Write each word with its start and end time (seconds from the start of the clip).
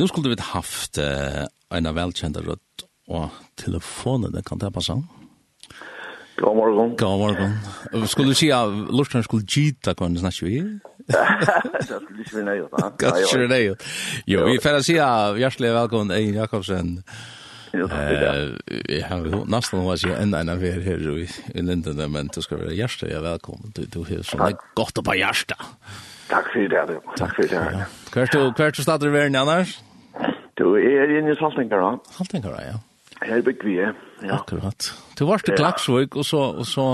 Nu 0.00 0.06
skulle 0.08 0.30
vi 0.32 0.36
haft 0.40 0.98
uh, 0.98 1.44
en 1.76 1.86
av 1.86 1.96
velkjente 1.98 2.40
rødt 2.40 2.84
og 3.12 3.34
telefonen, 3.60 4.32
kan 4.48 4.56
det 4.62 4.70
passe? 4.72 4.94
God 6.40 6.56
morgen. 6.56 6.94
God 6.96 7.18
morgen. 7.20 8.06
Skulle 8.08 8.32
du 8.32 8.38
si 8.38 8.48
at 8.48 8.72
Lortland 8.88 9.26
skulle 9.26 9.44
gita 9.44 9.92
hva 9.92 10.08
du 10.08 10.16
snakker 10.22 10.46
vi? 10.48 10.62
Det 11.10 11.84
skulle 11.84 12.24
ikke 12.24 12.38
vi 12.38 12.44
nøye. 12.46 12.70
Kanskje 13.02 13.42
det 13.42 13.50
nøye. 13.52 13.74
Jo, 14.24 14.46
vi 14.48 14.54
får 14.64 14.78
si 14.88 14.96
at 15.04 15.36
hjertelig 15.42 15.74
velkommen 15.82 16.16
Egin 16.16 16.40
Jakobsen. 16.40 16.94
Eh, 17.76 18.24
Jeg 18.88 19.04
har 19.04 19.28
nesten 19.52 19.84
hva 19.84 19.98
sier 20.00 20.16
enda 20.16 20.40
en 20.40 20.54
affær 20.54 20.80
her 20.86 21.04
i 21.12 21.26
i 21.28 21.66
Linden, 21.66 22.00
men 22.08 22.32
du 22.32 22.40
skal 22.40 22.64
være 22.64 22.78
hjertelig 22.80 23.20
velkommen. 23.28 23.76
Du 23.76 23.84
du 23.84 24.00
har 24.08 24.24
sånn 24.24 24.56
godt 24.80 25.04
å 25.04 25.04
på 25.04 25.18
hjertet. 25.20 25.68
Takk 26.32 26.48
for 26.56 26.72
det, 26.72 26.98
Takk 27.20 27.36
for 27.36 27.52
det. 27.52 27.86
Hvert 28.16 28.34
du 28.80 28.82
stadig 28.88 29.12
i 29.12 29.16
verden, 29.18 29.36
Anders? 29.36 29.76
Du 30.60 30.74
er 30.76 31.16
inne 31.18 31.32
i 31.32 31.38
Saltingara. 31.40 31.94
Saltingara, 32.12 32.62
ja. 32.68 32.78
Her 33.24 33.42
bygg 33.44 33.64
vi, 33.64 33.76
ja. 33.80 33.92
Akkurat. 34.36 34.92
Du 35.16 35.24
varst 35.28 35.48
i 35.48 35.56
Klaksvøk, 35.56 36.16
og 36.20 36.24
så, 36.24 36.40
og 36.60 36.66
så 36.68 36.86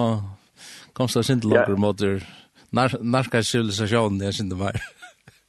kom 0.94 1.10
det 1.12 1.24
sin 1.26 1.42
til 1.42 1.54
langer 1.54 1.78
måter 1.78 2.20
norska 2.74 3.42
civilisasjonen, 3.42 4.22
jeg 4.22 4.34
synes 4.34 4.54
det 4.54 4.58
var. 4.60 4.78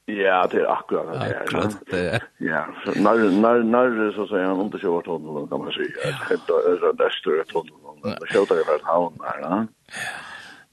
Ja, 0.08 0.38
det 0.52 0.62
er 0.64 0.70
akkurat 0.72 1.10
det. 1.14 1.36
Akkurat 1.36 1.74
det, 1.92 2.04
ja. 2.06 2.20
Ja, 2.40 2.62
så 2.86 2.94
når, 2.96 3.26
når, 3.44 3.66
når 3.68 3.98
så 4.16 4.28
sier 4.30 4.46
han 4.48 4.62
undersjøver 4.66 5.04
tunnelen, 5.04 5.50
kan 5.52 5.66
man 5.66 5.76
si. 5.76 5.90
Det 6.30 6.38
er 6.38 6.96
det 7.02 7.12
større 7.18 7.44
tunnelen. 7.52 8.06
Det 8.06 8.32
skjøter 8.32 8.62
i 8.62 8.66
hvert 8.70 8.88
havn 8.88 9.20
her, 9.28 9.44
da. 9.44 9.60
Ja. 9.98 10.27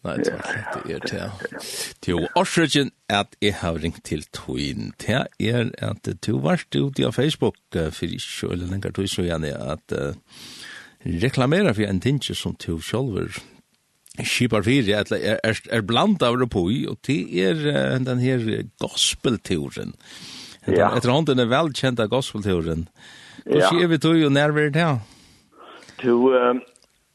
Nei, 0.05 0.19
det 0.21 0.35
var 0.37 0.83
det 0.85 0.95
er 0.95 1.07
til. 1.09 1.63
Til 2.05 2.27
årsøkjen 2.37 2.91
at 3.09 3.37
jeg 3.41 3.57
har 3.63 3.79
ringt 3.81 4.03
til 4.05 4.25
Tøyen. 4.37 4.93
Det 5.01 5.23
er 5.41 5.71
at 5.81 6.11
du 6.27 6.35
var 6.45 6.61
ute 6.75 7.07
av 7.07 7.17
Facebook 7.17 7.57
for 7.73 8.05
ikke 8.05 8.53
eller 8.53 8.69
lenger 8.69 8.93
tog 8.93 9.09
så 9.09 9.25
gjerne 9.25 9.55
at 9.57 9.97
uh, 9.97 10.13
reklamera 11.05 11.73
for 11.73 11.89
en 11.89 12.03
ting 12.05 12.21
som 12.21 12.57
du 12.61 12.77
sjølver 12.85 13.41
skipar 14.15 14.63
fyrir, 14.63 14.93
eller 15.01 15.19
er, 15.19 15.41
er 15.43 15.59
er 15.73 15.83
blant 15.83 16.23
av 16.23 16.37
det 16.39 16.51
på 16.53 16.69
i, 16.71 16.85
og 16.87 17.01
det 17.07 17.25
er 17.41 17.65
uh, 17.65 17.97
den 18.05 18.21
her 18.21 18.45
gospelturen. 18.79 19.97
Ja. 20.69 20.93
Etter 20.95 21.13
hånd 21.13 21.33
den 21.33 21.41
er 21.41 21.49
velkjenta 21.49 22.07
gospelturen. 22.13 22.89
Hvordan 23.45 23.81
er 23.81 23.89
vi 23.89 23.99
tog 23.99 24.21
og 24.21 24.33
nærverd 24.33 24.77
her? 24.77 25.01
Du, 26.03 26.29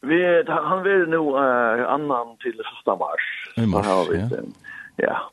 Vi, 0.02 0.44
han 0.46 0.82
vill 0.82 1.08
nog 1.08 1.34
uh, 1.34 1.88
annan 1.88 2.36
till 2.36 2.60
första 2.76 2.96
mars. 2.96 3.54
I 3.56 3.66
mars, 3.66 3.86
har 3.86 4.12
vi, 4.12 4.18
ja. 4.18 4.26
Den, 4.26 4.54
ja. 4.96 5.30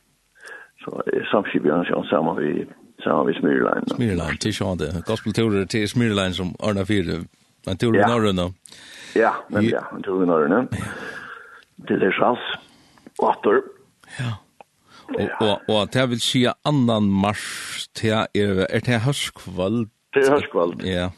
Så 0.85 1.03
samskipjärn 1.31 1.85
som 1.85 2.03
samman 2.03 2.35
vi 2.35 2.67
samman 3.03 3.25
vi 3.25 3.33
Smyrlein. 3.33 3.83
Smyrlein, 3.87 4.37
till 4.37 4.53
sånt. 4.53 5.05
Gospelturer 5.05 5.65
till 5.65 5.89
Smyrlein 5.89 6.33
som 6.33 6.55
Arna 6.59 6.85
Fyre. 6.85 7.23
En 7.67 7.77
tur 7.77 7.95
i 7.95 7.99
ja. 7.99 8.07
norrön 8.07 8.53
Ja, 9.15 9.35
men 9.47 9.69
ja, 9.69 9.83
en 9.95 10.03
tur 10.03 10.23
i 10.23 10.25
norrön. 10.25 10.67
Ja. 10.71 10.77
Till 11.87 11.99
det 11.99 12.11
sjans. 12.11 12.39
Åter. 13.17 13.61
Ja. 14.19 14.37
Och 15.13 15.47
och 15.47 15.81
och 15.81 15.87
det 15.91 15.99
jag 15.99 16.07
vill 16.07 16.19
se 16.21 16.53
annan 16.61 17.09
mars 17.09 17.87
till 17.93 18.11
är 18.11 18.27
er 18.33 18.81
det 18.85 18.97
höstkvöld. 18.97 19.89
Det 20.13 20.19
är. 20.19 21.01
Ja. 21.01 21.11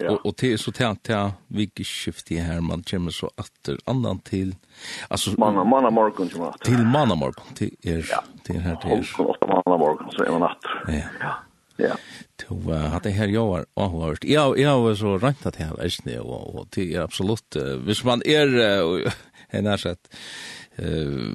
Ja. 0.00 0.10
og 0.10 0.26
och 0.26 0.36
till 0.36 0.58
så 0.58 0.72
til, 0.72 0.96
til 1.02 1.32
vilket 1.48 1.86
skift 1.86 2.28
det 2.28 2.62
man 2.62 2.82
kommer 2.82 3.10
så 3.10 3.30
atter 3.38 3.78
annan 3.86 4.18
til... 4.18 4.54
Altså, 5.10 5.34
manna 5.38 5.64
manna 5.64 5.90
morgon 5.90 6.28
till 6.28 6.40
natt. 6.40 6.60
Til 6.64 6.86
manna 6.86 7.14
morgon 7.14 7.54
till 7.54 7.70
er 7.82 8.06
ja. 8.10 8.22
till 8.44 8.60
här 8.60 8.76
till 8.82 8.90
er. 8.90 9.14
Och 9.18 9.30
åtta 9.30 9.46
manna 9.46 9.78
morgon 9.78 10.10
så 10.10 10.24
är 10.24 10.30
man 10.30 10.40
natt. 10.40 10.58
Ja. 10.88 11.02
Ja. 11.20 11.34
Ja. 11.76 11.96
To 12.38 12.54
uh, 12.70 12.98
det 13.02 13.12
her 13.16 13.28
jo 13.28 13.48
var 13.50 13.64
avhørt. 13.76 14.24
har 14.24 14.30
Ja, 14.30 14.56
jag 14.56 14.80
var 14.80 14.94
så 14.94 15.18
rent 15.18 15.46
at 15.46 15.58
jeg 15.58 15.70
är 15.78 16.04
det 16.04 16.20
og, 16.20 16.54
og 16.54 16.66
det 16.74 16.94
är 16.94 17.00
absolut 17.00 17.56
uh, 17.56 17.76
hvis 17.84 18.04
man 18.04 18.22
er, 18.26 18.46
uh, 18.46 19.12
en 19.50 19.66
er 19.66 19.76
sett, 19.76 20.08
uh, 20.78 21.34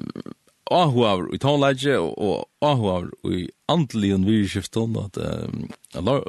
áhugaver 0.70 1.34
i 1.34 1.38
tónleidje 1.42 1.96
og 1.98 2.46
áhugaver 2.62 3.10
i 3.26 3.48
andeligen 3.70 4.26
virskiften, 4.26 4.96
at 4.98 5.18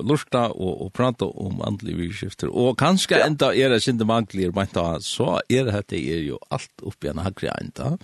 lorsta 0.06 0.48
og 0.52 0.82
og 0.86 0.92
prata 0.94 1.26
om 1.26 1.62
andelige 1.68 1.98
virkskifter. 1.98 2.50
Og 2.50 2.78
kanskje 2.78 3.20
ja. 3.20 3.28
enda 3.28 3.52
er 3.54 3.70
det 3.70 3.82
sinde 3.84 4.06
mangler, 4.06 4.52
men 4.56 4.68
da 4.74 5.00
så 5.00 5.40
er 5.50 5.66
det 5.68 5.74
dette 5.74 5.98
er 5.98 6.24
jo 6.26 6.40
alt 6.52 6.86
oppi 6.86 7.10
en 7.12 7.24
hagri 7.24 7.50
enda. 7.62 7.96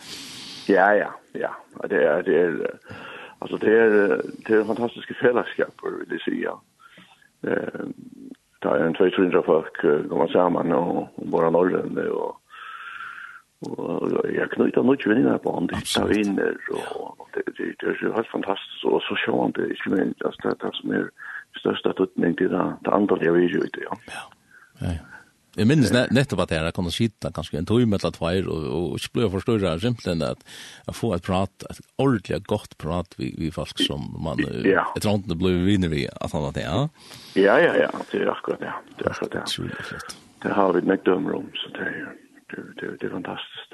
Ja, 0.69 0.91
ja, 0.93 1.11
ja. 1.35 1.53
Det 1.89 1.99
er, 2.03 2.21
det 2.21 2.35
er, 2.35 2.55
altså 3.41 3.57
det 3.57 3.73
er, 3.73 4.21
det 4.47 4.55
er 4.55 4.65
fantastiske 4.65 5.15
fellesskaper, 5.21 5.99
vil 5.99 6.17
jeg 6.17 6.25
si, 6.25 6.41
ja. 6.43 6.57
Det 8.61 8.71
er 8.73 8.87
en 8.87 8.97
200 8.97 9.43
folk 9.45 9.77
kommer 10.09 10.27
sammen 10.33 10.71
og 10.73 11.09
bare 11.31 11.51
norrende 11.51 12.09
og 12.11 12.41
Og 13.65 14.11
jeg 14.29 14.49
knyter 14.53 14.85
noe 14.85 14.99
kvinner 15.01 15.39
på 15.41 15.51
han, 15.55 15.67
de 15.71 15.79
tar 15.81 16.05
vinner, 16.11 16.57
og 16.69 17.25
det 17.33 17.41
det, 17.57 17.71
det 17.81 17.89
er 17.89 18.13
helt 18.13 18.29
fantastisk, 18.29 18.85
og 18.85 19.01
så 19.07 19.17
sjåan 19.23 19.55
det, 19.57 19.71
ikke 19.73 19.95
minst, 19.95 20.21
det 20.21 20.51
er 20.51 20.59
det 20.61 20.73
som 20.77 20.93
er 20.93 21.07
største 21.57 21.93
tøtning 21.97 22.37
til 22.37 22.51
det 22.53 22.65
det 22.85 22.93
andre 22.93 23.17
jeg 23.23 23.33
vil 23.33 23.55
gjøre 23.55 23.71
det, 23.73 23.87
ja. 23.87 24.01
Ja, 24.13 24.91
ja. 24.93 25.13
Jeg 25.57 25.65
minnes 25.65 25.89
nettopp 25.89 26.43
at 26.43 26.51
jeg 26.53 26.73
kunne 26.77 26.91
sitte 26.93 27.31
ganske 27.33 27.57
en 27.57 27.65
tog 27.65 27.81
med 27.89 28.03
et 28.05 28.13
tveir, 28.13 28.45
og 28.45 28.99
ikke 28.99 29.13
ble 29.15 29.29
forstørre 29.33 29.71
av 29.71 29.81
simpelthen 29.81 30.21
at 30.21 30.43
jeg 30.85 30.97
får 30.99 31.15
et 31.15 31.25
prat, 31.25 31.65
et 31.71 31.79
ordentlig 31.97 32.39
godt 32.45 32.77
prat 32.77 33.17
vi 33.17 33.31
vi 33.39 33.49
folk 33.55 33.81
som 33.81 34.05
man, 34.21 34.43
etter 34.45 35.09
hånden 35.09 35.33
ble 35.41 35.55
vinner 35.65 35.89
vi, 35.89 36.05
at 36.05 36.37
han 36.37 36.45
at 36.51 36.61
det, 36.61 36.67
ja? 36.67 36.85
Ja, 37.41 37.57
ja, 37.63 37.73
ja, 37.87 37.89
det 38.11 38.21
er 38.21 38.31
akkurat 38.35 38.61
det, 38.61 38.77
det 39.01 39.09
er 39.09 39.17
akkurat 39.17 39.33
det. 39.49 40.15
Det 40.45 40.53
har 40.53 40.77
vi 40.77 40.85
nekdømmer 40.85 41.41
om, 41.41 41.49
så 41.57 41.73
det 41.73 41.89
är 41.89 42.26
det, 42.49 42.81
det, 42.81 42.97
det 42.99 43.05
är 43.05 43.09
fantastiskt. 43.09 43.73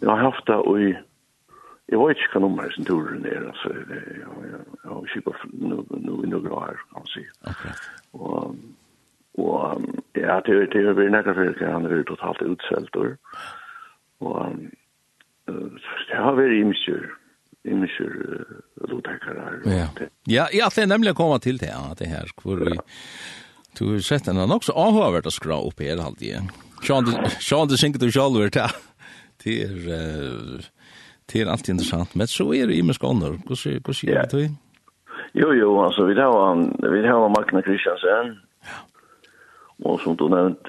Jag 0.00 0.10
har 0.10 0.16
haft 0.16 0.46
det 0.46 0.56
och 0.56 0.80
jag 1.86 2.08
vet 2.08 2.16
inte 2.16 2.20
vilka 2.20 2.38
nummer 2.38 2.70
som 2.70 2.84
turen 2.84 3.24
är. 3.24 3.46
Alltså, 3.46 3.74
jag 4.84 4.90
har 4.90 5.06
kipat 5.06 5.34
nu, 5.52 5.84
nu 5.88 6.12
i 6.24 6.26
några 6.26 6.52
år 6.52 6.80
kan 6.90 7.00
man 7.00 7.06
säga. 7.06 7.30
Okay. 7.40 7.72
Och, 8.10 8.54
och 9.32 9.80
ja, 10.12 10.42
det, 10.46 10.66
det 10.66 10.78
är 10.78 10.92
väl 10.92 11.10
nära 11.10 11.34
för 11.34 11.72
han 11.72 11.86
är 11.86 12.02
totalt 12.02 12.42
utsällt. 12.42 12.96
Och 14.18 14.46
det 16.08 16.16
har 16.16 16.32
varit 16.32 16.60
imkjur 16.60 17.16
imkjur 17.66 18.46
lotekare. 18.74 19.60
Ja, 19.64 19.88
ja 20.24 20.48
ja 20.52 20.68
det 20.74 20.82
er 20.82 20.86
nemlig 20.90 21.12
å 21.14 21.18
komme 21.18 21.38
til 21.42 21.58
det, 21.58 21.72
ja, 21.72 21.94
det 21.98 22.06
her, 22.10 22.30
Hvor 22.42 22.62
vi, 22.62 22.78
du 23.78 23.84
har 23.92 24.00
sett 24.00 24.24
den 24.24 24.38
också 24.50 24.72
avhöver 24.72 25.26
å 25.26 25.30
skra 25.30 25.58
opp 25.58 25.80
her, 25.80 25.98
alltid. 25.98 26.34
Ja. 26.34 26.65
Sean 26.82 27.68
det 27.68 27.78
synker 27.78 27.98
du 28.02 28.10
selv 28.10 28.36
over 28.36 28.50
det. 28.52 28.70
Det 29.44 29.62
er 29.64 30.62
det 31.26 31.40
er 31.40 31.50
alltid 31.50 31.74
interessant, 31.74 32.14
men 32.14 32.26
så 32.30 32.52
er 32.54 32.66
det 32.70 32.76
i 32.76 32.82
med 32.86 32.94
skåner. 32.94 33.38
Hur 33.48 33.58
ser 33.58 33.80
det? 34.30 34.50
Jo 35.34 35.52
jo, 35.52 35.70
alltså 35.82 36.04
vi 36.06 36.14
har 36.14 36.90
vi 36.90 37.06
har 37.06 37.28
Magna 37.28 37.62
Christiansen. 37.62 38.38
Ja. 38.62 38.78
Och 39.84 40.00
som 40.00 40.16
du 40.16 40.28
nämnt 40.28 40.68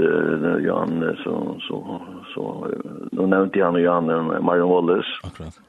Jan 0.66 1.18
så 1.24 1.60
så 1.68 2.02
så 2.34 2.68
då 3.12 3.26
nevnte 3.28 3.60
Jan 3.60 3.76
och 3.76 3.82
Jan 3.82 4.06
Marion 4.46 4.70
Wallace. 4.70 5.08
Akkurat. 5.24 5.60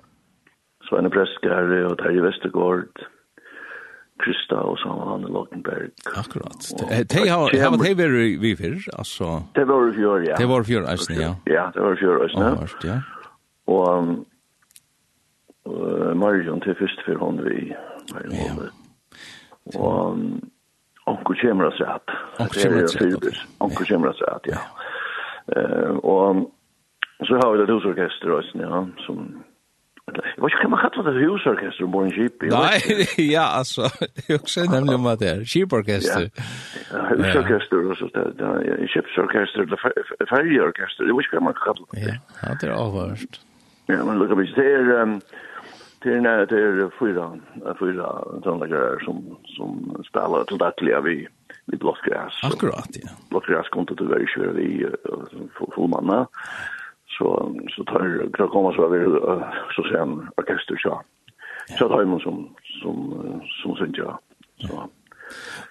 Så 0.88 0.97
en 0.97 1.06
og 1.06 1.93
och 1.93 1.99
Terje 1.99 2.22
Westergaard. 2.22 2.88
Krista 4.19 4.61
och 4.61 4.79
så 4.79 4.89
han 5.11 5.21
i 5.21 5.33
Lockenberg. 5.33 5.89
Akkurat. 6.17 6.61
Det 7.09 7.29
har 7.29 7.37
har 7.37 7.51
det 7.51 7.71
varit 7.71 8.41
vi 8.41 8.56
för 8.56 8.99
alltså. 8.99 9.43
Det 9.55 9.65
var 9.65 9.91
i 9.91 9.93
fjör 9.93 10.21
ja. 10.29 10.37
Det 10.37 10.47
var 10.47 10.62
för 10.62 10.93
oss 10.93 11.11
ja. 11.11 11.37
Ja, 11.45 11.71
det 11.75 11.81
var 11.81 11.97
för 11.97 12.17
oss 12.25 12.33
ja. 12.34 12.67
Ja. 12.83 13.03
Och 13.65 13.99
eh 15.67 16.15
Marion 16.15 16.61
till 16.61 16.75
först 16.75 17.01
för 17.01 17.15
hon 17.15 17.45
vi. 17.45 17.77
Ja. 18.31 18.55
Och 19.81 20.17
onkel 21.05 21.37
Kemra 21.37 21.71
så 21.71 21.85
att. 21.85 22.09
Onkel 22.38 22.62
Kemra 22.62 22.88
så 22.88 23.17
att. 23.17 23.35
Onkel 23.59 23.87
Kemra 23.87 24.12
så 24.12 24.25
att 24.25 24.44
ja. 24.44 24.59
Eh 25.56 25.91
och 25.91 26.47
så 27.26 27.35
har 27.35 27.53
vi 27.53 27.67
det 27.67 27.73
husorkester 27.73 28.38
också 28.38 28.59
ja 28.59 28.88
som 29.06 29.43
Jag 30.37 30.44
vet 30.44 30.52
inte 30.52 30.64
om 30.64 30.70
man 30.70 30.81
kallar 30.81 31.12
det 31.12 31.20
husorkester 31.20 31.87
på 31.87 31.99
en 32.05 32.10
skip. 32.10 32.43
Nei, 32.43 32.78
ja, 33.32 33.46
altså, 33.60 33.82
jeg 34.28 34.40
också 34.40 34.60
nemlig 34.60 34.94
om 34.94 35.06
att 35.06 35.19
det 35.19 35.28
er 35.28 35.44
skiporkester. 35.44 36.31
Ja, 36.93 37.00
husorkester 37.10 37.90
och 37.90 37.96
så 37.96 38.06
där. 38.14 38.87
Skipsorkester, 38.88 39.62
färjeorkester. 40.31 41.05
Jag 41.05 41.16
vet 41.16 41.26
inte 41.26 41.38
om 41.38 41.44
man 41.44 41.55
kallar 41.55 41.87
det. 41.93 42.20
Ja, 42.43 42.49
det 42.60 42.66
er 42.66 42.72
avhörst. 42.72 43.40
Ja, 43.87 44.05
men 44.05 44.19
lukka 44.19 44.34
mig. 44.34 44.52
Det 44.56 44.72
är... 44.75 45.20
Det 46.02 46.14
är 46.14 46.46
det 46.46 46.58
er 46.58 46.90
fyra 46.99 47.25
fyra 47.81 48.06
tonlager 48.44 49.00
som 49.05 49.16
som 49.56 50.02
spelar 50.06 50.44
til 50.44 50.58
dagliga 50.58 51.00
vi 51.00 51.26
vi 51.66 51.76
blockgräs. 51.76 52.38
Akkurat 52.43 52.88
ja. 53.02 53.08
Blockgräs 53.31 53.69
kom 53.69 53.87
till 53.87 53.96
det 53.96 54.19
vi 54.19 54.26
kör 54.26 54.52
vi 54.52 54.87
fullmanna 55.75 56.26
så 57.19 57.55
så 57.76 57.85
tar 57.85 58.31
jag 58.38 58.50
komma 58.50 58.73
så 58.75 58.88
vi 58.88 59.05
så 59.76 59.82
sen 59.93 60.29
orkester 60.37 60.76
så. 60.76 61.03
Så 61.79 61.88
tar 61.88 62.05
man 62.05 62.20
som 62.20 62.55
som 62.82 62.97
som 63.62 63.76
syns 63.76 63.99
ja 63.99 64.20
Så. 64.69 64.91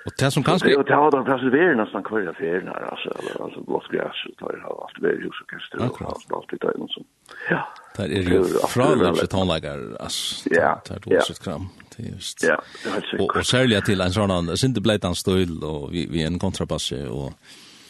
Och 0.05 0.11
det 0.19 0.31
som 0.31 0.43
kanske 0.43 0.67
Det 0.67 0.83
tar 0.83 1.11
den 1.11 1.25
plats 1.25 1.43
där 1.43 1.75
nästan 1.75 2.03
kvar 2.03 2.27
affär 2.27 2.61
när 2.61 2.91
alltså 2.91 3.09
alltså 3.43 3.61
blåsgräs 3.61 4.17
så 4.23 4.45
tar 4.45 4.59
jag 4.61 4.71
allt 4.83 5.01
det 5.01 5.07
hus 5.07 5.41
och 5.41 5.49
kastar 5.49 6.05
och 6.05 6.37
allt 6.37 6.49
det 6.49 6.57
där 6.61 6.73
som. 6.87 7.03
Ja. 7.49 7.67
Det 7.97 8.03
är 8.03 8.07
ju 8.07 8.43
från 8.67 9.05
att 9.05 9.29
tonlägger 9.29 10.01
alltså. 10.01 10.49
Ja. 10.49 10.81
Det 10.87 10.93
är 10.93 11.17
också 11.17 11.33
kram. 11.33 11.65
Just. 11.97 12.43
Ja, 12.43 12.61
det 12.83 12.89
har 12.89 13.01
sig. 13.01 13.19
Och 13.19 13.45
särskilt 13.45 13.85
till 13.85 14.01
en 14.01 14.11
sån 14.11 14.31
annan 14.31 14.57
synthblade 14.57 15.15
stil 15.15 15.63
och 15.63 15.93
vi 15.93 16.07
vi 16.11 16.23
en 16.23 16.39
kontrabass 16.39 16.91
och 16.91 17.31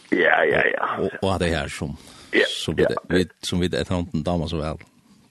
Ja, 0.10 0.44
ja, 0.46 0.62
ja. 0.74 0.88
Och, 1.00 1.34
och 1.34 1.40
det 1.40 1.46
här 1.46 1.68
som 1.68 1.98
som 2.48 2.76
vi 2.76 3.26
som 3.42 3.60
vi 3.60 3.66
ett 3.66 3.90
handen 3.90 4.24
damer 4.24 4.48
så 4.48 4.58
väl. 4.58 4.78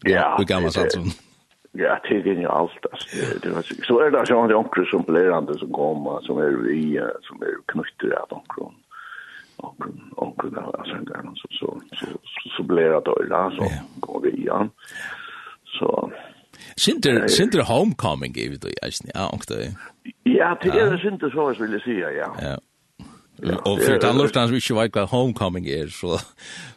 Ja. 0.03 0.37
Vi 0.39 0.45
gamla 0.45 0.71
satsen. 0.71 1.03
Ja, 1.73 2.01
det 2.03 2.15
är 2.15 2.25
ju 2.25 2.47
allt 2.47 2.87
alltså. 2.93 3.09
Så 3.87 4.01
är 4.01 4.11
det 4.11 4.27
så 4.27 4.45
att 4.45 4.53
onkel 4.53 4.87
som 4.87 5.03
blir 5.03 5.59
som 5.59 5.73
kommer 5.73 6.21
som 6.21 6.39
är 6.39 6.51
vi 6.51 7.01
som 7.23 7.43
är 7.43 7.73
knutter 7.73 8.19
av 8.19 8.33
onkel. 8.33 8.79
Onkel 9.57 9.93
onkel 10.17 10.59
alltså 10.59 10.95
där 10.95 11.23
så 11.35 11.49
så 11.51 11.81
så 12.57 12.63
blir 12.63 12.83
det 12.83 13.01
då 13.05 13.37
alltså 13.37 13.63
går 13.97 14.21
vi 14.21 14.31
igen. 14.31 14.71
Så 15.79 16.13
Sinter 16.77 17.29
Sinter 17.29 17.63
homecoming 17.63 18.33
gave 18.33 18.57
det 18.57 18.69
ju. 18.69 18.75
Ja, 19.15 19.31
onkel. 19.33 19.57
Ja, 20.23 20.59
det 20.63 20.69
är 20.69 20.99
Sinter 20.99 21.31
så 21.31 21.63
vill 21.63 21.73
jag 21.73 21.83
säga, 21.83 22.13
ja. 22.13 22.37
Ja. 22.43 22.59
Och 23.65 23.81
för 23.81 24.01
den 24.01 24.19
lustan 24.19 24.49
som 24.49 24.55
inte 24.55 24.75
vet 24.75 24.97
vad 24.97 25.09
homecoming 25.09 25.67
är 25.67 25.87
så 25.87 26.19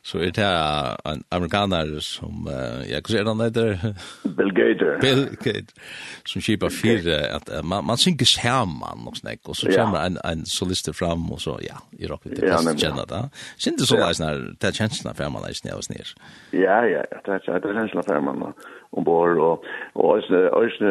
så 0.02 0.18
är 0.18 0.32
det 0.32 1.12
en 1.12 1.24
amerikaner 1.30 2.00
som 2.00 2.50
jag 2.92 3.04
kan 3.04 3.12
säga 3.12 3.26
han 3.26 3.42
heter 3.42 3.96
Bill 4.24 4.54
Gator. 4.54 5.02
Bill 5.02 5.26
Gator. 5.26 5.74
Som 6.26 6.42
skipa 6.42 6.70
fyra 6.84 7.36
att 7.36 7.66
man, 7.66 7.86
man 7.86 7.98
synkes 7.98 8.38
hemman 8.38 9.08
och 9.08 9.18
snäck 9.18 9.40
och 9.50 9.58
så 9.58 9.72
kommer 9.72 10.06
en, 10.06 10.18
en 10.24 10.46
solist 10.46 10.96
fram 10.96 11.32
och 11.32 11.42
så 11.42 11.60
ja, 11.62 11.76
i 12.00 12.08
rock 12.08 12.22
det 12.24 12.36
det 12.36 12.52
fast 12.52 12.80
känna 12.80 13.06
det. 13.06 13.30
Syns 13.58 13.82
det 13.82 13.86
så 13.86 13.96
där 13.96 14.26
när 14.26 14.56
det 14.60 14.76
känslan 14.76 15.16
för 15.16 15.30
man 15.30 15.44
är 15.44 15.76
och 15.78 15.84
snär. 15.84 16.08
Ja, 16.52 16.86
ja, 16.86 17.04
det 17.26 17.32
er 17.32 17.60
det 17.60 17.74
känslan 17.74 18.04
för 18.04 18.22
man 18.22 18.54
ombord 18.92 19.38
och 19.38 19.64
och 19.94 20.18
ösne 20.64 20.90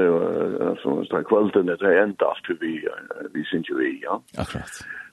som 0.83 1.05
står 1.05 1.23
kvällen 1.23 1.67
det 1.67 1.87
är 1.87 2.03
ända 2.03 2.35
vi 2.61 2.89
vi 3.35 3.45
syns 3.45 3.69
ju 3.71 3.99
ja. 4.03 4.23
Akkurat. 4.37 4.71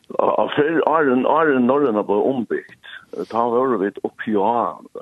Og 0.10 0.52
fyrir 0.54 0.84
åren, 0.88 1.25
åren 1.25 1.66
norrena 1.66 2.04
ble 2.06 2.18
ombyggt. 2.30 2.92
Da 3.31 3.46
var 3.50 3.78
vi 3.81 3.92
oppi 4.04 4.36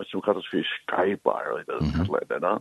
som 0.10 0.22
kallas 0.24 0.48
for 0.52 0.64
skybar, 0.64 1.50
og 1.52 1.60
det 1.68 1.80
kallar 1.98 2.28
det 2.30 2.42
da. 2.44 2.54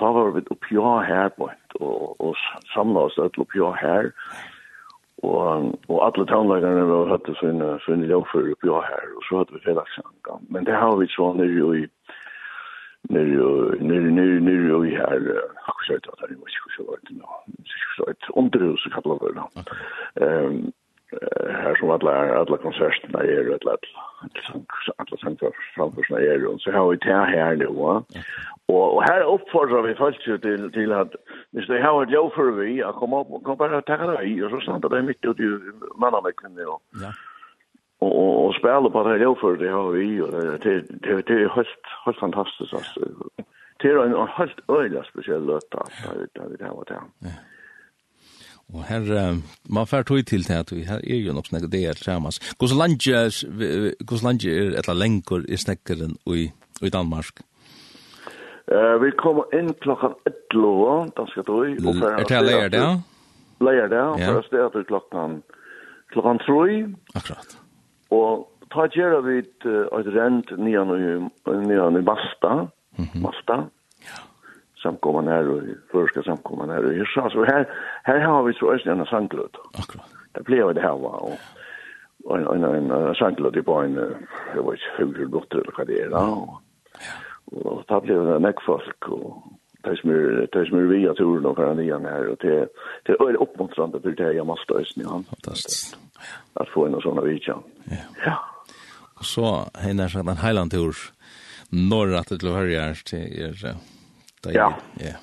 Da 0.00 0.12
var 0.16 0.32
vi 0.34 0.42
oppi 0.50 0.80
her, 1.06 1.30
og, 1.38 2.16
og 2.20 2.36
samla 2.74 3.06
oss 3.06 3.18
alle 3.18 3.44
oppi 3.44 3.62
her. 3.82 4.10
Og, 5.22 5.78
og 5.88 5.98
alle 6.06 6.26
tannlagerne 6.26 6.86
var 6.88 7.10
hatt 7.12 7.28
sine, 7.38 7.74
sine 7.84 8.08
jobbfører 8.08 8.54
oppi 8.56 8.72
her, 8.72 9.08
og 9.16 9.22
så 9.28 9.42
hadde 9.42 9.54
vi 9.54 9.64
fredagsankan. 9.64 10.46
Men 10.48 10.66
det 10.66 10.74
har 10.74 10.96
vi 10.96 11.06
så 11.12 11.32
nere 11.36 11.76
i 11.76 11.86
nere 13.08 13.78
nere 13.80 14.10
nere 14.12 14.40
nere 14.40 14.86
i 14.88 14.94
här 14.96 15.20
har 15.56 15.74
jag 15.88 16.00
sagt 16.00 16.08
att 16.08 16.28
det 16.28 16.36
var 16.36 16.48
så 16.48 16.64
så 16.76 16.90
vart 16.90 17.10
nu 17.10 17.20
så 17.64 18.04
så 18.04 18.10
ett 18.10 18.36
underhus 18.36 18.84
kallar 18.92 19.18
det 19.18 19.34
då. 19.34 19.46
Ehm 20.26 20.72
här 21.52 21.74
som 21.74 21.90
alla 21.90 22.38
alla 22.40 22.56
konserterna 22.56 23.22
är 23.22 23.54
ett 23.54 23.66
alla 23.66 23.76
alla 24.96 25.16
sankar 25.16 25.50
framför 25.74 26.02
sig 26.02 26.28
är 26.28 26.46
och 26.46 26.60
så 26.60 26.72
har 26.72 26.90
vi 26.90 26.96
det 26.96 27.12
här 27.12 27.56
nu 27.56 27.66
va? 27.66 28.04
Och 28.66 28.96
och 28.96 29.02
här 29.02 29.22
uppfordrar 29.34 29.82
vi 29.82 29.94
folk 29.94 30.24
till 30.24 30.72
till 30.72 30.92
att 30.92 31.12
hvis 31.50 31.66
det 31.66 31.82
har 31.82 32.02
ett 32.02 32.10
jobb 32.10 32.32
för 32.32 32.50
vi 32.50 32.82
att 32.82 32.94
komma 32.94 33.20
upp 33.20 33.30
och 33.30 33.42
komma 33.42 33.56
bara 33.56 33.82
ta 33.82 33.96
det 33.96 34.24
i 34.24 34.42
och 34.42 34.50
så 34.50 34.60
stannar 34.60 34.88
det 34.88 35.02
mitt 35.02 35.24
ute 35.24 35.42
i 35.42 35.58
mannamäcken 35.96 36.54
nu 36.54 36.62
ja. 36.62 36.80
Och 37.98 38.18
och, 38.18 38.46
och 38.46 38.54
spela 38.54 38.90
på 38.90 39.02
det 39.02 39.10
här 39.10 39.34
för 39.34 39.56
det 39.56 39.70
har 39.70 39.90
vi 39.90 40.20
och 40.20 40.32
det 40.32 40.58
det 40.58 41.22
det 41.26 41.34
är 41.42 41.48
helt 41.48 41.84
helt 42.04 42.18
fantastiskt 42.18 42.74
alltså. 42.74 43.00
Det 43.76 43.88
är 43.88 44.04
en 44.04 44.28
helt 44.28 44.58
öjla 44.68 45.02
speciell 45.04 45.44
låt 45.44 45.74
alltså 45.74 46.08
det 46.34 46.56
det 46.58 46.64
har 46.64 46.76
varit 46.76 46.90
ja. 46.90 47.28
Og 48.74 48.84
her, 48.86 49.02
man 49.68 49.86
fær 49.86 50.02
tog 50.02 50.26
til 50.26 50.44
til 50.44 50.76
vi 50.76 50.82
her 50.86 51.00
er 51.02 51.16
jo 51.26 51.32
nok 51.32 51.46
snakka 51.46 51.66
det 51.66 51.84
er 51.86 51.94
træmas. 51.94 52.38
Hvordan 52.58 52.78
land 52.78 53.06
er 54.46 54.78
etla 54.78 54.94
lengur 54.94 55.42
i 55.48 55.56
snekkeren 55.56 56.16
i 56.82 56.88
Danmark? 56.88 57.40
Vi 59.02 59.10
kommer 59.18 59.44
inn 59.58 59.74
klockan 59.82 60.14
11, 60.26 61.10
då 61.16 61.26
tog. 61.46 61.66
Er 61.66 62.24
det 62.28 62.42
leir 62.46 62.68
det? 62.68 63.02
Leir 63.60 63.88
det, 63.90 64.24
for 64.24 64.38
oss 64.38 64.48
det 64.50 64.60
er 64.60 64.84
klockan 66.12 66.38
3. 66.38 66.94
Akkurat. 67.14 67.58
Og 68.10 68.46
ta 68.70 68.86
gjerra 68.94 69.20
vi 69.26 69.38
et 69.38 69.64
rent 70.14 70.50
nian 70.58 71.96
i 71.98 72.02
Masta, 72.06 72.70
Masta, 73.14 73.56
samkomman 74.82 75.28
här 75.28 75.48
och 75.48 75.62
förska 75.90 76.22
samkomman 76.22 76.70
här 76.70 76.84
och 76.84 76.92
Hirsa. 76.92 77.30
Så 77.30 77.44
här, 77.44 77.68
här 78.02 78.20
har 78.20 78.42
vi 78.42 78.52
så 78.52 78.72
ösnen 78.72 79.00
en 79.00 79.06
sanklöt. 79.06 79.56
Akkurat. 79.78 80.06
Det 80.32 80.42
blev 80.42 80.74
det 80.74 80.80
här 80.80 80.96
var 80.96 81.22
Och, 81.22 81.38
och 82.24 82.56
en, 82.56 82.64
en, 82.64 82.90
en 82.90 83.14
sanklöt 83.14 83.64
på 83.64 83.74
en, 83.74 83.94
jag 84.54 84.70
vet 84.70 84.80
inte, 85.00 85.18
hur 85.18 85.26
gott 85.26 85.52
eller 85.52 85.74
vad 85.78 85.86
det 85.86 86.00
är. 86.00 86.10
Ja. 86.10 86.60
Och 87.44 87.84
då 87.86 88.00
blev 88.00 88.24
det 88.24 88.38
näck 88.38 88.62
folk 88.66 89.08
och 89.08 89.42
det 89.82 89.96
som 89.96 90.10
är, 90.10 90.48
det 90.52 90.68
som 90.68 90.78
är 90.78 90.82
via 90.82 91.14
turen 91.14 91.46
och 91.46 91.56
för 91.56 91.80
igen 91.80 92.04
här. 92.04 92.28
Och 92.28 92.36
det, 92.40 92.68
det 93.02 93.12
är 93.12 93.42
uppmuntrande 93.42 94.00
för 94.00 94.10
det 94.10 94.32
jag 94.32 94.46
måste 94.46 94.74
östliga. 94.74 95.08
Fantastiskt. 95.08 95.96
Att 96.54 96.68
få 96.68 96.86
en 96.86 97.00
sån 97.00 97.18
här 97.18 97.24
vidtjän. 97.24 97.62
Ja. 97.84 97.96
ja. 98.24 98.38
Och 99.18 99.24
så 99.24 99.70
är 99.74 99.94
det 99.94 100.30
en 100.30 100.36
heilantur 100.36 100.96
norrat 101.68 102.26
till 102.26 102.48
Hörjärs 102.48 103.04
till 103.04 103.40
er 103.40 103.74
Det 104.42 104.52
ja. 104.52 104.74
Ja. 104.98 105.14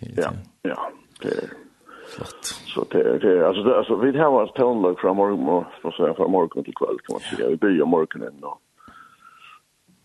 Ja. 0.00 0.32
Ja. 0.62 0.90
Det 1.22 1.50
flott. 2.06 2.44
Så 2.44 2.84
det 2.90 3.18
det 3.18 3.46
alltså 3.48 3.62
det 3.62 3.78
alltså 3.78 3.96
vi 3.96 4.18
har 4.18 4.44
ett 4.44 4.54
tonlag 4.54 5.00
från 5.00 5.16
morgon 5.16 5.64
och 5.82 5.94
så 5.94 6.14
från 6.14 6.30
morgon 6.30 6.64
till 6.64 6.74
kväll 6.74 6.98
kan 7.06 7.14
man 7.14 7.20
säga. 7.20 7.48
Vi 7.48 7.56
börjar 7.56 7.86
morgonen 7.86 8.40
då. 8.40 8.58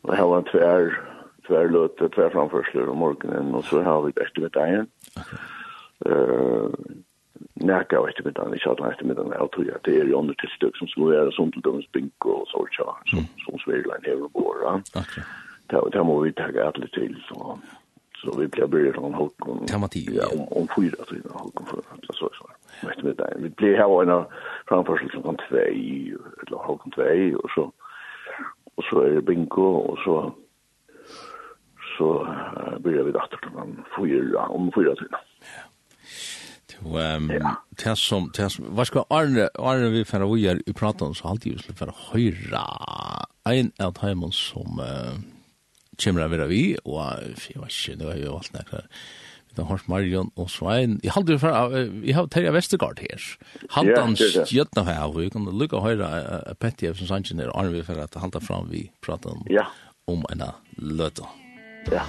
Vi 0.01 0.15
har 0.15 0.37
en 0.37 0.43
tvär 0.43 1.01
tvär 1.47 1.69
låt 1.69 1.97
tvär 1.97 2.29
framförslur 2.29 2.89
om 2.89 2.97
morgonen 2.97 3.55
och 3.55 3.65
så 3.65 3.81
har 3.81 4.01
vi 4.01 4.21
efter 4.21 4.41
med 4.41 4.51
dagen. 4.51 4.87
Eh 6.05 6.69
näka 7.53 8.09
efter 8.09 8.23
med 8.23 8.33
dagen, 8.33 8.57
jag 8.65 8.75
hade 8.75 8.91
efter 8.91 9.05
med 9.05 9.15
dagen 9.15 9.33
jag 9.39 9.51
tror 9.51 9.65
jag 9.65 9.77
det 9.83 9.99
är 9.99 10.05
ju 10.05 10.13
under 10.13 10.33
till 10.33 10.49
stök 10.49 10.77
som 10.77 10.87
skulle 10.87 11.15
göra 11.15 11.31
sånt 11.31 11.53
till 11.53 11.61
dem 11.61 11.81
spinko 11.81 12.29
och 12.29 12.47
så 12.47 12.67
tjå 12.71 12.97
som 13.05 13.25
som 13.45 13.59
svärlan 13.59 13.97
här 14.03 14.15
på 14.15 14.29
borra. 14.29 14.81
Okej. 14.95 15.23
Det 15.67 15.89
det 15.91 16.03
måste 16.03 16.25
vi 16.25 16.33
ta 16.33 16.63
allt 16.65 16.93
till 16.93 17.23
så 17.29 17.59
så 18.21 18.37
vi 18.39 18.47
blev 18.47 18.69
började 18.69 18.93
från 18.93 19.13
Holkon. 19.13 19.65
Temati. 19.65 20.09
Ja, 20.11 20.27
om, 20.33 20.47
om 20.47 20.67
fyra 20.75 20.95
så 21.07 21.15
innan 21.15 21.31
Holkon 21.31 21.65
för 21.65 21.77
att 21.77 22.15
så 22.15 22.29
så. 22.33 22.49
Vet 22.87 23.03
vi 23.03 23.13
där. 23.13 23.37
Vi 23.39 23.49
blev 23.49 23.75
här 23.75 24.03
en 24.03 24.25
framförsel 24.67 25.11
som 25.11 25.23
kom 25.23 25.37
två 25.49 25.55
eller 25.57 26.57
Holkon 26.57 26.91
två 26.91 27.37
och 27.43 27.49
så 27.55 27.71
och 28.75 28.83
så 28.83 29.01
är 29.01 29.09
det 29.09 29.21
bingo 29.21 29.63
och 29.63 29.97
så 29.97 30.33
så 31.97 32.27
börjar 32.79 33.03
vi 33.03 33.09
efter 33.09 33.37
klockan 33.37 33.83
fyra 33.97 34.47
om 34.47 34.71
fyra 34.75 34.95
så 34.95 35.05
innan. 35.05 35.19
Jo, 36.79 36.97
ehm 36.97 37.31
det 37.83 37.95
som 37.95 38.31
det 38.37 38.49
som 38.49 38.65
vad 38.75 38.87
ska 38.87 39.05
Arne 39.09 39.49
Arne 39.53 39.89
vi 39.89 40.05
för 40.05 40.33
vi 40.33 40.47
är 40.47 40.69
i 40.69 40.73
prata 40.73 41.05
om 41.05 41.15
så 41.15 41.27
alltid 41.27 41.53
vi 41.53 41.59
skulle 41.59 41.77
för 41.77 41.93
höra 42.11 42.63
en 43.49 43.71
av 43.79 43.91
timon 43.91 44.31
som 44.31 44.79
kommer 46.03 46.21
jeg 46.25 46.31
være 46.31 46.47
vi, 46.51 46.63
og 46.85 46.99
jeg 46.99 47.61
vet 47.61 47.71
ikke, 47.71 47.97
det 47.99 48.07
var 48.07 48.19
jo 48.21 48.35
alt 48.37 48.53
nekker. 48.53 48.85
Vi 49.57 49.63
har 49.63 49.69
hørt 49.71 49.87
Marion 49.89 50.31
og 50.37 50.51
Svein. 50.53 50.99
Jeg 51.03 51.11
halte 51.15 51.33
jo 51.33 51.39
fra, 51.41 51.65
jeg 52.05 52.13
har 52.13 52.27
Terje 52.29 52.53
Vestergaard 52.53 52.99
her. 53.01 53.23
Halte 53.73 54.01
han 54.03 54.13
skjøttene 54.19 54.85
her, 54.85 55.01
og 55.07 55.17
vi 55.17 55.31
kan 55.33 55.49
lukke 55.49 55.79
og 55.79 55.87
høre 55.87 56.53
Petty 56.61 56.85
Efsen 56.85 57.09
Sanchin 57.09 57.41
her, 57.41 57.49
og 57.49 57.63
Arne 57.63 57.73
vil 57.73 57.85
for 57.87 57.97
at 57.97 58.21
halte 58.21 58.43
fram 58.43 58.69
vi 58.69 58.91
prater 59.01 59.33
om, 59.33 59.41
ja. 59.49 59.65
om 60.05 60.21
en 60.29 60.45
løte. 60.77 61.25
Ja. 61.89 62.05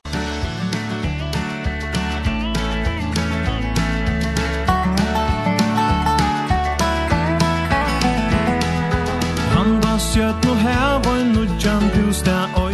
Han 9.56 9.80
var 9.80 9.98
skjøtt 10.10 10.44
nå 10.44 10.60
her, 10.68 11.00
og 11.00 11.24
nå 11.32 11.48
jump 11.64 11.96
just 11.96 12.28
der, 12.28 12.44
og 12.60 12.67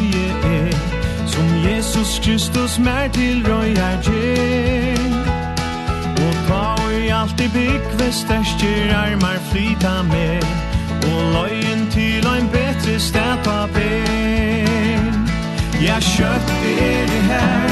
Jesus 1.65 2.21
Kristus 2.25 2.79
mer 2.79 3.09
til 3.13 3.47
røyar 3.49 3.97
gjer 4.03 4.99
Og 6.25 6.35
ta 6.49 6.65
og 6.85 6.93
alt 7.21 7.41
i 7.41 7.49
bygg 7.57 7.85
ved 7.99 8.13
størstjer 8.13 8.97
armar 8.97 9.39
flyta 9.51 10.03
med. 10.03 10.43
Og 11.11 11.21
løyen 11.35 11.91
til 11.91 12.27
ein 12.35 12.49
betre 12.53 13.01
sted 13.01 13.37
ta 13.45 13.67
ben 13.75 15.15
Ja, 15.81 15.99
kjøtt 16.01 16.49
det 16.63 16.75
er 16.93 17.07
det 17.13 17.25
her 17.33 17.71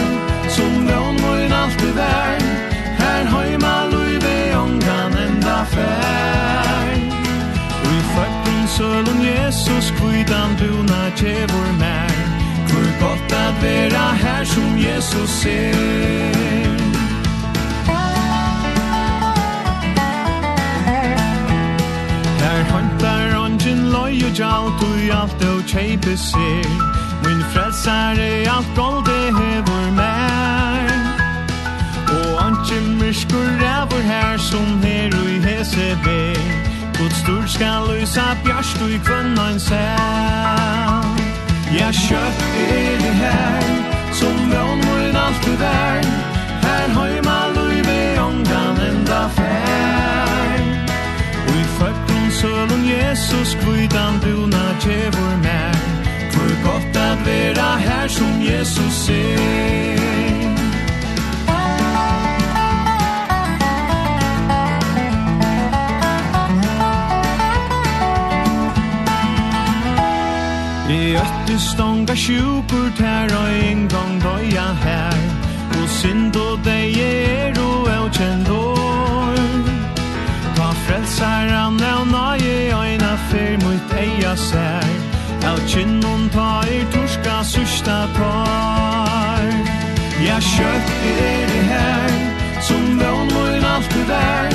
Som 0.49 0.72
vån 0.88 1.16
vån 1.25 1.52
alt 1.62 1.82
i 1.88 1.92
vær 1.99 2.40
Her 3.02 3.25
heima 3.34 3.75
løyve 3.92 4.37
ångan 4.62 5.12
enda 5.26 5.58
fær. 5.75 6.96
Og 7.84 7.94
i 8.54 8.66
sølun 8.76 9.20
Jesus 9.32 9.92
kvidan 9.99 10.50
bruna 10.58 11.02
tjevor 11.16 11.72
mer 11.80 12.12
gott 13.02 13.32
att 13.32 13.64
vera 13.64 14.09
här 14.25 14.44
som 14.44 14.78
Jesus 14.78 15.30
ser 15.30 16.32
Her 22.40 22.62
hantar 22.71 23.44
ongen 23.44 23.90
loj 23.90 24.25
og 24.26 24.38
jalt 24.38 24.82
og 24.88 25.21
allt 25.21 25.44
og 25.44 25.62
tjejpe 25.66 26.16
ser 26.16 26.68
Min 27.25 27.42
frälsare 27.52 28.30
allt 28.56 28.73
gold 28.76 29.04
det 29.06 29.26
hever 29.38 29.90
mer 30.00 30.90
Og 32.16 32.28
ånden 32.47 32.99
myrskur 32.99 33.52
ävor 33.78 34.02
här 34.12 34.38
som 34.38 34.82
her 34.82 35.11
og 35.21 35.30
i 35.30 35.38
hesebe 35.47 36.18
Guds 36.99 37.16
stor 37.16 37.47
skal 37.47 37.82
lysa 37.90 38.37
bjørst 38.44 38.82
og 38.82 38.90
i 38.90 38.99
kvunnan 39.06 39.61
sär 39.61 41.12
Ja, 41.72 41.88
kjøtt 41.88 42.40
er 42.68 42.98
det 43.00 43.14
her 43.16 43.62
Som 44.12 44.34
vrånmålen 44.50 45.16
alltid 45.16 45.62
är 45.62 46.02
Här 46.62 46.88
har 46.88 47.08
ju 47.08 47.22
Malmö 47.22 47.72
i 47.72 47.82
beångan 47.82 48.76
enda 48.88 49.28
fær. 49.28 50.60
Og 51.48 51.56
i 51.56 51.64
fötton 51.78 52.30
sölun 52.30 52.84
Jesus 52.84 53.56
Kvidan 53.64 54.20
bruna 54.20 54.80
tjevor 54.80 55.36
när 55.42 55.76
Hvor 56.32 56.52
gott 56.64 56.96
at 56.96 57.26
vera 57.26 57.76
her 57.76 58.08
som 58.08 58.42
Jesus 58.42 59.08
är 59.08 60.01
Nekka 72.12 72.25
sjukur 72.28 72.90
tær 72.99 73.31
og 73.33 73.49
en 73.49 73.78
engang 73.88 74.21
døya 74.21 74.66
her. 74.85 75.21
Og 75.81 75.88
synd 75.88 76.37
og 76.37 76.59
deg 76.64 76.99
er 77.00 77.57
og 77.57 77.88
eu 77.88 78.09
kjendor 78.12 79.38
Ta 80.57 80.69
frelsar 80.85 81.49
an 81.57 81.81
av 81.81 82.04
nøye 82.12 82.69
øyna 82.76 83.14
fyr 83.31 83.57
mot 83.64 83.97
eia 83.97 84.35
sær. 84.37 84.85
Av 85.49 85.59
kynnon 85.64 86.28
ta 86.37 86.50
er 86.69 86.85
torska 86.92 87.40
sørsta 87.49 87.99
tar 88.19 89.49
Ja, 90.21 90.37
kjøtt 90.37 90.92
er 91.16 91.47
det 91.49 91.64
her 91.73 92.11
Som 92.61 93.00
vån 93.00 93.33
mun 93.33 93.64
alt 93.75 93.88
du 93.95 94.02
der 94.12 94.52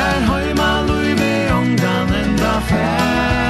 Her 0.00 0.20
høyma 0.32 0.70
løyve 0.88 1.34
ongan 1.60 2.16
enda 2.24 2.54
fær 2.70 3.45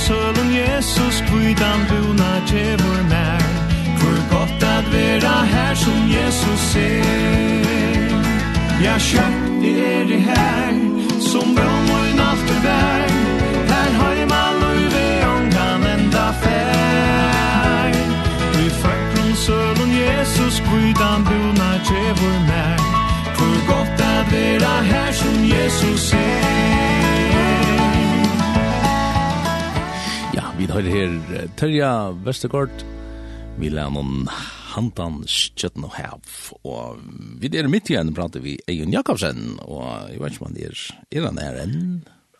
sølun 0.00 0.50
Jesus 0.54 1.16
Kvidan 1.28 1.80
bruna 1.88 2.32
tjevor 2.46 3.02
mer 3.12 3.42
Hvor 3.98 4.18
godt 4.32 4.62
at 4.76 4.84
vera 4.92 5.44
her 5.44 5.74
som 5.74 6.00
Jesus 6.16 6.60
ser 6.72 8.10
Ja, 8.84 8.94
kjøtt 8.98 9.64
i 9.70 9.72
er 9.94 10.04
det 10.10 10.22
her 10.30 10.72
Som 11.30 11.54
brån 11.56 11.90
og 11.96 12.04
i 12.10 12.14
natt 12.20 12.48
er 12.54 12.60
vær. 12.66 13.10
Her 13.72 13.90
har 14.00 14.14
jeg 14.20 14.28
mal 14.28 14.62
og 14.68 14.76
i 14.84 14.86
veongan 14.96 15.84
enda 15.94 16.26
fær 16.42 17.98
Du 18.54 18.62
fært 18.82 19.18
sølun 19.44 19.92
Jesus 20.04 20.62
Kvidan 20.68 21.28
bruna 21.28 21.70
tjevor 21.88 22.38
nær. 22.48 22.78
Hvor 23.36 23.58
godt 23.72 24.06
at 24.12 24.32
vera 24.32 24.76
her 24.92 25.12
som 25.12 25.36
Jesus 25.54 26.00
ser 26.00 26.89
Vi 30.60 30.66
har 30.68 30.84
her 30.84 31.12
Terja 31.56 31.90
Vestergaard, 32.20 32.82
vi 33.56 33.70
lærer 33.72 33.94
noen 33.94 34.26
hantan 34.74 35.22
skjøtten 35.24 35.86
og 35.88 35.94
hev, 35.96 36.34
og 36.68 36.98
vi 37.40 37.48
er 37.56 37.68
midt 37.72 37.88
igjen 37.88 38.10
prater 38.12 38.44
vi 38.44 38.58
Eion 38.68 38.92
Jakobsen, 38.92 39.54
og 39.64 40.10
jeg 40.12 40.20
vet 40.20 40.36
ikke 40.36 40.44
om 40.44 40.50
han 40.50 40.60
er, 40.66 40.84
er 41.16 41.28
han 41.30 41.40
her 41.40 41.58
enn? 41.62 41.80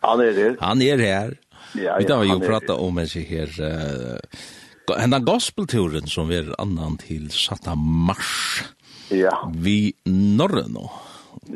Han 0.05 0.21
er 0.21 0.37
her. 0.37 0.53
Han 0.61 0.85
er 0.85 1.01
her. 1.01 1.35
Ja, 1.73 1.97
ja, 1.97 1.97
vi 1.97 2.11
har 2.13 2.29
jo 2.29 2.39
prata 2.45 2.77
om 2.77 3.01
en 3.01 3.09
seg 3.09 3.25
her, 3.25 3.57
uh, 3.57 4.95
hendan 5.01 5.25
gospelturen 5.25 6.05
som 6.05 6.29
er 6.29 6.53
annan 6.61 7.01
til 7.01 7.25
satta 7.33 7.73
Mars, 7.73 8.67
ja. 9.09 9.33
vi 9.57 9.95
norre 10.05 10.67
nå. 10.69 10.91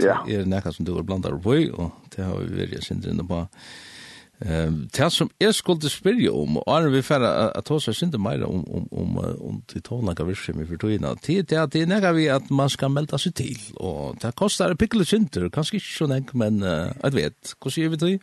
Ja. 0.02 0.24
Det 0.26 0.42
er 0.42 0.50
nekka 0.50 0.74
som 0.74 0.90
du 0.90 0.96
har 0.98 1.06
blandet 1.06 1.38
på, 1.46 1.60
og 1.78 2.16
det 2.16 2.26
har 2.26 2.42
vi 2.42 2.66
vært 2.66 2.90
sindrende 2.90 3.30
på. 3.30 3.46
Ja 3.46 3.94
Eh, 4.42 4.72
det 4.98 5.12
som 5.12 5.30
jeg 5.40 5.54
skulle 5.56 5.90
spyrja 5.90 6.32
om, 6.36 6.58
og 6.58 6.72
er 6.76 6.90
vi 6.92 7.02
færre 7.02 7.30
at 7.56 7.70
hos 7.72 7.88
jeg 7.88 7.96
synte 7.96 8.20
meira 8.20 8.50
om, 8.50 8.66
om, 8.68 8.88
om, 8.92 9.20
om 9.48 9.62
til 9.72 9.82
tålnaka 9.82 10.26
virksomi 10.28 10.66
for 10.68 10.82
togina, 10.82 11.14
tid 11.24 11.54
er 11.54 11.64
at 11.64 11.72
det 11.74 11.86
er 11.86 11.88
nega 11.88 12.12
vi 12.12 12.28
at 12.28 12.52
man 12.52 12.70
skal 12.70 12.92
melda 12.92 13.18
seg 13.22 13.36
til, 13.40 13.56
og 13.80 14.20
det 14.20 14.34
kostar 14.36 14.76
pikkelig 14.76 15.08
synter, 15.08 15.48
kanskje 15.48 15.80
ikke 15.80 15.94
sånn 16.02 16.18
enk, 16.18 16.36
men 16.36 16.60
jeg 16.66 17.16
vet, 17.16 17.56
hva 17.56 17.72
sier 17.72 17.94
vi 17.94 18.02
til? 18.02 18.18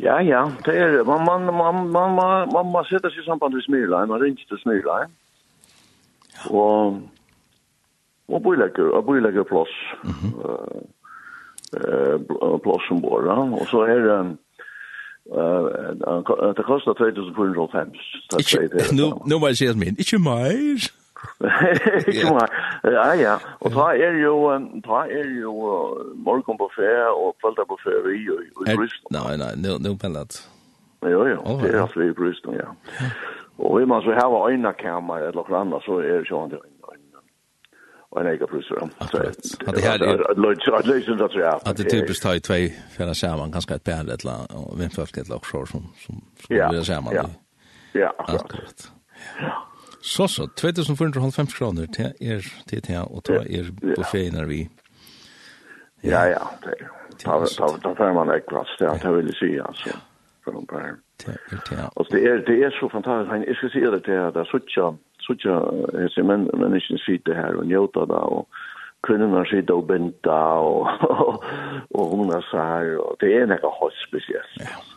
Ja, 0.00 0.20
ja, 0.22 0.44
det 0.64 0.76
er, 0.78 1.00
man, 1.04 1.26
man, 1.26 1.50
man, 1.50 1.82
man, 1.90 2.14
man, 2.14 2.54
man, 2.54 2.70
man 2.72 2.86
setter 2.88 3.10
seg 3.10 3.24
i 3.24 3.26
samband 3.26 3.58
med 3.58 3.66
smyrlein, 3.66 4.08
man 4.08 4.22
ringer 4.22 4.46
til 4.48 4.62
smyrlein, 4.62 5.10
og, 6.54 7.02
og 8.30 8.42
bøylegger, 8.46 8.94
og 8.94 9.04
bøylegger 9.10 9.50
plås, 9.50 9.74
mm 10.06 10.86
Eh, 11.70 12.14
uh, 12.42 12.58
plås 12.58 12.82
som 12.88 12.98
båra, 12.98 13.36
og 13.38 13.66
så 13.70 13.84
er 13.86 14.00
det, 14.02 14.14
um, 14.20 14.38
det 16.56 16.62
kostar 16.66 16.94
2450. 16.94 18.92
Nu 18.92 19.12
nu 19.26 19.38
vad 19.40 19.56
säger 19.56 19.74
min? 19.74 19.88
Inte 19.98 20.18
mer. 20.18 20.90
Ikke 22.08 22.34
mer. 22.34 22.48
Ja, 22.84 23.14
ja. 23.14 23.34
Og 23.60 23.72
ta 23.72 23.80
er 23.92 24.12
jo, 24.22 24.58
ta 24.84 25.02
er 25.20 25.28
jo 25.40 25.52
morgenbuffet 26.26 27.06
og 27.12 27.36
kveldabuffet 27.40 27.92
i, 28.14 28.16
i 28.72 28.76
Bryston. 28.76 29.10
Nei, 29.10 29.36
nei, 29.36 29.54
nu 29.56 29.78
nu 29.78 29.96
pellet. 29.96 30.48
Jo, 31.02 31.26
jo, 31.26 31.36
det 31.62 31.74
er 31.74 31.82
altså 31.82 32.00
i 32.00 32.12
Bryston, 32.12 32.54
ja. 32.54 32.68
Og 33.58 33.80
vi 33.80 33.84
man 33.84 34.02
så 34.02 34.10
hava 34.16 34.50
øynakammer 34.50 35.18
eller 35.28 35.44
noe 35.48 35.60
annet, 35.60 35.82
så 35.84 35.92
er 36.00 36.12
det 36.12 36.20
ikke 36.24 36.42
annet 36.42 36.60
og 38.12 38.20
en 38.20 38.26
egen 38.26 38.46
professor. 38.46 38.90
Akkurat. 39.00 39.36
At 39.66 39.74
det 39.74 39.80
här 39.80 40.02
är 40.02 40.30
att 40.78 40.86
lösen 40.86 41.18
så 41.18 41.28
tror 41.28 41.42
jag. 41.42 41.60
Att 41.64 41.76
det 41.76 41.84
typisk 41.84 42.22
tar 42.22 42.34
i 42.34 42.40
tvei 42.40 42.72
för 42.96 43.04
att 43.04 43.16
säga 43.16 43.34
et 43.34 43.70
ett 43.70 43.88
et 43.88 43.88
eller 43.88 44.24
land 44.24 44.48
och 44.50 44.80
vem 44.80 44.90
folk 44.90 45.16
ett 45.16 45.28
lag 45.28 45.46
som 45.46 45.66
som 45.96 46.24
skulle 46.38 46.68
vilja 46.68 46.84
säga 46.84 47.02
Ja, 47.12 47.30
Ja, 47.92 48.14
akkurat. 48.18 48.90
Ja. 49.40 49.66
Så 50.02 50.28
så 50.28 50.46
2450 50.46 51.52
kroner 51.58 51.86
til 51.86 52.12
er 52.20 52.40
till 52.68 52.82
till 52.82 52.96
og 52.96 53.24
ta 53.24 53.32
er 53.32 53.70
på 53.96 54.02
fejer 54.12 54.44
vi. 54.44 54.68
Ja, 56.02 56.24
ja, 56.24 56.42
det. 56.62 56.74
Ta 57.18 57.38
Da 57.38 57.78
ta 57.82 57.94
tar 57.94 58.12
man 58.12 58.30
ett 58.30 58.46
det 58.78 58.86
er 58.86 58.98
det 58.98 59.16
vill 59.16 59.34
säga 59.34 59.64
alltså. 59.64 59.90
För 60.44 60.52
de 60.52 60.66
där. 60.66 60.94
Och 61.96 62.06
det 62.10 62.22
er, 62.22 62.36
det 62.46 62.64
er 62.64 62.70
så 62.70 62.88
fantastisk. 62.92 63.48
Jeg 63.48 63.56
skal 63.56 63.70
si 63.70 63.80
det 63.80 64.06
där 64.06 64.30
där 64.30 64.44
så 64.44 64.58
tjockt 64.66 65.09
sucha 65.30 65.56
hese 65.94 66.26
men 66.26 66.50
men 66.58 66.76
ikkje 66.76 66.98
sitte 67.06 67.38
her 67.38 67.56
og 67.62 67.70
njóta 67.70 68.06
da 68.10 68.20
og 68.26 68.46
kvinnerna 69.06 69.44
sitter 69.48 69.74
og 69.74 69.86
binta 69.88 70.38
og, 70.60 70.88
og, 71.26 71.44
og 71.94 72.16
hun 72.16 72.32
er 72.36 72.44
sær, 72.50 72.96
og 73.00 73.16
det 73.20 73.34
er 73.36 73.48
nekka 73.48 73.72
hot 73.80 73.96
spesielt. 74.06 74.56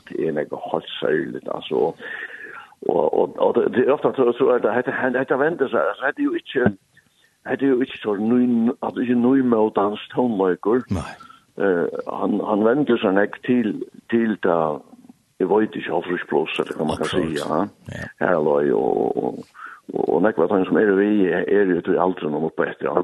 Det 0.09 0.27
er 0.27 0.35
nekka 0.35 0.59
hot 0.59 0.87
særligt, 0.99 1.47
altså. 1.55 1.93
Og, 2.89 3.13
og, 3.19 3.35
og 3.39 3.55
det, 3.55 3.75
det 3.75 3.87
er 3.87 3.93
ofte 3.93 4.11
så, 4.15 4.33
så 4.37 4.49
er 4.55 4.57
det, 4.63 4.73
hette, 4.75 4.91
hette 5.17 5.39
venter 5.39 5.69
seg, 5.71 5.79
altså, 5.79 6.05
hette 6.05 6.23
jo 6.23 6.33
ikke, 6.35 6.71
hette 7.47 7.69
jo 7.69 7.79
ikke 7.81 7.99
så 8.01 8.15
nøy, 8.19 8.73
at 8.83 8.99
ikke 8.99 9.19
nøy 9.19 9.43
med 9.43 9.59
å 9.59 9.69
danse 9.77 10.09
tonløyker. 10.15 10.83
Nei. 10.91 11.13
eh 11.63 11.87
han, 12.19 12.39
han 12.49 12.65
venter 12.65 12.99
seg 12.99 13.15
nek 13.15 13.39
til, 13.47 13.77
til 14.11 14.35
da, 14.43 14.57
jeg 15.39 15.47
vet 15.49 15.75
ikke, 15.79 15.91
hva 15.95 16.03
frisk 16.09 16.27
blåser, 16.31 16.67
det 16.67 16.75
kan 16.75 16.91
man 16.91 16.99
kan 16.99 17.11
si, 17.13 17.23
ja. 17.39 17.63
Ja. 17.93 18.07
Her 18.19 18.35
er 18.35 18.43
løy, 18.43 18.73
og, 18.75 18.97
og, 18.99 19.23
og 19.23 19.62
og 19.93 20.21
nek 20.23 20.37
var 20.37 20.47
tann 20.47 20.65
som 20.65 20.77
er 20.79 20.93
vi 20.95 21.27
er 21.27 21.71
jo 21.71 21.81
til 21.81 21.99
aldri 21.99 22.29
noen 22.29 22.47
oppe 22.47 22.67
etter 22.69 22.87
ja. 22.87 23.03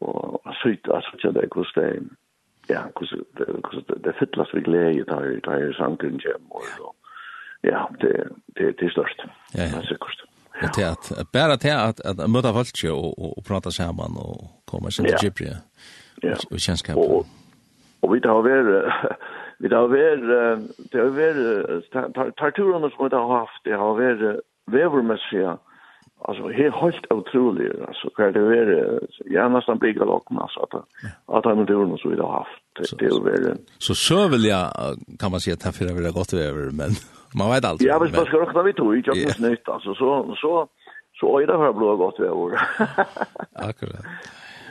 og 0.00 0.52
sykt 0.60 0.90
at 0.92 1.06
så 1.22 1.32
det 1.32 1.48
kost 1.54 1.78
det 1.78 2.02
ja 2.70 2.84
kost 2.94 3.16
det 3.38 4.02
det 4.04 4.16
fytlas 4.18 4.52
vi 4.54 4.64
glede 4.66 5.06
da 5.08 5.22
er, 5.24 5.40
da 5.46 5.56
er 5.56 5.72
sangren 5.78 6.20
hjem 6.20 6.50
og 6.50 6.92
ja 7.64 7.86
det 8.02 8.28
det 8.58 8.76
det 8.78 8.90
er 8.90 8.94
størst 8.98 9.24
ja 9.54 9.64
ja 9.64 9.72
det 9.78 9.84
er 9.84 9.90
sikkert 9.94 10.28
Ja. 10.62 10.68
Det 10.76 10.84
at 10.84 11.26
bare 11.32 11.56
til 11.56 11.68
at 11.68 12.00
at 12.04 12.30
møte 12.30 12.52
folk 12.52 12.76
og, 12.84 13.18
og, 13.18 13.30
og 13.38 13.44
prata 13.48 13.70
samman 13.70 14.16
och 14.16 14.40
komma 14.66 14.90
sen 14.90 15.04
till 15.04 15.16
Gipri. 15.22 15.46
Ja. 16.22 16.36
og 16.50 16.58
kjennskap. 16.58 16.96
Og, 16.96 17.26
og 18.02 18.14
vi 18.14 18.20
tar 18.20 18.42
väl 18.42 18.68
vi 19.62 19.68
tar 19.68 19.86
väl 19.88 20.20
det 20.92 21.00
har 21.00 21.10
vært 21.10 22.36
tar 22.38 22.50
turene 22.50 22.90
som 22.90 23.04
vi 23.04 23.16
har 23.16 23.38
haft 23.38 23.64
det 23.64 23.72
har 23.72 23.94
väl 23.94 24.40
vävermässiga 24.66 25.58
alltså 26.24 26.48
det 26.48 26.54
är 26.54 26.70
helt 26.70 27.12
otroligt 27.12 27.80
alltså 27.88 28.10
kan 28.10 28.32
det 28.32 28.40
vara 28.40 29.00
jag 29.24 29.52
nästan 29.52 29.78
blir 29.78 29.92
galocken 29.92 30.38
alltså 30.38 30.60
att 30.60 30.74
att 31.36 31.44
han 31.44 31.66
det 31.66 31.72
nog 31.72 32.00
så 32.00 32.08
vi 32.08 32.20
har 32.20 32.32
haft. 32.32 32.98
Det 32.98 33.06
är 33.06 33.24
väl 33.24 33.58
så 33.78 33.94
så 33.94 34.28
vill 34.28 34.44
jag 34.44 34.70
kan 35.18 35.30
man 35.30 35.40
säga 35.40 35.54
att 35.54 35.60
det 35.60 35.72
förra 35.72 35.94
vill 35.94 36.12
gått 36.12 36.32
över 36.32 36.70
men 36.70 36.90
man 37.34 37.50
vet 37.50 37.64
alltid 37.64 37.88
Ja, 37.88 37.98
men 37.98 38.12
man 38.16 38.24
ska 38.24 38.36
räkna 38.36 38.62
vi 38.62 38.72
tog 38.72 38.96
ju 38.96 39.02
just 39.14 39.38
nytt 39.38 39.68
alltså 39.68 39.94
så 39.94 40.36
så 40.36 40.68
så 41.20 41.38
är 41.38 41.46
det 41.46 41.58
här 41.58 41.72
blå 41.72 41.96
gott 41.96 42.20
över 42.20 42.52
Akkurat. 43.52 44.04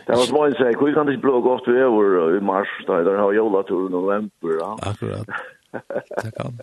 Det 0.05 0.13
var 0.17 0.23
små 0.23 0.45
en 0.45 0.53
säg, 0.53 0.75
hur 0.79 0.93
kan 0.93 1.05
det 1.05 1.17
blå 1.17 1.41
gott 1.41 1.67
över 1.67 2.37
i 2.37 2.41
mars, 2.41 2.67
där 2.87 3.03
har 3.03 3.13
jag 3.13 3.35
jobbat 3.35 3.69
i 3.69 3.73
november. 3.73 4.51
Akkurat. 4.81 5.27
Det 6.23 6.31
kan. 6.37 6.59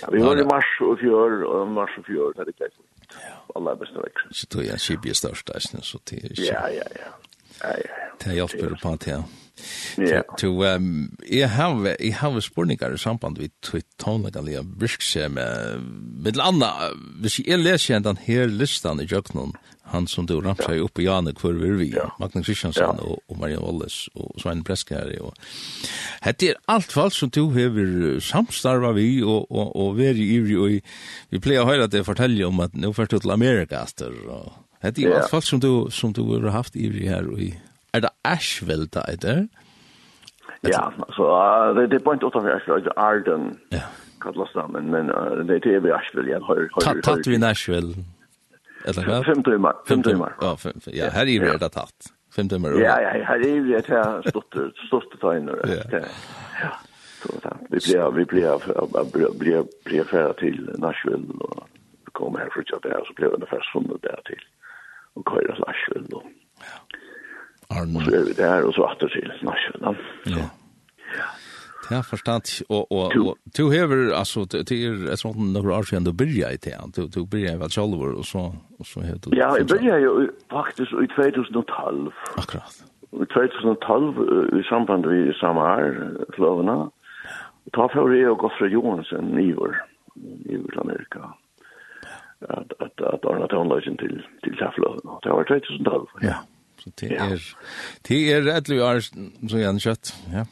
Ja, 0.00 0.08
vi 0.12 0.22
var 0.22 0.36
i 0.36 0.44
mars 0.44 0.80
och 0.80 0.98
fjör 0.98 1.42
och 1.42 1.68
mars 1.68 1.90
och 1.98 2.06
fjör 2.06 2.32
där 2.36 2.44
det 2.44 2.64
gick. 2.64 2.72
Ja. 3.08 3.52
Alla 3.54 3.74
bästa 3.76 4.00
veckor. 4.00 4.28
Så 4.30 4.46
tror 4.46 4.64
jag 4.64 4.80
Sibir 4.80 5.12
största 5.12 5.60
så 5.60 5.98
till. 5.98 6.32
Ja, 6.36 6.70
ja, 6.70 6.82
ja. 6.94 7.10
Ja, 7.62 7.76
ja. 7.84 8.07
Det 8.24 8.34
hjälper 8.34 8.78
på 8.82 8.88
att 8.88 9.06
ja. 9.06 9.24
Ja. 9.96 10.22
To 10.38 10.64
um 10.64 11.16
jag 11.28 11.48
har 11.48 11.96
jag 12.00 12.14
har 12.14 12.40
spurningar 12.40 12.94
i 12.94 12.98
samband 12.98 13.38
med 13.38 13.50
tonliga 13.96 14.62
briskse 14.62 15.28
med 15.28 15.80
med 16.24 16.40
andra 16.40 16.72
vi 17.20 17.30
ser 17.30 17.56
läser 17.56 18.00
den 18.00 18.16
här 18.16 18.46
listan 18.46 19.00
i 19.00 19.04
Jöknon 19.04 19.52
han 19.82 20.06
som 20.06 20.26
då 20.26 20.40
ramsar 20.40 20.72
ju 20.74 20.80
upp 20.80 20.98
i 20.98 21.04
Janne 21.04 21.32
kvar 21.32 21.52
vi 21.52 21.92
ja. 21.96 22.16
Magnus 22.18 22.46
Kristiansson 22.46 22.98
och, 22.98 23.18
och 23.26 23.38
Maria 23.38 23.60
Wallis 23.60 24.08
och 24.14 24.40
Svein 24.40 24.62
Breskare 24.62 25.18
och 25.20 25.34
hade 26.20 26.46
er 26.46 26.54
allt 26.64 26.92
fall 26.92 27.10
som 27.10 27.28
du 27.28 27.40
har 27.40 28.20
samstarva 28.20 28.92
vi 28.92 29.22
och 29.22 29.50
och 29.50 29.86
och 29.86 29.98
vi 29.98 30.08
i 30.08 30.56
och 30.56 30.82
vi 31.28 31.40
plejer 31.40 31.64
höra 31.64 31.86
det 31.86 32.04
fortälja 32.04 32.48
om 32.48 32.60
att 32.60 32.74
nu 32.74 32.92
förstått 32.92 33.22
till 33.22 33.30
Amerika 33.30 33.82
efter 33.82 34.28
och 34.28 34.52
hade 34.82 35.02
er 35.02 35.10
allt 35.10 35.30
fall 35.30 35.42
som 35.42 35.60
du 35.60 35.86
som 35.90 36.12
du 36.12 36.22
har 36.22 36.48
haft 36.48 36.76
i 36.76 37.08
här 37.08 37.30
och 37.32 37.40
i 37.40 37.54
er 37.98 38.06
det 38.06 38.14
Asheville 38.24 38.86
da, 38.86 39.04
er 39.12 39.16
det? 39.22 39.38
Ja, 40.66 40.90
så 41.16 41.24
det 41.76 41.94
er 41.94 42.04
point 42.04 42.22
utanför 42.22 42.56
Asheville, 42.56 42.84
det 42.84 42.92
Arden. 42.96 43.58
Ja. 43.72 43.86
Kallas 44.20 44.52
det, 44.54 44.64
men, 44.72 44.90
men 44.90 45.06
det 45.48 45.66
är 45.66 45.80
vid 45.80 45.92
Asheville 45.92 46.28
igen. 46.30 46.42
Tatt 47.02 47.26
vi 47.26 47.38
Nashville? 47.38 47.94
Eller 48.84 49.04
hva? 49.06 49.22
Fem 49.24 49.42
timmar. 49.42 49.74
Fem 49.88 50.02
timmar. 50.02 50.34
Ja, 50.40 50.56
ja 50.86 51.10
här 51.10 51.26
är 51.26 51.58
det 51.58 51.68
tatt. 51.68 52.12
Fem 52.36 52.48
timmar. 52.48 52.70
Ja, 52.70 53.00
ja, 53.00 53.24
här 53.24 53.38
vi 53.38 53.72
det 53.72 53.88
här 53.88 54.22
stort 54.28 54.54
stort 54.86 55.20
tegner. 55.20 55.56
Ja. 55.92 56.70
Så 57.18 57.32
vi 57.70 57.78
blir 57.78 58.14
vi 58.16 58.24
blir 59.12 59.38
blir 59.38 59.64
blir 59.84 60.04
färra 60.04 60.32
till 60.32 60.70
Nashville 60.78 61.26
och 61.40 61.68
kommer 62.12 62.38
här 62.38 62.50
för 62.50 62.60
att 62.60 62.82
det 62.82 63.00
så 63.06 63.12
blir 63.14 63.38
det 63.38 63.46
fast 63.46 63.72
som 63.72 63.86
det 63.86 64.08
där 64.08 64.20
till 64.24 64.44
och 65.14 65.28
köra 65.28 65.58
Nashville 65.66 66.06
då. 66.08 66.22
Arne. 67.70 68.04
Så 68.04 68.16
er 68.16 68.24
vi 68.30 68.34
der, 68.38 68.64
og 68.64 68.72
så 68.74 68.88
atter 68.88 69.12
til 69.12 69.32
nasjonen. 69.44 70.00
Ja. 70.26 70.48
Ja. 71.18 71.28
Ja, 71.90 72.02
forstått, 72.04 72.50
og, 72.68 72.92
og, 72.92 73.14
og 73.16 73.36
du 73.56 73.70
hever, 73.70 74.10
altså, 74.12 74.44
det 74.44 74.68
er 74.76 75.06
et 75.12 75.20
sånt 75.22 75.38
noen 75.40 75.70
år 75.72 75.86
siden 75.88 76.04
du 76.04 76.12
byrja 76.12 76.50
i 76.52 76.60
det, 76.60 76.74
du, 76.96 77.06
du 77.08 77.22
byrja 77.24 77.54
i 77.56 77.60
Vatsalver, 77.62 78.12
og 78.20 78.26
så, 78.28 78.42
og 78.52 78.88
så 78.88 79.04
hever 79.06 79.22
du... 79.24 79.30
Ja, 79.36 79.54
jeg 79.56 79.70
byrja 79.72 79.96
jo 80.04 80.12
faktisk 80.52 80.92
i 81.00 81.08
2012. 81.14 82.12
Akkurat. 82.42 82.76
I 83.08 83.28
2012, 83.32 84.20
i 84.60 84.62
samband 84.68 85.08
med 85.08 85.32
Samar-klovene, 85.40 86.76
ta 87.72 87.88
for 87.94 88.12
jeg 88.12 88.28
og 88.34 88.42
Goffre 88.44 88.68
Johansen 88.68 89.32
i 89.40 89.48
vår, 89.56 89.80
i 90.52 90.60
vår 90.60 90.82
Amerika, 90.84 91.32
at, 92.52 92.76
at, 92.84 93.00
at 93.14 93.24
Arne 93.32 93.48
Tønløsjen 93.48 93.96
til, 94.04 94.20
til 94.44 94.60
Tafløvene. 94.60 95.16
Det 95.24 95.32
var 95.32 95.48
2012. 95.48 96.06
Ja. 96.20 96.28
ja. 96.28 96.38
Så 96.96 97.06
det 97.08 97.18
er, 97.18 97.44
det 98.08 98.20
er 98.32 98.40
et 98.40 98.56
etterlig 98.56 98.82
år, 98.82 99.04
så 99.48 99.60
gjerne 99.62 99.84
kjøtt, 99.84 100.14
ja. 100.32 100.44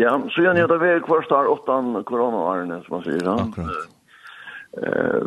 Ja, 0.00 0.12
så 0.32 0.44
gjerne 0.44 0.68
det 0.68 0.78
er 0.88 1.04
hver 1.04 1.24
star 1.26 1.50
åttan 1.52 1.92
koronaårene, 2.08 2.80
som 2.84 2.96
man 2.96 3.04
sier, 3.04 3.20
ja. 3.24 3.36
Akkurat. 3.44 3.88
Eh, 4.76 5.22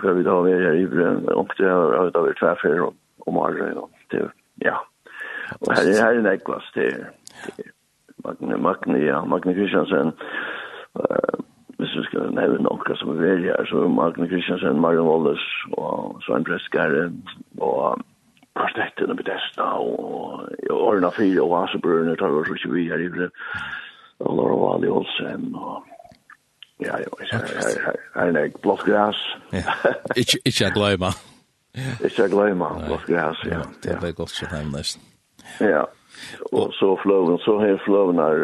för 0.00 0.12
vi 0.12 0.22
då 0.22 0.30
har 0.30 0.42
vært 0.42 0.64
her 0.66 0.74
i 0.74 0.86
brøn, 0.86 1.28
og 1.28 1.52
det 1.58 1.68
har 1.70 2.10
da 2.10 2.20
och 2.20 2.36
tverfer 2.36 2.80
om 3.26 3.36
året, 3.36 3.76
ja. 4.12 4.28
Ja. 4.64 4.76
Og 5.60 5.72
her 5.74 5.86
er 5.86 6.02
her 6.02 6.18
en 6.18 6.26
ekvast, 6.26 6.74
det 6.74 7.06
Magne, 8.24 8.56
Magne, 8.58 8.98
ja, 8.98 9.24
Magne 9.24 9.54
Christiansen. 9.54 10.12
eh, 11.00 11.38
hvis 11.78 11.96
vi 11.96 12.02
skal 12.04 12.32
nevne 12.34 12.62
noen 12.64 12.96
som 12.96 13.10
er 13.12 13.20
veldig 13.20 13.50
her, 13.52 13.64
så 13.68 13.88
Magne 13.88 14.28
Christiansen, 14.28 14.80
Marion 14.80 15.08
Wallace 15.08 15.48
og 15.72 16.22
Svein 16.24 16.44
Preskare 16.44 17.12
og 17.58 18.00
kvartetten 18.56 19.12
og 19.12 19.18
Bethesda 19.20 19.62
og 19.62 20.46
Orna 20.70 21.10
Fyre 21.14 21.42
og 21.44 21.52
Vasebrønne 21.52 22.16
tar 22.16 22.32
vi 22.34 22.56
ikke 22.56 22.72
vi 22.72 22.88
her 22.90 23.04
i 23.04 23.10
det. 23.18 23.30
Og 24.18 24.36
Laura 24.36 24.56
Wally 24.62 24.88
Olsen 24.88 25.54
og 25.54 25.84
ja, 26.80 26.96
ja, 27.00 27.10
her 27.32 27.96
er 28.14 28.32
nek 28.36 28.60
blått 28.64 28.84
græs. 28.88 29.20
Ikke 30.16 30.64
jeg 30.64 30.72
gløyma. 30.72 31.12
Ikke 32.04 32.22
jeg 32.22 32.32
gløyma, 32.32 32.70
blått 32.86 33.06
græs, 33.08 33.44
ja. 33.48 33.60
Det 33.82 33.92
er 33.92 34.00
bare 34.00 34.16
godt 34.16 34.32
så 34.32 34.48
heim 34.52 34.72
nesten. 34.72 35.02
Ja, 35.60 35.84
og 36.52 36.72
så 36.76 36.96
fløven, 37.02 37.38
så 37.44 37.58
her 37.60 37.76
fløven 37.84 38.18
er 38.18 38.38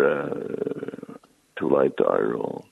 to 1.61 1.68
leitar 1.72 2.37
og 2.37 2.64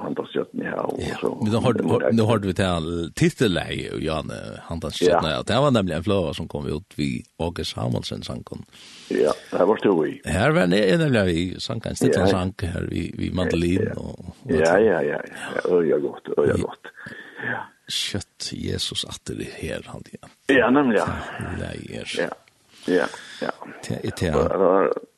Handelsjötni 0.00 0.64
här 0.64 0.78
och 0.78 1.00
så. 1.20 1.48
Ja, 1.52 2.10
nu 2.12 2.22
har 2.22 2.38
vi 2.38 2.54
till 2.54 3.12
titelläge 3.14 3.90
och 3.92 4.00
Janne 4.00 4.34
Handelsjötni. 4.62 5.30
Ja. 5.30 5.42
Det 5.46 5.54
var 5.54 5.70
nämligen 5.70 5.98
en 5.98 6.04
flöva 6.04 6.34
som 6.34 6.48
kom 6.48 6.66
ut 6.66 6.92
vid 6.96 7.24
August 7.38 7.74
Samuelsen 7.74 8.22
sankon. 8.22 8.64
Ja, 9.08 9.32
det 9.50 9.64
var 9.64 9.76
stod 9.76 10.04
vi. 10.04 10.22
Här 10.24 10.50
var 10.50 10.66
det 10.66 10.98
nämligen 10.98 11.26
vi 11.26 11.60
sank 11.60 11.86
en 11.86 11.96
stittla 11.96 12.26
sank 12.26 12.62
här 12.62 12.88
vi, 12.90 13.14
vi 13.18 13.30
Mandolin. 13.32 13.88
Och, 13.92 14.24
ja, 14.42 14.78
ja, 14.78 15.02
ja. 15.02 15.20
ja, 15.64 15.82
ja, 15.84 15.98
gott, 15.98 16.22
ja, 16.36 16.56
gott. 16.56 16.80
Ja. 17.52 17.68
Kött 17.88 18.50
Jesus 18.52 19.04
att 19.04 19.24
det 19.24 19.34
här. 19.60 19.86
Ja, 20.46 20.70
nämligen. 20.70 21.06
Ja. 21.60 21.66
Ja. 22.18 22.28
Ja, 22.88 23.06
ja. 23.42 23.50
Det 23.92 24.34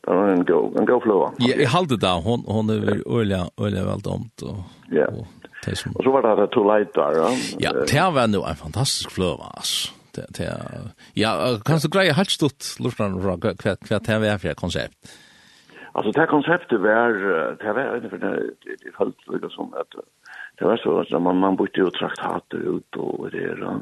var 0.07 0.29
en 0.29 0.44
god, 0.44 0.77
en 0.81 0.87
god 0.87 1.03
fløve. 1.03 1.31
Ja, 1.40 1.57
jeg 1.59 1.70
halte 1.72 1.96
det, 1.96 2.12
hon, 2.24 2.44
hon 2.48 2.70
er 2.70 3.03
øyelig, 3.07 3.40
øyelig 3.61 3.85
veldig 3.87 4.12
omt. 4.12 4.44
Ja, 4.92 5.09
og 5.96 6.03
så 6.05 6.11
var 6.12 6.20
det 6.20 6.31
her 6.37 6.46
to 6.53 6.62
leitar, 6.68 7.14
ja. 7.16 7.29
Ja, 7.61 7.70
det 7.88 8.09
var 8.14 8.27
nu 8.27 8.42
en 8.44 8.57
fantastisk 8.57 9.11
flow 9.11 9.40
altså. 9.40 9.92
Det, 10.14 10.27
det, 10.38 10.46
ja, 11.16 11.31
kan 11.66 11.81
du 11.83 11.88
greie 11.90 12.12
helt 12.14 12.31
stort, 12.31 12.77
lortan, 12.79 13.16
hva 13.18 13.37
det 13.40 14.20
var 14.22 14.38
for 14.38 14.55
konsept? 14.55 14.94
Alltså 15.96 16.12
det 16.12 16.20
här 16.20 16.27
konceptet 16.27 16.81
var 16.81 17.12
det 17.59 17.72
var 17.72 17.96
inte 17.96 18.09
för 18.09 18.18
det 18.18 18.50
det 18.64 18.90
höll 18.94 19.12
liksom 19.29 19.50
som 19.50 19.74
att 19.74 20.05
det 20.59 20.64
var 20.64 20.77
så 20.77 21.00
att 21.00 21.22
man 21.22 21.37
man 21.37 21.57
bytte 21.57 21.81
ju 21.81 21.90
traktater 21.90 22.59
ut 22.77 22.96
och 22.96 23.31
det 23.31 23.38
där 23.38 23.79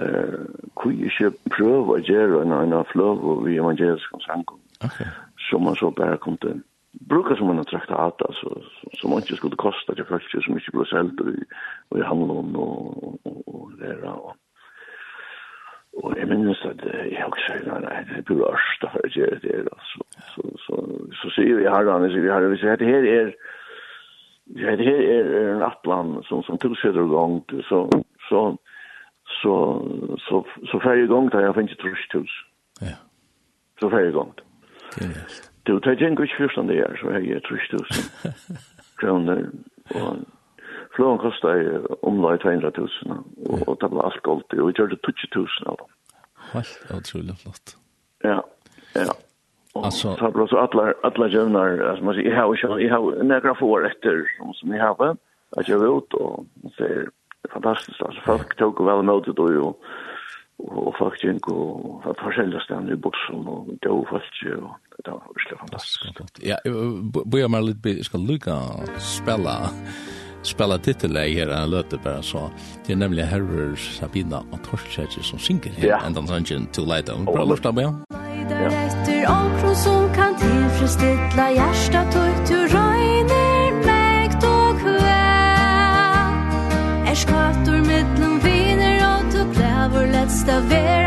eh 0.00 0.46
kui 0.76 0.94
ikkje 1.08 1.32
prøva 1.50 1.96
å 1.96 2.04
gjere 2.04 2.42
en 2.42 2.52
annen 2.52 2.88
flow 2.92 3.20
og 3.32 3.44
vi 3.46 3.58
evangelisk 3.58 4.16
sankom. 4.26 4.60
Okay. 4.84 5.06
Som 5.48 5.64
man 5.64 5.76
så 5.76 5.90
bare 5.90 6.18
kom 6.18 6.36
til. 6.38 6.62
Bruka 7.08 7.36
som 7.36 7.50
en 7.50 7.64
traktat, 7.64 8.22
altså, 8.28 8.62
som 9.00 9.10
man 9.10 9.22
ikke 9.22 9.36
skulle 9.36 9.56
kosta 9.60 9.94
til 9.94 10.04
folk 10.08 10.24
som 10.32 10.56
ikke 10.56 10.72
ble 10.76 10.86
selt 10.88 11.20
og, 11.20 11.32
og 11.90 11.98
i 12.00 12.08
handlån 12.08 12.56
og, 12.56 12.76
og, 13.04 13.18
og, 13.24 13.40
og 13.54 13.72
læra 13.80 14.12
og 14.16 14.36
Og 15.96 16.12
jeg 16.18 16.28
minnes 16.28 16.60
at 16.68 16.82
jeg 16.84 17.16
har 17.16 17.30
ikke 17.32 17.44
sagt, 17.46 17.66
nei, 17.66 18.00
det 18.10 18.24
blir 18.28 18.42
ørst 18.44 18.82
å 18.84 18.90
høre 18.92 19.08
gjøre 19.14 19.38
det, 19.40 19.62
altså. 19.72 20.02
Så, 20.34 20.42
så, 20.66 20.80
så 21.20 21.30
sier 21.32 21.56
vi 21.56 21.64
herre, 21.64 21.94
han 21.94 22.04
vi 22.12 22.28
har 22.28 22.44
vi 22.44 22.58
sier 22.60 22.76
at 22.76 22.82
det 22.82 22.90
her 22.90 23.06
er, 23.12 23.30
Ja, 24.60 24.76
det 24.78 24.84
her 24.86 25.00
er 25.10 25.54
en 25.54 25.62
atlan 25.66 26.12
som, 26.28 26.42
som 26.46 26.58
tilseder 26.62 27.08
langt, 27.10 27.50
så, 27.66 27.80
så, 28.28 28.42
så 28.60 28.75
så 29.42 29.82
så 30.28 30.46
så 30.70 30.80
färje 30.80 31.06
gång 31.06 31.28
där 31.28 31.40
jag 31.40 31.54
finns 31.54 31.72
ett 31.72 31.84
rusthus. 31.84 32.30
Ja. 32.80 32.96
Så 33.80 33.90
fer 33.90 33.96
färje 33.96 34.10
gång. 34.10 34.32
Det 34.98 35.04
är 35.04 35.08
det. 35.08 35.26
Du 35.62 35.80
tar 35.80 35.92
ju 35.92 36.08
inte 36.08 36.26
först 36.38 36.56
den 36.56 36.66
där 36.66 36.98
så 37.00 37.10
här 37.10 37.36
ett 37.36 37.50
rusthus. 37.50 38.10
Kronor 38.96 39.50
och 39.94 40.16
flån 40.96 41.18
kostar 41.18 41.80
om 42.04 42.32
lite 42.32 42.42
200 42.42 42.72
000 42.76 42.88
och, 43.46 43.68
och 43.68 43.76
det 43.80 43.86
var 43.86 44.04
allt 44.04 44.22
gott 44.22 44.52
och 44.52 44.68
vi 44.68 44.72
det 44.72 44.96
20 45.16 45.28
000 45.34 45.46
av 45.66 45.76
dem. 45.76 45.86
Helt 46.52 46.90
otroligt 46.90 47.40
flott. 47.42 47.76
Ja. 48.22 48.46
Ja. 48.94 49.14
Alltså 49.84 50.16
så 50.16 50.30
bra 50.30 50.46
så 50.46 50.58
alla 50.58 50.94
alla 51.02 51.28
jävnar 51.28 51.78
alltså 51.78 52.04
man 52.04 52.14
säger 52.14 52.30
jag 52.30 52.42
har 52.42 52.78
jag 52.78 52.94
har 52.94 53.22
några 53.22 53.54
få 53.54 53.66
år 53.66 53.80
rätter 53.80 54.24
som 54.38 54.54
som 54.54 54.68
ni 54.68 54.78
har 54.78 55.16
att 55.50 55.68
jag 55.68 55.78
vet 55.78 56.14
och 56.14 56.44
så 56.76 56.84
fantastiskt 57.52 58.02
alltså 58.02 58.20
folk 58.24 58.56
tog 58.56 58.84
väl 58.84 59.00
emot 59.00 59.24
det 59.24 59.32
då 59.32 59.46
och 59.68 59.80
og 60.58 60.94
folk 60.98 61.24
gikk 61.24 61.48
og 61.52 62.02
var 62.04 62.14
forskjellige 62.22 62.60
stann 62.64 62.88
i 62.88 62.96
bussen 62.96 63.48
och 63.48 63.66
då 63.82 64.04
folk 64.10 64.36
og 64.62 64.70
det 65.04 65.12
var 65.12 65.22
virkelig 65.36 65.58
fantastisk. 65.58 66.00
Ja, 66.42 66.56
vi 67.32 67.40
har 67.42 67.62
lite 67.62 67.80
bit 67.80 68.06
ska 68.06 68.18
lukka 68.18 68.56
spela 68.98 69.70
spela 70.42 70.78
titelä 70.78 71.20
här 71.20 71.48
en 71.48 71.70
løte 71.70 71.98
bara 72.04 72.22
så. 72.22 72.50
Det 72.86 72.92
er 72.92 72.96
nämligen 72.96 73.28
Herrer 73.28 73.76
Sabina 73.76 74.38
og 74.52 74.58
Torstjärn 74.62 75.22
som 75.22 75.38
synger 75.38 75.70
här 75.70 76.06
ända 76.06 76.26
sen 76.26 76.66
till 76.66 76.84
Light 76.84 77.08
on. 77.08 77.24
Bra 77.24 77.44
løft 77.44 77.66
av 77.66 77.74
meg 77.74 77.84
Ja. 78.50 78.56
Efter 78.86 79.26
ankron 79.26 79.74
som 79.76 80.14
kan 80.14 80.36
tillfredsställa 80.36 81.50
hjärtat 81.50 82.05
vera 90.60 91.05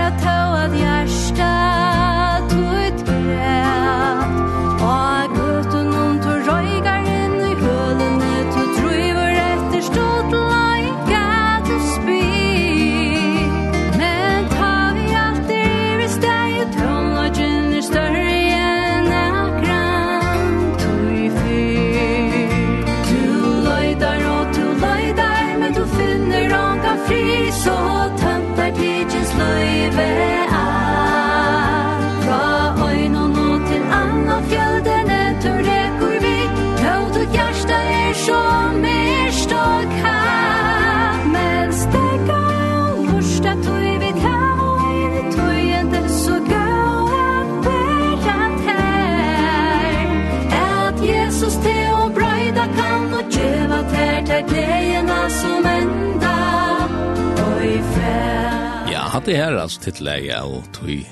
det 59.29 59.37
her 59.37 59.57
altså 59.61 59.83
tittleie 59.85 60.41
og 60.41 60.65
tog 60.75 61.05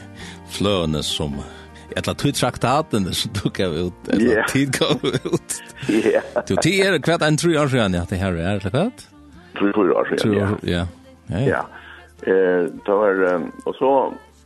fløene 0.57 1.03
som 1.05 1.37
Etla 1.97 2.13
tog 2.19 2.35
traktaten 2.35 3.07
som 3.15 3.31
du 3.33 3.47
gav 3.55 3.71
ut, 3.73 4.09
etla 4.11 4.17
eller 4.17 4.49
tid 4.51 4.73
gav 4.75 5.01
ut. 5.01 5.53
Ja. 5.89 6.19
Du, 6.45 6.53
tid 6.59 6.81
er 6.83 6.97
kvart 7.01 7.23
enn 7.25 7.39
tre 7.39 7.55
år 7.57 7.71
siden, 7.71 7.95
ja, 7.97 8.03
det 8.09 8.19
her 8.21 8.35
er, 8.35 8.59
eller 8.59 8.73
kvart? 8.73 9.05
Tre, 9.57 9.71
tre 9.73 9.85
år 9.95 10.11
siden, 10.11 10.35
ja. 10.35 10.49
Ja, 10.67 10.83
ja. 11.31 11.41
Ja, 11.47 11.63
det 12.27 12.97
var, 12.99 13.23
og 13.63 13.79
så, 13.79 13.91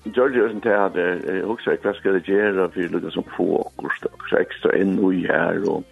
George 0.06 0.38
Jørgen 0.38 0.62
til 0.62 0.78
hadde, 0.78 1.08
jeg 1.26 1.44
husker, 1.50 1.82
hva 1.82 1.96
skal 1.98 2.20
det 2.20 2.24
gjøre 2.30 2.70
for 2.72 2.94
lukket 2.94 3.18
som 3.18 3.28
fokus, 3.36 4.00
akkurat, 4.06 4.30
så 4.30 4.40
ekstra 4.46 4.78
inn 4.78 4.96
og 5.02 5.18
her, 5.26 5.60
og, 5.72 5.84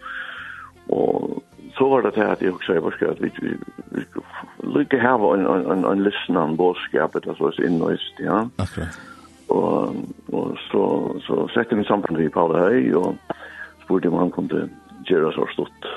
og 0.95 1.43
så 1.75 1.89
var 1.91 2.05
det 2.05 2.13
til 2.13 2.29
at 2.29 2.45
jeg 2.45 2.55
husker, 2.55 2.77
jeg 2.77 2.87
husker 2.87 3.11
at 3.11 3.21
vi, 3.25 3.33
vi, 3.41 3.57
vi 3.97 4.05
lukka 4.73 4.99
hava 5.01 5.34
en, 5.38 5.45
en, 5.45 5.71
en, 5.71 5.86
en 5.91 6.03
lyssnan 6.03 6.58
bådskap, 6.58 7.15
eller 7.15 7.36
så 7.39 7.51
innøyst, 7.65 8.19
ja. 8.23 8.43
Akkurat. 8.58 8.99
Og, 9.49 9.95
og 10.32 10.58
så, 10.69 10.84
så 11.25 11.47
sette 11.53 11.75
vi 11.75 11.84
sammen 11.88 12.17
med 12.17 12.29
Paul 12.29 12.53
Høy, 12.53 12.93
og 12.93 13.15
spurte 13.84 14.12
om 14.12 14.19
han 14.21 14.32
kunne 14.32 14.67
gjøre 15.10 15.34
så 15.34 15.47
stort, 15.53 15.88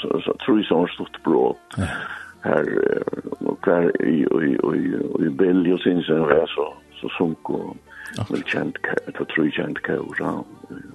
så 0.00 0.36
tror 0.40 0.56
jeg 0.56 0.68
så 0.68 0.86
stort 0.94 1.20
bråd. 1.24 1.56
Ja. 1.78 1.90
Her, 2.44 2.64
og 3.40 3.58
hver 3.64 3.88
i, 4.04 4.18
i, 4.20 4.50
i, 4.52 4.80
i 5.26 5.30
Belgi 5.36 5.72
og 5.72 5.80
Sinsen, 5.80 6.20
og 6.20 6.48
så, 6.52 6.66
så 7.00 7.12
sunk 7.16 7.50
og 7.50 7.76
okay. 8.18 8.42
kjent, 8.48 8.80
jeg 9.06 9.14
tror 9.16 9.44
jeg 9.44 9.54
kjent 9.56 9.80
kaura, 9.84 10.34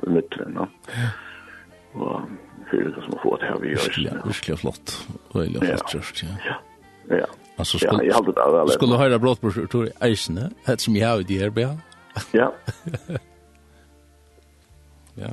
i 0.08 0.14
midtlen, 0.14 0.58
ja. 0.62 1.10
Og 1.98 2.22
fyrir 2.70 2.92
det 2.94 3.02
som 3.06 3.16
har 3.18 3.24
fått 3.24 3.46
her 3.48 3.58
vi 3.64 3.74
gjør. 3.74 3.98
Ja, 4.06 4.18
virkelig 4.26 4.60
flott. 4.62 4.94
Löjliga 5.34 5.78
fastkörst, 5.78 6.24
ja. 6.24 6.30
Ja, 7.10 7.16
ja. 7.16 7.26
Alltså 7.56 7.78
skulle, 7.78 8.04
ja, 8.04 8.04
jag 8.04 8.14
hade 8.14 8.32
det 8.32 8.58
där. 8.58 8.68
Skulle 8.68 8.96
höra 8.96 9.20
brottbror 9.20 9.68
tror 9.68 9.86
jag 10.00 10.10
eisne, 10.10 10.50
hett 10.64 10.82
som 10.82 10.96
jag 10.96 11.10
har 11.10 11.20
i 11.20 11.24
det 11.24 11.40
här, 11.40 11.50
Ja. 12.32 12.54
Ja. 15.14 15.28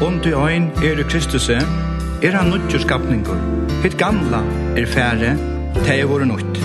Om 0.00 0.14
du 0.24 0.30
ein 0.32 0.70
er 0.80 1.02
Kristus, 1.04 1.50
er 1.50 2.32
han 2.32 2.48
nødgjør 2.48 2.80
skapninger. 2.80 3.40
Hitt 3.82 3.98
gamla 4.00 4.38
er 4.72 4.86
færre, 4.88 5.34
det 5.74 5.92
er 5.92 6.06
våre 6.08 6.24
nødt. 6.24 6.60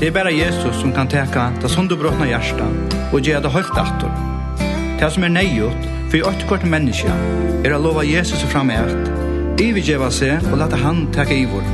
Det 0.00 0.10
er 0.10 0.12
bare 0.12 0.34
Jesus 0.36 0.76
som 0.76 0.92
kan 0.92 1.08
teka 1.08 1.46
det 1.62 1.70
sunderbrotna 1.70 2.26
hjärsta 2.28 2.66
og 3.12 3.24
gjøre 3.24 3.40
det 3.46 3.52
høyt 3.54 3.72
dator. 3.72 4.12
Det 5.00 5.08
som 5.14 5.24
er 5.24 5.32
nøyot 5.32 5.86
for 6.10 6.18
i 6.18 6.24
åttekort 6.28 6.66
menneske 6.68 7.14
er 7.64 7.72
å 7.72 7.80
lova 7.80 8.04
Jesus 8.04 8.44
fram 8.52 8.68
i 8.68 8.76
alt, 8.76 9.08
ivigjeva 9.56 10.10
seg 10.12 10.44
og 10.50 10.58
lata 10.60 10.76
han 10.82 11.06
teka 11.16 11.32
i 11.32 11.46
vår. 11.48 11.64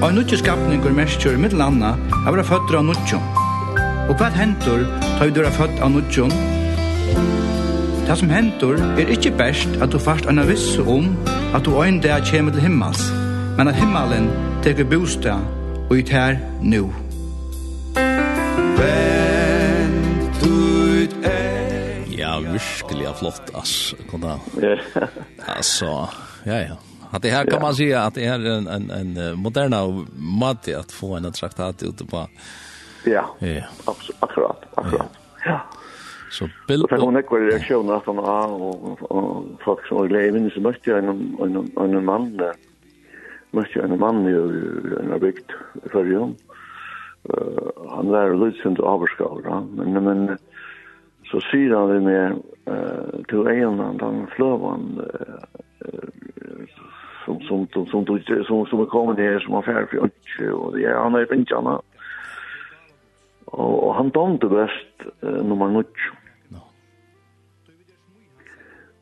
Og 0.00 0.08
en 0.08 0.18
nødgjør 0.18 0.42
skapninger 0.42 0.98
merskjør 0.98 1.38
i 1.38 1.44
middel 1.44 1.62
anna 1.68 1.94
å 2.24 2.34
være 2.34 2.48
føtter 2.50 2.80
av 2.80 2.88
nødgjør. 2.90 3.46
Og 4.08 4.18
hva 4.18 4.32
hentur 4.34 4.88
tar 5.04 5.28
vi 5.28 5.38
døra 5.38 5.54
født 5.54 5.78
av 5.78 5.94
nødgjør 5.94 6.34
Det 8.06 8.18
som 8.18 8.30
hendur 8.30 8.80
er 8.98 9.10
ikkje 9.14 9.30
best 9.38 9.76
at 9.82 9.92
du 9.94 9.98
fast 10.02 10.26
anna 10.26 10.42
viss 10.48 10.74
om 10.78 11.12
at 11.54 11.62
du 11.64 11.76
ein 11.82 12.00
dag 12.02 12.24
kjem 12.26 12.50
til 12.50 12.64
himmels, 12.64 13.02
men 13.56 13.70
at 13.70 13.78
himmelen 13.78 14.26
teker 14.64 14.88
bostad 14.90 15.38
og 15.86 15.98
i 15.98 16.02
tær 16.02 16.34
nu. 16.62 16.90
Vent 18.80 20.42
ut 20.42 21.14
ei 21.30 22.18
Ja, 22.18 22.38
virkelig 22.42 23.06
er 23.06 23.14
flott, 23.20 23.54
ass. 23.54 23.94
Kona. 24.10 24.38
Alltså, 25.46 26.08
ja, 26.44 26.58
ja. 26.58 26.76
Att 27.10 27.22
det 27.22 27.30
här 27.30 27.46
kan 27.46 27.62
man 27.62 27.74
säga 27.74 28.02
att 28.02 28.14
det 28.14 28.24
är 28.24 28.46
en, 28.46 28.66
en, 28.66 28.90
en 28.90 29.38
moderna 29.38 30.06
måte 30.16 30.78
att 30.78 30.92
få 30.92 31.16
en 31.16 31.32
traktat 31.32 31.82
ute 31.82 32.04
på. 32.04 32.28
Ja, 33.04 33.36
ja. 33.38 33.62
Abs 33.84 34.10
akkurat, 34.20 34.62
akkurat. 34.74 35.08
Ja. 35.12 35.21
Så 36.32 36.48
bild 36.68 36.84
och 36.84 36.98
hon 36.98 37.16
ekvar 37.16 37.40
reaktion 37.40 37.90
att 37.90 38.06
han 38.06 38.18
har 38.18 38.52
och 38.52 39.46
folk 39.64 39.86
som 39.86 40.08
glädje 40.08 40.32
minns 40.32 40.56
mötte 40.56 40.90
jag 40.90 40.98
en 40.98 41.08
en 41.40 41.94
en 41.94 42.04
man 42.04 42.36
där. 42.36 42.52
Mötte 43.50 43.70
jag 43.74 43.90
en 43.90 43.98
man 44.00 44.28
i 44.28 44.32
en 45.00 45.12
abikt 45.12 45.50
för 45.92 46.04
ju. 46.04 46.20
han 47.88 48.08
var 48.08 48.34
lucent 48.34 48.80
avskåra 48.80 49.60
men 49.76 50.04
men 50.04 50.38
så 51.30 51.40
syr 51.40 51.74
han 51.74 51.88
det 51.88 52.00
med 52.00 52.32
eh 52.66 53.22
till 53.28 53.46
en 53.46 53.98
den 53.98 54.26
flövan 54.26 55.02
som 57.24 57.40
som 57.40 57.66
som 57.72 57.86
som 57.86 58.44
som 58.44 58.66
som 58.66 58.86
kommer 58.86 59.14
ner 59.14 59.38
som 59.38 59.54
affär 59.54 59.86
för 59.86 60.52
och 60.52 60.76
det 60.76 60.84
är 60.84 60.94
han 60.94 61.14
är 61.14 61.34
inte 61.34 61.56
annat. 61.56 61.84
Och 63.44 63.94
han 63.94 64.08
dömde 64.08 64.48
bäst 64.48 65.12
nummer 65.20 65.68
9. 65.68 65.84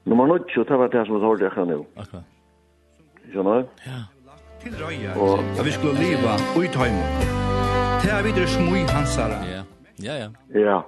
Nummer 0.05 0.27
9, 0.27 0.65
det 0.69 0.79
var 0.79 0.89
det 0.89 1.07
som 1.07 1.15
vi 1.15 1.21
hørte 1.21 1.47
akkurat 1.47 1.69
nå. 1.69 1.87
Akkurat. 1.97 2.25
Skjønner 3.33 3.61
du? 3.61 3.67
Ja. 3.87 3.99
Til 4.63 4.73
røya, 4.77 5.13
og 5.17 5.39
at 5.59 5.65
vi 5.65 5.73
skulle 5.73 5.97
leva 6.05 6.33
ui 6.59 6.69
tøymo. 6.77 7.05
Det 8.03 8.11
er 8.17 8.23
videre 8.27 8.49
smui 8.49 8.81
hansara. 8.95 9.39
Ja, 9.49 9.63
ja, 10.07 10.15
ja. 10.23 10.29
Ja, 10.61 10.79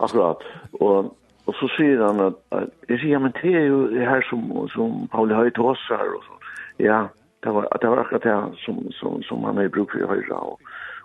akkurat. 0.00 0.42
Og, 0.80 1.16
og 1.46 1.54
så 1.58 1.68
sier 1.76 2.02
han 2.06 2.22
at, 2.28 2.38
jeg 2.88 2.98
sier, 2.98 3.12
ja, 3.16 3.18
men 3.18 3.34
det 3.42 3.54
er 3.54 3.66
jo 3.66 3.82
det 3.90 4.06
her 4.06 4.22
som, 4.30 4.46
som 4.74 5.08
Pauli 5.12 5.34
Høy 5.34 5.50
tåsar 5.58 6.06
og 6.16 6.22
så. 6.26 6.38
Ja, 6.82 7.04
det 7.44 7.54
var, 7.54 7.68
det 7.82 7.90
var 7.90 8.04
akkurat 8.04 8.26
det 8.26 8.62
som, 8.64 8.80
som, 8.98 9.22
som 9.22 9.44
han 9.44 9.56
har 9.58 9.68
brukt 9.74 9.92
for 9.94 10.02
i 10.02 10.08
høyra 10.08 10.38
og, 10.54 10.60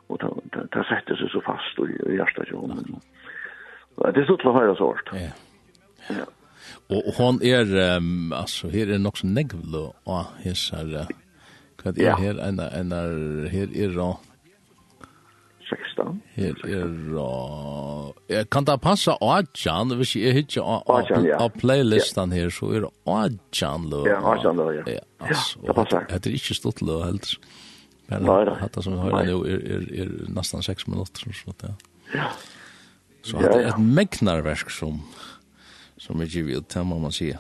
og 0.09 0.21
det, 0.21 0.29
det, 0.53 0.65
det 0.73 0.85
setter 0.89 1.17
seg 1.19 1.33
så 1.33 1.41
fast 1.45 1.81
og 1.81 1.89
i 1.89 2.17
hjertet 2.17 2.49
til 2.49 2.61
honom. 2.61 3.01
Det 3.97 4.21
er 4.21 4.29
stort 4.29 4.45
å 4.45 4.57
høyra 4.57 4.77
så 4.77 4.93
Ja, 5.13 5.25
ja. 5.25 6.19
ja. 6.21 6.25
Og, 6.89 7.01
og 7.01 7.13
hon 7.17 7.41
er, 7.43 7.97
um, 7.97 8.33
altså, 8.33 8.69
her 8.71 8.93
er 8.93 9.01
nok 9.01 9.19
så 9.19 9.27
negvlo, 9.27 9.91
og 10.05 10.25
her 10.43 10.55
er, 10.77 11.11
hva 11.81 11.93
er 11.93 12.15
her, 12.21 12.39
en 12.47 12.59
er, 12.63 12.73
en 12.79 12.95
er, 12.95 13.49
her 13.51 13.75
er, 13.75 13.99
og, 14.03 14.23
16. 15.67 16.21
Her 16.37 16.55
er, 16.63 16.91
uh, 17.19 18.43
kan 18.51 18.67
det 18.67 18.77
passa 18.81 19.17
Ajan, 19.19 19.91
hvis 19.99 20.15
jeg 20.15 20.35
hittir 20.37 20.63
av 20.63 21.49
playlistan 21.59 22.31
her, 22.31 22.49
så 22.53 22.71
er 22.77 22.87
Ajan 23.11 23.89
lo. 23.91 24.05
Ja, 24.07 24.21
Ajan 24.31 24.59
lo, 24.61 24.69
ja. 24.71 24.85
Ja, 24.87 25.03
altså, 25.19 25.59
det 25.67 25.75
passar. 25.75 26.07
Det 26.11 26.31
er 26.31 26.39
ikke 26.39 26.55
stort 26.55 26.81
lo, 26.81 27.01
heldur. 27.03 27.39
Men 28.07 28.29
hatt 28.61 28.77
som 28.79 28.95
vi 28.95 29.03
høyrer 29.03 29.25
nå 29.27 29.41
er, 29.43 29.63
er, 29.67 29.87
er 30.03 30.11
nesten 30.31 30.63
6 30.63 30.87
minutter, 30.87 31.33
så 31.35 31.51
det. 31.59 31.73
Ja. 32.13 32.29
Så 33.27 33.41
det 33.41 33.49
er 33.51 33.73
et 33.73 33.81
megnarverk 33.83 34.71
som 34.71 35.01
som 35.97 36.21
er 36.21 36.25
givet 36.25 36.57
ut, 36.57 36.73
det 36.73 36.83
må 36.85 36.99
man 36.99 37.11
säga. 37.11 37.39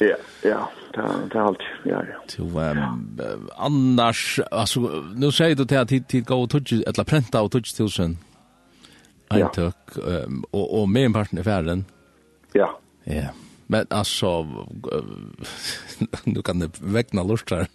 Ja, 0.00 0.16
ja, 0.42 0.60
det 0.94 1.34
er 1.34 1.40
allt, 1.40 1.62
ja, 1.84 2.00
ja. 2.02 2.20
Så, 2.28 2.42
um, 2.42 3.18
annars, 3.56 4.40
alltså, 4.50 4.80
nu 5.14 5.32
säger 5.32 5.56
du 5.56 5.64
till 5.64 5.78
att 5.78 5.90
hit, 5.90 6.12
hit 6.12 6.26
gå 6.26 6.42
och 6.42 6.54
eller 6.54 7.04
prenta 7.04 7.42
och 7.42 7.52
tutsch 7.52 7.76
tusen 7.76 8.18
eintök, 9.28 9.76
um, 9.96 10.44
och, 10.50 10.80
och 10.80 10.88
med 10.88 11.04
en 11.04 11.12
parten 11.12 11.38
i 11.38 11.42
färden. 11.42 11.84
Ja. 12.52 12.80
Ja, 13.04 13.28
men 13.66 13.86
alltså, 13.90 14.46
nu 16.24 16.42
kan 16.42 16.58
det 16.58 16.70
väckna 16.80 17.22
lustar, 17.22 17.66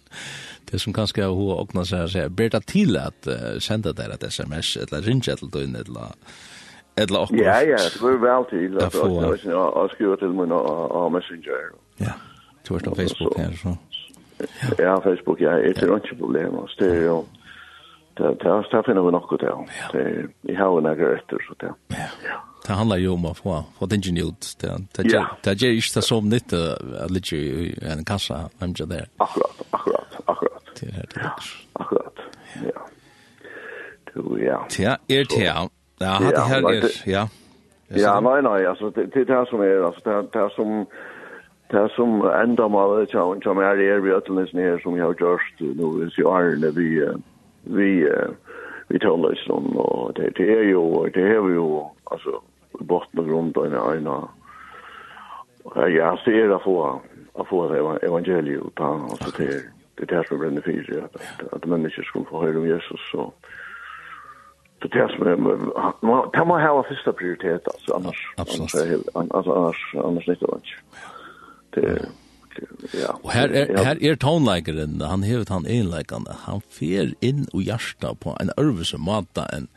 det 0.70 0.78
som 0.78 0.92
kanske 0.92 1.22
har 1.24 1.34
hur 1.34 1.52
och 1.52 1.74
när 1.74 1.84
så 1.84 1.96
här, 1.96 2.28
ber 2.28 2.50
det 2.50 2.60
till 2.60 2.96
att 2.96 3.26
uh, 3.26 3.58
sända 3.58 3.92
där 3.92 4.10
ett 4.10 4.22
sms, 4.22 4.76
eller 4.76 5.02
ringa 5.02 5.36
till 5.36 5.50
dig, 5.50 5.64
eller 5.64 6.12
eller 7.00 7.18
akkurat. 7.22 7.40
Ja, 7.40 7.58
ja, 7.72 7.76
det 7.92 8.00
går 8.00 8.10
vel 8.26 8.44
til 8.50 8.76
at 8.76 8.94
jeg 8.94 9.88
skriver 9.94 10.16
til 10.16 10.28
min 10.28 10.52
og 10.52 11.12
Messenger. 11.12 11.58
Ja, 12.00 12.12
du 12.68 12.74
har 12.74 12.94
Facebook 12.94 13.36
her, 13.36 13.50
så. 13.62 13.74
Ja, 14.78 14.98
Facebook, 14.98 15.40
ja, 15.40 15.52
det 15.56 15.82
er 15.82 15.96
ikke 15.96 16.16
problem, 16.20 16.58
altså, 16.62 16.76
det 16.80 16.88
er 16.96 17.04
jo, 17.04 17.24
det 18.18 18.84
finner 18.86 19.02
vi 19.02 19.10
nok 19.10 19.32
ut, 19.32 19.42
ja. 19.42 19.56
Jeg 20.48 20.56
har 20.58 20.66
jo 20.66 20.80
nægge 20.80 21.04
etter, 21.16 21.38
så 21.48 21.54
det, 21.60 21.70
ja. 21.90 22.36
Det 22.66 22.72
handlar 22.72 22.96
ju 22.96 23.08
om 23.08 23.24
att 23.24 23.38
få 23.38 23.64
få 23.78 23.86
den 23.86 24.02
genut 24.02 24.56
det 24.60 24.78
det 24.92 25.02
det 25.42 25.62
är 25.62 25.66
ju 25.66 25.76
inte 25.76 26.02
så 26.02 26.20
nytt 26.20 26.52
att 26.52 27.10
ligga 27.10 27.36
i 27.36 27.78
en 27.82 28.04
kassa 28.04 28.50
vem 28.58 28.74
jag 28.78 28.88
där. 28.88 29.06
Akkurat, 29.16 29.62
akkurat, 29.70 30.16
akkurat. 30.24 30.62
Det 30.80 30.86
är 30.86 31.06
det. 31.14 31.32
Akkurat. 31.72 32.14
Ja. 32.74 32.86
Du 34.14 34.44
ja. 34.44 34.66
Ja, 34.78 34.96
är 35.08 35.24
det. 35.38 35.68
Ja, 36.02 36.18
det 36.30 36.40
här 36.40 36.72
är, 36.72 36.80
det... 36.80 37.06
ja. 37.06 37.28
Ja, 37.88 38.20
nej, 38.20 38.42
nej, 38.42 38.66
alltså 38.66 38.90
det, 38.90 39.06
det 39.06 39.20
är 39.20 39.24
det 39.24 39.34
här 39.34 39.44
som 39.44 39.60
är, 39.60 39.82
alltså 39.82 40.00
det 40.04 40.10
här, 40.10 40.26
det 40.32 40.38
här 40.38 40.48
som, 40.48 40.86
det 41.70 41.76
här 41.76 41.88
som 41.88 42.30
enda 42.30 42.68
mal 42.68 43.06
det 43.06 43.12
här, 43.12 43.40
som 43.42 43.58
är 43.58 43.76
det 43.76 44.00
vi 44.00 44.10
ötländes 44.10 44.52
ner 44.52 44.78
som 44.78 44.96
jag 44.96 45.04
har 45.04 45.14
gjort 45.20 45.60
nu 45.60 46.10
i 46.18 46.24
Arne, 46.24 46.70
vi, 46.70 47.08
vi, 47.64 48.08
vi 48.88 48.98
talar 48.98 49.50
om, 49.50 49.76
och 49.76 50.12
det, 50.14 50.30
det 50.30 50.58
är 50.58 50.62
ju, 50.62 51.10
det 51.14 51.20
är 51.20 51.48
ju, 51.48 51.80
alltså, 52.04 52.42
botten 52.72 53.20
och 53.20 53.26
grund 53.26 53.56
och 53.56 53.96
ena, 53.96 54.28
jag 55.74 56.18
ser 56.18 56.50
att 56.50 56.62
få, 56.62 57.00
att 57.34 57.48
få 57.48 57.68
det 57.68 58.06
evangeliet, 58.06 58.62
och 58.80 59.18
så 59.20 59.30
det, 59.38 59.62
det 59.94 60.02
är 60.02 60.06
det 60.06 60.16
här 60.16 60.24
som 60.28 60.38
bränner 60.38 60.60
fyra, 60.60 61.04
att, 61.04 61.52
att 61.52 61.64
människor 61.64 62.02
skulle 62.02 62.24
få 62.24 62.42
höra 62.42 62.58
om 62.58 62.66
Jesus, 62.66 63.14
och, 63.14 63.34
Så 64.82 64.88
det 64.88 65.08
som 65.16 65.26
är, 65.26 66.30
kan 66.32 66.48
man 66.48 66.62
ha 66.62 66.82
första 66.82 67.12
prioritet 67.12 67.68
alltså 67.68 67.94
annars 67.94 68.34
annars 68.36 68.74
alltså 69.30 69.52
annars 69.52 69.94
annars 69.94 70.28
inte 70.28 70.46
va. 70.46 70.58
Det 71.70 72.02
ja. 72.92 73.18
Och 73.22 73.30
här 73.30 73.48
är 73.48 73.84
här 73.84 74.04
är 74.04 74.16
tonläkaren, 74.16 75.00
han 75.00 75.22
hevet 75.22 75.48
han 75.48 75.66
enläkaren. 75.66 76.26
Han 76.44 76.60
fer 76.60 77.14
in 77.20 77.46
och 77.52 77.62
hjärta 77.62 78.14
på 78.14 78.36
en 78.40 78.50
örvelse 78.56 78.96
mata 78.98 79.46
en 79.46 79.68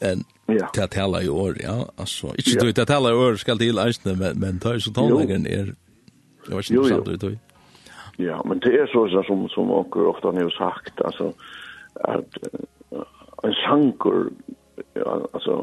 en 0.00 0.24
Ja. 0.48 0.70
Det 0.74 0.86
tala 0.86 1.22
i 1.22 1.28
år, 1.28 1.56
ja. 1.62 1.88
Alltså, 1.96 2.26
inte 2.26 2.66
du 2.66 2.72
det 2.72 2.86
tala 2.86 3.10
i 3.10 3.12
år 3.12 3.36
ska 3.36 3.56
till 3.56 3.78
Eisne 3.78 4.14
men 4.14 4.38
men 4.38 4.58
tar 4.58 4.78
så 4.78 4.92
tonläkaren 4.92 5.46
är 5.46 5.74
Jag 6.48 6.56
vet 6.56 6.70
inte 6.70 6.88
sant 6.88 7.20
du. 7.20 7.38
Ja, 8.16 8.42
men 8.44 8.58
det 8.58 8.78
är 8.78 8.86
så 8.86 9.22
som 9.22 9.48
som 9.48 9.70
också 9.70 10.00
ofta 10.00 10.28
har 10.28 10.50
sagt 10.50 11.00
alltså 11.00 11.32
att 11.94 12.38
en 13.46 13.56
sankur, 13.64 14.30
ja, 14.98 15.16
altså, 15.32 15.58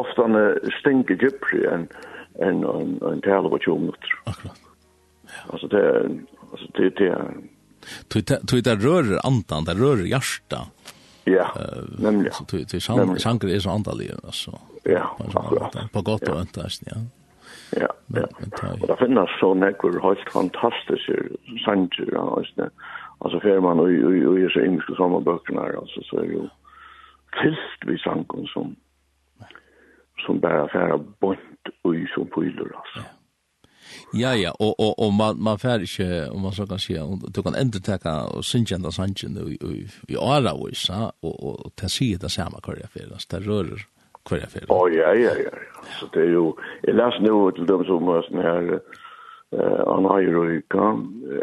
ofta 0.00 0.26
en 0.28 0.70
stinker 0.80 1.18
gypri 1.20 1.64
enn 1.70 1.88
en, 2.44 2.64
en, 2.68 2.96
en 3.12 3.20
tale 3.24 3.48
på 3.52 3.58
20 3.64 3.78
minutter. 3.84 4.16
Akkurat. 4.28 4.64
Ja. 5.24 5.42
Altså, 5.52 5.68
det 5.72 5.82
er, 5.82 6.08
altså, 6.52 6.66
det, 6.76 6.90
det 6.98 7.12
er... 7.12 7.36
Tui 8.50 8.60
det 8.60 8.76
rör 8.82 9.18
andan, 9.24 9.64
det 9.64 9.74
rör 9.78 10.02
hjarta. 10.04 10.66
Ja, 11.24 11.46
uh, 11.56 12.00
nemlig. 12.02 12.34
Så 12.34 12.44
tui, 12.44 12.64
tui 12.64 12.80
sjanger 12.80 13.48
er 13.50 13.62
så 13.62 13.70
andalig, 13.70 14.10
altså. 14.22 14.58
Ja, 14.84 15.08
på 15.18 15.26
akkurat. 15.26 15.62
Måte, 15.62 15.88
På 15.92 16.02
godt 16.06 16.28
og 16.28 16.40
ønta, 16.40 16.68
ja. 16.86 17.00
Ja, 17.74 17.88
ja. 18.14 18.26
Og 18.80 18.86
det 18.86 18.96
finnes 19.00 19.32
så 19.40 19.50
nekker 19.58 19.98
helt 20.04 20.28
fantastiske 20.30 21.16
sanger, 21.64 22.12
altså, 22.14 22.68
alltså 23.18 23.40
för 23.40 23.60
man 23.60 23.80
och 23.80 23.86
och 24.30 24.38
är 24.38 24.48
så 24.48 24.60
engelska 24.60 24.94
samma 24.94 25.20
böckerna 25.20 25.60
alltså 25.60 26.02
så 26.02 26.18
är 26.18 26.24
ju 26.24 26.48
fyllt 27.42 27.80
vi 27.86 27.98
sankon 27.98 28.46
som 28.46 28.76
som 30.26 30.40
bara 30.40 30.68
färra 30.68 30.98
bort 30.98 31.68
och 31.82 31.94
i 31.96 32.06
som 32.14 32.26
pylor 32.26 32.72
alltså. 32.76 32.98
Ja. 32.98 33.16
Ja 34.12 34.34
ja, 34.34 34.52
og 34.60 34.74
og 34.78 34.94
og 34.98 35.12
man 35.14 35.42
man 35.42 35.58
fer 35.58 35.82
ikkje 35.84 36.30
om 36.30 36.40
man 36.42 36.52
så 36.52 36.66
kan 36.66 36.78
sjá, 36.78 37.02
og 37.02 37.34
du 37.36 37.42
kan 37.42 37.54
endur 37.54 37.80
taka 37.80 38.12
og 38.36 38.44
syngja 38.44 38.76
enda 38.76 38.90
sangen 38.90 39.38
og 39.38 39.50
og 39.62 39.72
vi 40.08 40.16
ara 40.20 40.52
og 40.54 40.76
sa 40.76 41.10
og 41.22 41.36
og 41.48 41.72
ta 41.76 41.88
sig 41.88 42.20
det 42.22 42.30
sama 42.30 42.60
kvar 42.60 42.76
jeg 42.80 42.88
fer, 42.88 43.06
det 43.30 43.48
rør 43.48 43.86
kvar 44.24 44.38
jeg 44.38 44.48
fer. 44.48 44.66
Å 44.70 44.88
ja 44.88 45.12
ja 45.14 45.34
ja. 45.44 45.54
Så 46.00 46.08
det 46.14 46.22
er 46.22 46.32
jo, 46.32 46.56
jeg 46.86 46.94
las 46.94 47.20
nå 47.20 47.50
til 47.50 47.66
dem 47.66 47.84
som 47.84 48.06
var 48.06 48.22
sånn 48.28 48.42
her 48.42 48.80
han 49.94 50.04
har 50.04 50.20
ju 50.20 50.62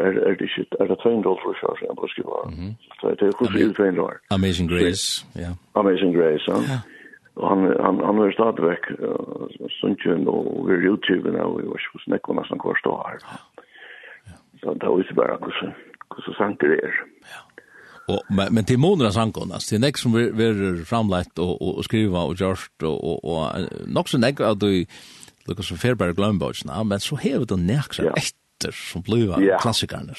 er 0.00 0.14
er 0.28 0.34
det 0.40 0.48
shit 0.54 0.74
er 0.80 0.86
det 0.86 0.98
två 1.02 1.22
dollar 1.22 1.42
för 1.44 1.54
sig 1.54 1.86
jag 1.88 1.96
måste 2.00 2.22
vara 2.22 2.46
så 3.00 3.10
det 3.10 3.22
är 3.22 3.26
ju 3.26 3.32
sjukt 3.32 3.76
två 3.76 3.84
dollar 3.84 4.16
Amazing 4.30 4.68
Grace 4.68 5.26
ja. 5.34 5.50
Amazing 5.72 6.12
Grace 6.12 6.44
ja. 6.46 6.78
Och 7.34 7.48
han 7.48 7.58
han 7.86 7.94
han 8.04 8.18
har 8.18 8.32
startat 8.32 8.64
veck 8.64 8.84
sånt 9.80 10.04
ju 10.04 10.26
och 10.26 10.70
vi 10.70 10.74
YouTube 10.74 11.30
nu 11.30 11.40
och 11.40 11.60
vad 11.62 11.80
skulle 11.80 12.04
snacka 12.04 12.30
om 12.32 12.36
nästan 12.36 12.58
kvar 12.58 12.74
står 12.74 13.02
här 13.06 13.18
så 14.60 14.74
det 14.74 14.86
är 14.86 14.98
ju 14.98 15.14
bara 15.14 15.36
kus 15.38 15.58
kus 16.10 16.36
sant 16.36 16.60
det 16.60 16.66
är 16.66 16.94
ja. 17.20 17.40
Og, 18.08 18.20
men, 18.30 18.54
men 18.54 18.64
til 18.64 18.78
måneder 18.78 19.10
sankonas, 19.10 19.64
til 19.64 19.80
nek 19.80 19.96
som 19.96 20.12
vi 20.12 20.44
er 20.44 20.82
framleit 20.84 21.38
og, 21.38 21.62
og, 21.62 21.78
og 21.78 21.84
skriva 21.84 22.26
og 22.28 22.34
gjørst 22.36 22.84
og, 22.84 23.04
og, 23.04 23.24
og 23.24 23.68
nok 23.86 24.08
så 24.08 24.20
nek 24.20 24.40
at 24.44 24.60
du 24.60 24.84
Lukas 25.48 25.66
som 25.66 25.76
fer 25.76 25.94
bara 25.94 26.12
glömbotsen, 26.12 26.70
men 26.88 27.00
så 27.00 27.16
hever 27.16 27.34
hevet 27.34 27.48
den 27.48 27.68
ja. 27.68 28.12
etter 28.16 28.72
som 28.72 29.02
bliva 29.02 29.40
ja. 29.40 29.58
klassikerna. 29.58 30.14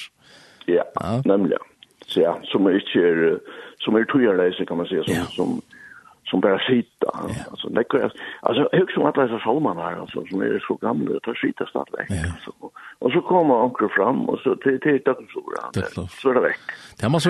Ja, 0.66 0.84
ja. 0.94 1.22
nemlig. 1.26 1.58
Så 2.06 2.22
ja, 2.22 2.40
som 2.44 2.68
er 2.68 2.72
är 2.72 2.76
inte 2.76 3.40
som 3.80 3.96
er 3.96 4.04
tøyerleise, 4.04 4.66
kan 4.66 4.78
man 4.78 4.88
si, 4.88 4.96
som 5.06 5.16
ja. 5.16 5.26
som 5.26 5.62
som 6.26 6.42
bare 6.42 6.60
sitter. 6.60 7.14
Yeah. 7.30 7.52
Alltså 7.52 7.70
det 7.70 7.84
kan 7.90 8.12
alltså 8.42 8.70
hög 8.74 8.90
at 8.98 9.08
att 9.08 9.18
läsa 9.18 9.40
Salman 9.40 9.78
här 9.78 9.96
alltså 10.02 10.26
som 10.30 10.42
er 10.42 10.64
så 10.68 10.74
gamle, 10.76 11.16
och 11.16 11.24
tar 11.24 11.36
sitter 11.36 11.66
snart 11.66 11.90
väck. 11.98 12.12
Yeah. 12.12 12.34
Alltså. 12.34 12.52
Och 13.00 13.12
så 13.12 13.22
kommer 13.22 13.56
onkel 13.56 13.90
fram 13.90 14.30
og 14.30 14.40
så 14.40 14.56
til, 14.64 14.80
till 14.80 15.00
tack 15.06 15.18
så 15.34 15.40
er 15.40 15.74
det 15.74 15.82
vekk. 15.82 16.34
det 16.36 16.42
väck. 16.42 16.60
Det 17.02 17.10
måste 17.12 17.30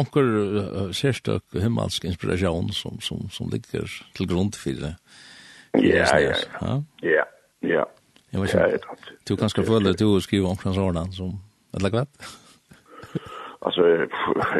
onker, 0.00 0.22
uh, 0.22 0.90
sérstøk, 0.92 1.42
himmelsk 1.52 2.04
inspirasjon 2.04 2.72
som 2.72 3.00
som 3.00 3.30
som 3.30 3.48
ligger 3.52 3.84
til 4.14 4.28
grunn 4.28 4.52
för 4.52 4.70
det. 4.70 4.94
Ja, 5.72 6.20
ja, 6.20 6.34
ja. 6.60 6.82
Ja, 7.00 7.24
ja. 7.60 7.88
Jag 8.30 8.40
vet 8.40 8.54
inte. 8.54 8.82
Du 9.24 9.36
kan 9.36 9.50
ska 9.50 9.62
följa 9.62 9.92
du 9.92 10.20
skriver 10.20 10.48
om 10.48 10.56
sådant 10.74 11.14
som 11.14 11.40
eller 11.76 11.90
vad? 11.90 12.06
Alltså 13.60 13.82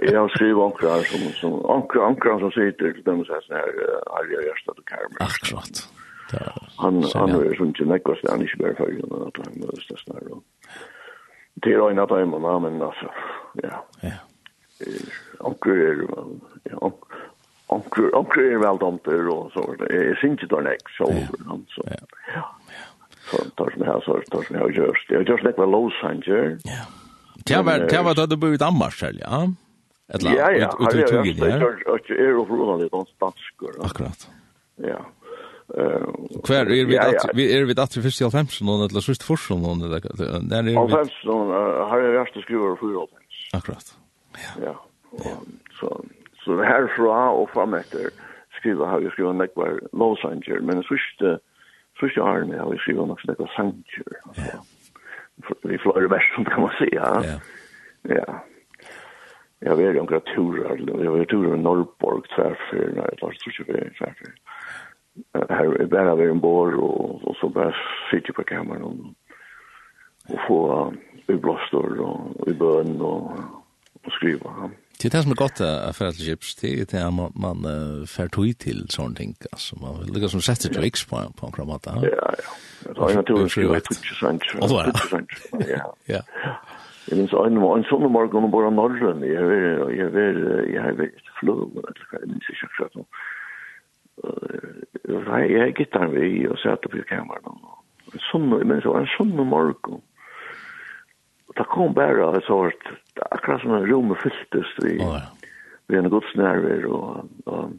jag 0.03 0.21
har 0.21 0.29
skrivit 0.29 0.57
ankrar 0.57 1.03
som 1.03 1.33
som 1.33 1.71
ankrar 1.71 2.07
ankrar 2.07 2.39
som 2.39 2.51
sitter 2.51 2.93
till 2.93 3.03
dem 3.03 3.25
så 3.25 3.33
här 3.33 3.69
Arja 4.19 4.43
Gärstad 4.43 4.73
och 4.73 4.89
Karmen. 4.89 5.17
Akkurat. 5.21 5.89
Han 6.77 7.05
han 7.15 7.31
är 7.31 7.55
sån 7.55 7.75
generisk 7.75 8.09
och 8.09 8.17
han 8.31 8.43
är 8.43 8.47
inte 8.47 8.75
för 8.77 8.85
att 9.29 9.37
han 9.47 9.63
är 9.63 9.97
snälla 9.97 10.21
då. 10.29 10.43
Det 11.55 11.73
är 11.73 11.91
en 11.91 11.99
av 11.99 12.09
dem 12.09 12.63
men 12.63 12.83
alltså 12.83 13.11
ja. 13.55 13.87
Ja. 14.01 14.13
Ankrar 15.41 15.75
är 15.75 16.07
ja 16.63 16.93
onkur 17.69 18.15
onkur 18.17 18.45
er 18.53 18.59
vel 18.63 18.79
domter 18.81 19.29
og 19.33 19.51
så 19.55 19.65
er 19.91 20.25
inte 20.25 20.47
då 20.47 20.61
nek 20.61 20.89
så 20.97 21.11
han 21.49 21.67
så. 21.69 21.83
Ja. 22.35 22.45
Så 23.31 23.37
tar 23.57 23.71
som 23.71 23.83
här 23.83 24.01
så 24.01 24.21
tar 24.31 24.43
som 24.43 24.57
har 24.57 24.71
görs. 24.71 25.07
Jag 25.09 25.29
just 25.29 25.45
nek 25.45 25.59
var 25.59 25.67
Los 25.67 25.93
Angeles. 26.03 26.63
Ja. 26.65 26.85
Det 27.45 27.63
var 27.63 27.79
det 27.79 28.03
var 28.03 28.15
då 28.15 28.27
du 28.27 28.37
bodde 28.37 28.55
i 28.55 28.57
Danmark 28.57 28.93
själv, 28.93 29.19
ja. 29.21 29.53
Ett 30.15 30.23
land. 30.23 30.37
Ja, 30.37 30.53
ja. 30.53 30.77
Ut 30.81 30.95
ut 30.95 31.13
ut. 31.13 31.39
Jag 31.39 32.11
är 32.11 32.39
och 32.39 32.47
från 32.47 32.81
det 32.81 32.89
dansk. 32.89 33.55
Akkurat. 33.81 34.29
Ja. 34.77 35.01
Eh, 35.77 36.41
kvar 36.45 36.71
er 36.73 36.87
vi 36.87 36.99
att 36.99 37.31
vi 37.35 37.57
är 37.57 37.65
vi 37.65 37.75
att 37.81 37.97
vi 37.97 38.03
först 38.03 38.21
i 38.21 38.31
50 38.31 38.65
någon 38.65 38.91
eller 38.91 39.01
sist 39.01 39.23
forsen 39.23 39.63
någon 39.63 39.83
eller 39.83 40.01
där 40.51 40.59
är 40.59 40.63
vi. 40.63 40.75
50 40.75 41.13
har 41.91 42.01
jag 42.01 42.13
vært 42.13 42.37
att 42.37 42.43
skruva 42.43 42.77
för 42.77 43.07
Akkurat. 43.53 43.97
Ja. 44.65 44.75
Ja. 45.25 45.37
Så 45.81 46.05
så 46.49 46.63
herfra 46.65 47.21
og 47.31 47.49
fram 47.53 47.75
efter 47.75 48.11
skriva 48.59 48.87
har 48.87 49.01
jag 49.01 49.13
skrivit 49.13 49.41
like 49.41 49.57
var 49.57 49.79
Los 49.93 50.25
Angeles 50.25 50.65
men 50.65 50.83
så 50.83 50.97
sist 50.97 51.21
så 51.99 52.07
sist 52.07 52.19
har 52.19 52.39
jag 52.39 52.65
har 52.65 52.77
skrivit 52.77 53.09
något 53.09 53.21
sådär 53.21 53.51
sanger 53.57 54.03
alltså 54.23 54.59
i 55.75 55.79
Florida 55.79 56.09
väst 56.09 56.49
kan 56.51 56.61
man 56.61 56.79
säga 56.79 57.05
ja 57.25 57.41
ja 58.03 58.45
Jag 59.61 59.77
vet 59.77 59.95
ju 59.95 60.01
om 60.01 60.07
graturer, 60.07 61.03
jag 61.05 61.13
vet 61.13 61.33
ju 61.33 61.53
om 61.53 61.63
Norrborg 61.63 62.23
tvärför, 62.37 62.93
nej, 62.97 63.05
jag 63.09 63.19
tror 63.19 63.33
inte 63.33 63.73
det 63.73 63.91
tvärför. 63.99 64.33
Här 65.55 65.81
är 65.81 65.87
bara 65.87 66.15
vi 66.15 66.31
en 66.31 66.41
bor 66.41 66.75
och, 66.75 67.25
och 67.25 67.37
så 67.37 67.49
bara 67.49 67.75
sitter 68.11 68.33
på 68.33 68.43
kameran 68.43 68.83
och, 68.83 70.35
och 70.35 70.41
få 70.49 70.87
uh, 70.87 70.93
i 71.27 71.39
blåstor 71.39 72.01
och 72.01 72.49
i 72.49 72.53
bön 72.53 73.01
och, 73.01 73.33
och 74.05 74.13
skriva. 74.13 74.41
Ja. 74.45 74.71
Det 75.03 75.09
är 75.09 75.11
det 75.11 75.23
som 75.23 75.31
är 75.31 75.37
gott 75.37 75.61
att 75.61 75.97
förädla 75.97 76.25
chips. 76.25 76.57
Det 76.57 76.81
är 76.81 76.87
det 76.91 77.11
man, 77.11 77.33
man 77.35 77.59
uh, 77.67 78.07
fär 78.07 78.29
tog 78.29 78.59
till 78.59 78.87
sådana 78.89 79.15
ting. 79.15 79.35
Alltså, 79.53 79.77
man 79.79 80.01
vill 80.01 80.15
lyckas 80.15 80.31
som 80.31 80.41
sätter 80.41 80.69
till 80.69 80.85
X 80.85 81.05
på, 81.05 81.17
på 81.37 81.47
en 81.47 81.53
kramat, 81.53 81.83
Ja, 81.87 82.01
ja. 82.03 82.33
Det 82.83 83.13
är 83.13 83.17
naturligtvis 83.17 83.57
ju 83.57 83.69
det 83.69 83.81
tutsesant. 83.81 84.43
Ja. 84.61 84.93
Ja. 86.07 86.23
Jeg 87.09 87.17
minns 87.19 87.33
en, 87.33 87.57
en 87.57 87.85
sånne 87.91 88.09
morgen 88.09 88.45
om 88.45 88.51
bare 88.51 88.71
norren. 88.71 89.23
jeg 89.23 89.39
har 89.39 89.91
jeg 89.91 90.11
har 90.13 90.67
jeg 90.73 90.83
har 90.83 90.91
ett 90.91 91.31
flug. 91.41 91.71
jeg 92.13 92.29
minns 92.29 92.51
ikke 92.51 92.67
akkurat 92.67 92.97
inte 92.97 93.07
exakt. 93.07 93.29
Jag 95.09 95.61
har 95.61 95.71
gitarren 95.79 96.11
vi, 96.11 96.49
og 96.49 96.59
satt 96.59 96.87
opp 96.87 96.95
i 96.95 97.03
kameran. 97.09 97.59
En 98.13 98.21
sånne, 98.31 98.65
men 98.65 98.81
så 98.83 98.97
en 98.99 99.11
sånne 99.17 99.45
morgen, 99.45 100.03
det 101.59 101.65
kom 101.65 101.95
bare 101.95 102.41
så 102.47 102.67
att 102.67 102.85
akkurat 103.31 103.61
som 103.61 103.75
en 103.75 103.87
rom 103.87 104.17
fylltes 104.23 104.67
vi, 104.83 104.99
oh, 104.99 105.03
ja. 105.03 105.23
vi 105.87 105.97
en 105.97 106.11
godsnerver, 106.11 106.87
og, 106.87 107.29
og 107.47 107.73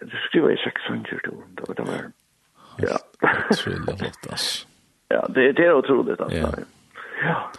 det 0.00 0.20
skriver 0.28 0.48
jeg 0.48 0.58
600 0.58 1.18
då 1.24 1.30
det 1.56 1.68
var 1.68 1.74
det 1.74 1.86
var. 1.86 2.10
Ja. 2.78 2.96
det 3.86 3.98
flott, 3.98 4.32
ass. 4.32 4.66
Ja, 5.08 5.26
det, 5.28 5.52
det 5.52 5.64
är 5.66 5.74
otroligt 5.74 6.20
alltså 6.20 6.38
Ja. 6.38 6.52
ja. 7.22 7.52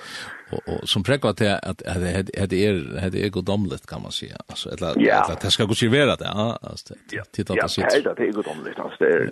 Och, 0.51 0.73
och 0.73 0.89
som 0.89 1.03
präckar 1.03 1.33
till 1.33 1.49
att 1.49 1.63
att 1.63 1.83
det 1.83 2.45
det 2.49 2.65
är 2.65 3.09
det 3.09 3.25
är 3.25 3.29
godomligt 3.29 3.87
kan 3.87 4.01
man 4.01 4.11
säga 4.11 4.37
alltså 4.47 4.69
eller 4.69 4.91
eller 4.97 5.31
att 5.31 5.41
det 5.41 5.51
ska 5.51 5.65
gå 5.65 5.73
sig 5.73 5.89
vara 5.89 6.15
det 6.15 6.25
ja 6.25 6.59
alltså 6.61 6.93
titta 7.31 7.55
på 7.55 7.69
sitt 7.69 8.03
ja 8.05 8.13
det 8.13 8.27
är 8.27 8.31
godomligt 8.31 8.79
alltså 8.79 8.97
det 8.99 9.09
är 9.09 9.31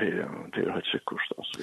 det 0.00 0.06
är 0.06 0.28
det 0.52 0.60
är 0.60 0.70
helt 0.70 0.86
sjukt 0.86 1.32
alltså 1.38 1.60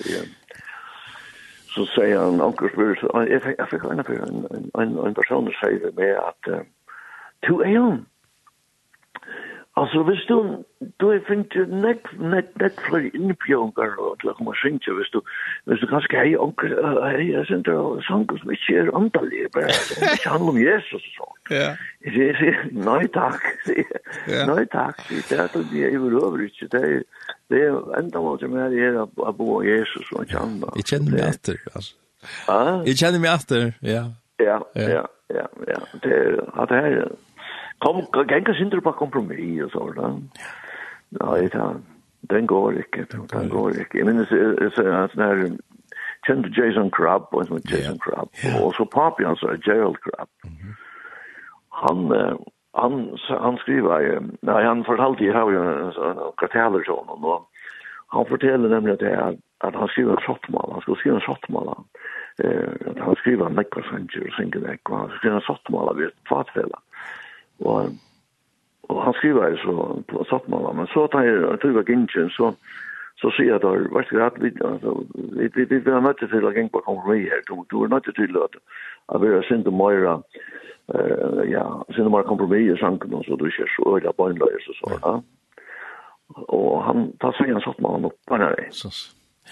så 1.69 1.85
säger 1.85 2.17
han 2.19 2.41
onkel 2.41 2.69
spyr 2.69 2.95
så 2.95 3.25
jag 3.29 3.43
fick 3.43 3.59
jag 3.59 3.69
fick 3.69 3.83
en 3.83 4.69
en 4.73 4.97
en 4.97 5.13
person 5.13 5.51
säger 5.61 5.91
med 5.91 6.17
att 6.17 6.65
to 7.47 7.61
är 7.61 7.77
hon 7.77 8.05
Altså, 9.79 10.03
hvis 10.03 10.23
du, 10.29 10.35
du 10.99 11.05
er 11.13 11.19
finnet 11.27 11.55
nekk, 11.83 12.09
nekk, 12.19 12.49
nekk 12.61 12.81
flere 12.87 13.11
innbjørnger, 13.17 13.93
og 14.03 14.17
til 14.19 14.31
å 14.31 14.33
komme 14.37 14.55
synge, 14.59 14.95
hvis 14.97 15.11
du, 15.13 15.19
hvis 15.69 15.79
du 15.83 15.87
kanskje 15.91 16.19
hei, 16.19 16.33
onker, 16.45 16.73
hei, 17.05 17.29
jeg 17.29 17.45
synes 17.47 17.63
det 17.67 17.75
er 17.75 18.01
sanger 18.07 18.41
som 18.41 18.51
ikke 18.55 18.75
er 18.81 18.91
antallig, 18.99 19.45
bare, 19.55 19.77
som 19.87 20.07
ikke 20.09 20.33
handler 20.33 20.51
om 20.55 20.59
Jesus 20.63 21.05
og 21.07 21.13
sånt. 21.19 21.53
Ja. 21.53 21.69
Jeg 22.05 22.15
sier, 22.17 22.41
sier, 22.41 22.59
nei 22.89 23.05
takk, 23.15 23.47
sier, 23.67 23.93
nei 24.51 24.65
takk, 24.73 24.99
sier, 25.07 25.23
det 25.29 25.39
er 25.45 25.53
det 25.55 25.63
vi 25.71 25.85
er 25.87 26.19
over 26.23 26.43
ikke, 26.43 26.69
det 26.75 26.83
er, 26.89 26.99
det 27.53 27.63
er 27.69 27.79
enda 28.01 28.25
måte 28.25 28.51
med 28.51 28.75
det 28.75 28.83
er 28.89 28.99
å 29.03 29.31
bo 29.37 29.61
av 29.61 29.69
Jesus 29.69 30.11
og 30.15 30.27
ikke 30.27 30.43
annet. 30.43 30.75
Jeg 30.81 30.91
kjenner 30.91 31.15
meg 31.15 31.25
etter, 31.29 31.63
altså. 31.71 31.95
Ja? 32.49 32.59
Jeg 32.89 32.99
kjenner 32.99 33.23
meg 33.23 33.35
etter, 33.37 33.71
ja. 33.85 34.03
Ja, 34.39 34.59
ja, 34.75 35.01
ja, 35.35 35.47
ja, 35.67 35.79
det 36.03 36.13
er, 36.15 36.37
at 36.55 36.71
det 36.71 36.77
er, 36.79 37.09
kom 37.79 38.03
gänga 38.29 38.53
synder 38.53 38.81
på 38.83 38.91
kompromiss 38.91 39.63
og 39.63 39.71
så 39.71 39.85
da. 39.95 40.11
Nej, 41.09 41.49
det 41.53 41.81
den 42.29 42.47
går 42.47 42.71
ikke, 42.71 43.05
den 43.09 43.49
går 43.49 43.69
ikke. 43.69 43.97
Jeg 43.97 44.05
minnes, 44.05 44.27
så 44.75 44.83
at 44.83 45.11
den 45.15 45.23
her, 45.23 45.57
kjente 46.27 46.49
Jason 46.57 46.91
Crabb, 46.91 47.23
og 47.31 47.45
som 47.45 47.61
Jason 47.71 47.99
Crabb, 47.99 48.29
og 48.63 48.73
så 48.73 48.85
papi 48.85 49.23
hans 49.23 49.43
er 49.43 49.61
Gerald 49.65 49.95
Crabb. 50.03 50.29
Han, 51.83 51.97
han, 52.81 52.93
han 53.45 53.57
skriver, 53.57 54.19
nei, 54.41 54.61
han 54.63 54.85
fortalte, 54.85 55.25
jeg 55.25 55.33
har 55.33 55.51
jo 55.51 55.63
en 55.63 56.19
karteller 56.41 56.83
sånn, 56.85 57.07
og 57.15 57.47
han 58.15 58.27
forteller 58.29 58.69
nemlig 58.69 58.97
at 58.97 59.05
det 59.05 59.13
er, 59.13 59.39
at 59.67 59.75
han 59.75 59.91
skriver 59.93 60.17
en 60.17 60.25
sottmål, 60.27 60.75
han 60.75 60.83
skal 60.85 60.99
skrive 60.99 61.15
en 61.19 61.27
sottmål, 61.27 61.71
eh, 62.43 62.93
han 62.99 63.17
skriver 63.21 63.47
en 63.47 63.57
nekva 63.59 63.83
sanger 63.87 64.27
og 64.27 64.35
synger 64.37 64.65
nekva, 64.67 65.03
han 65.05 65.17
skriver 65.17 65.39
en 65.39 65.47
sottmala 65.47 65.95
et 66.03 66.15
tvatfella. 66.27 66.83
Og, 67.59 67.89
og 68.89 69.03
han 69.03 69.13
skriver 69.13 69.49
jo 69.53 69.57
så 69.63 70.03
på 70.07 70.23
Sattmala, 70.29 70.71
men 70.73 70.87
så 70.93 71.07
tar 71.07 71.27
jeg 71.27 71.59
tror 71.61 71.79
jeg 71.79 71.85
Gintjen, 71.89 72.29
så, 72.29 72.53
så 73.21 73.31
sier 73.35 73.53
jeg 73.53 73.63
da, 73.65 73.73
vært 73.95 74.13
greit, 74.13 74.39
vi, 74.43 74.53
altså, 74.65 74.95
vi, 75.15 75.49
vi, 75.55 75.65
vi 75.67 75.91
er 75.91 76.05
nødt 76.05 76.23
til 76.23 76.47
å 76.47 76.53
gjenge 76.55 76.73
på 76.73 76.85
kompromi 76.87 77.25
her, 77.27 77.43
du, 77.49 77.59
du 77.71 77.83
er 77.83 77.91
nødt 77.91 78.07
til 78.15 78.39
å 78.39 78.47
at 79.09 79.21
vi 79.21 79.33
er 79.33 79.45
sint 79.49 79.67
og 79.67 79.75
møyre, 79.75 80.19
uh, 80.93 81.43
ja, 81.49 81.65
sint 81.95 82.07
og 82.07 82.13
møyre 82.15 82.29
kompromi 82.29 82.63
i 82.69 82.79
sanken, 82.79 83.17
så 83.25 83.35
du 83.35 83.47
ikke 83.49 83.65
er 83.65 83.75
så 83.75 83.95
øyla 83.97 84.15
bøgnløyes 84.17 84.71
og 84.71 84.79
så, 84.81 84.97
ja. 84.97 85.13
Og 86.53 86.83
han, 86.85 87.07
da 87.23 87.31
sier 87.33 87.55
han 87.55 87.63
Sattmala 87.65 88.11
opp, 88.11 88.19
bare 88.29 88.53
så 88.69 88.93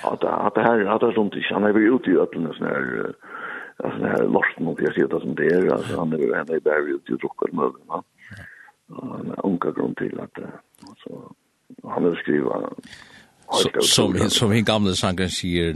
At, 0.06 0.22
at 0.22 0.54
det 0.54 0.62
her, 0.62 0.84
at 0.94 1.02
det 1.02 1.08
er 1.10 1.16
sånt 1.16 1.34
ikke, 1.34 1.56
han 1.56 1.64
er 1.66 1.74
vi 1.74 1.88
ute 1.90 2.12
i 2.12 2.20
øtlene, 2.22 2.52
sånn 2.54 2.70
her, 2.70 2.90
uh, 3.02 3.38
alltså 3.84 4.00
det 4.00 4.08
här 4.08 4.24
Larsen 4.24 4.68
och 4.68 4.82
jag 4.82 4.94
ser 4.94 5.08
det 5.08 5.20
som 5.20 5.36
det 5.36 5.46
är. 5.46 5.74
Alltså 5.74 5.98
han 5.98 6.14
är 6.14 6.36
han 6.36 6.50
är 6.50 6.60
berg 6.60 6.92
ute 6.92 7.14
och 7.14 7.20
druckar 7.20 7.52
med 7.52 7.72
va. 7.88 8.04
Och 8.90 9.46
onka 9.46 9.72
grund 9.72 9.98
till 9.98 10.20
att 10.20 10.38
alltså 10.90 11.34
han 11.84 12.04
vill 12.04 12.16
skriva 12.16 12.70
som 13.82 14.30
som 14.30 14.52
hin 14.52 14.66
gamla 14.66 14.94
sangen 14.94 15.30
säger 15.30 15.76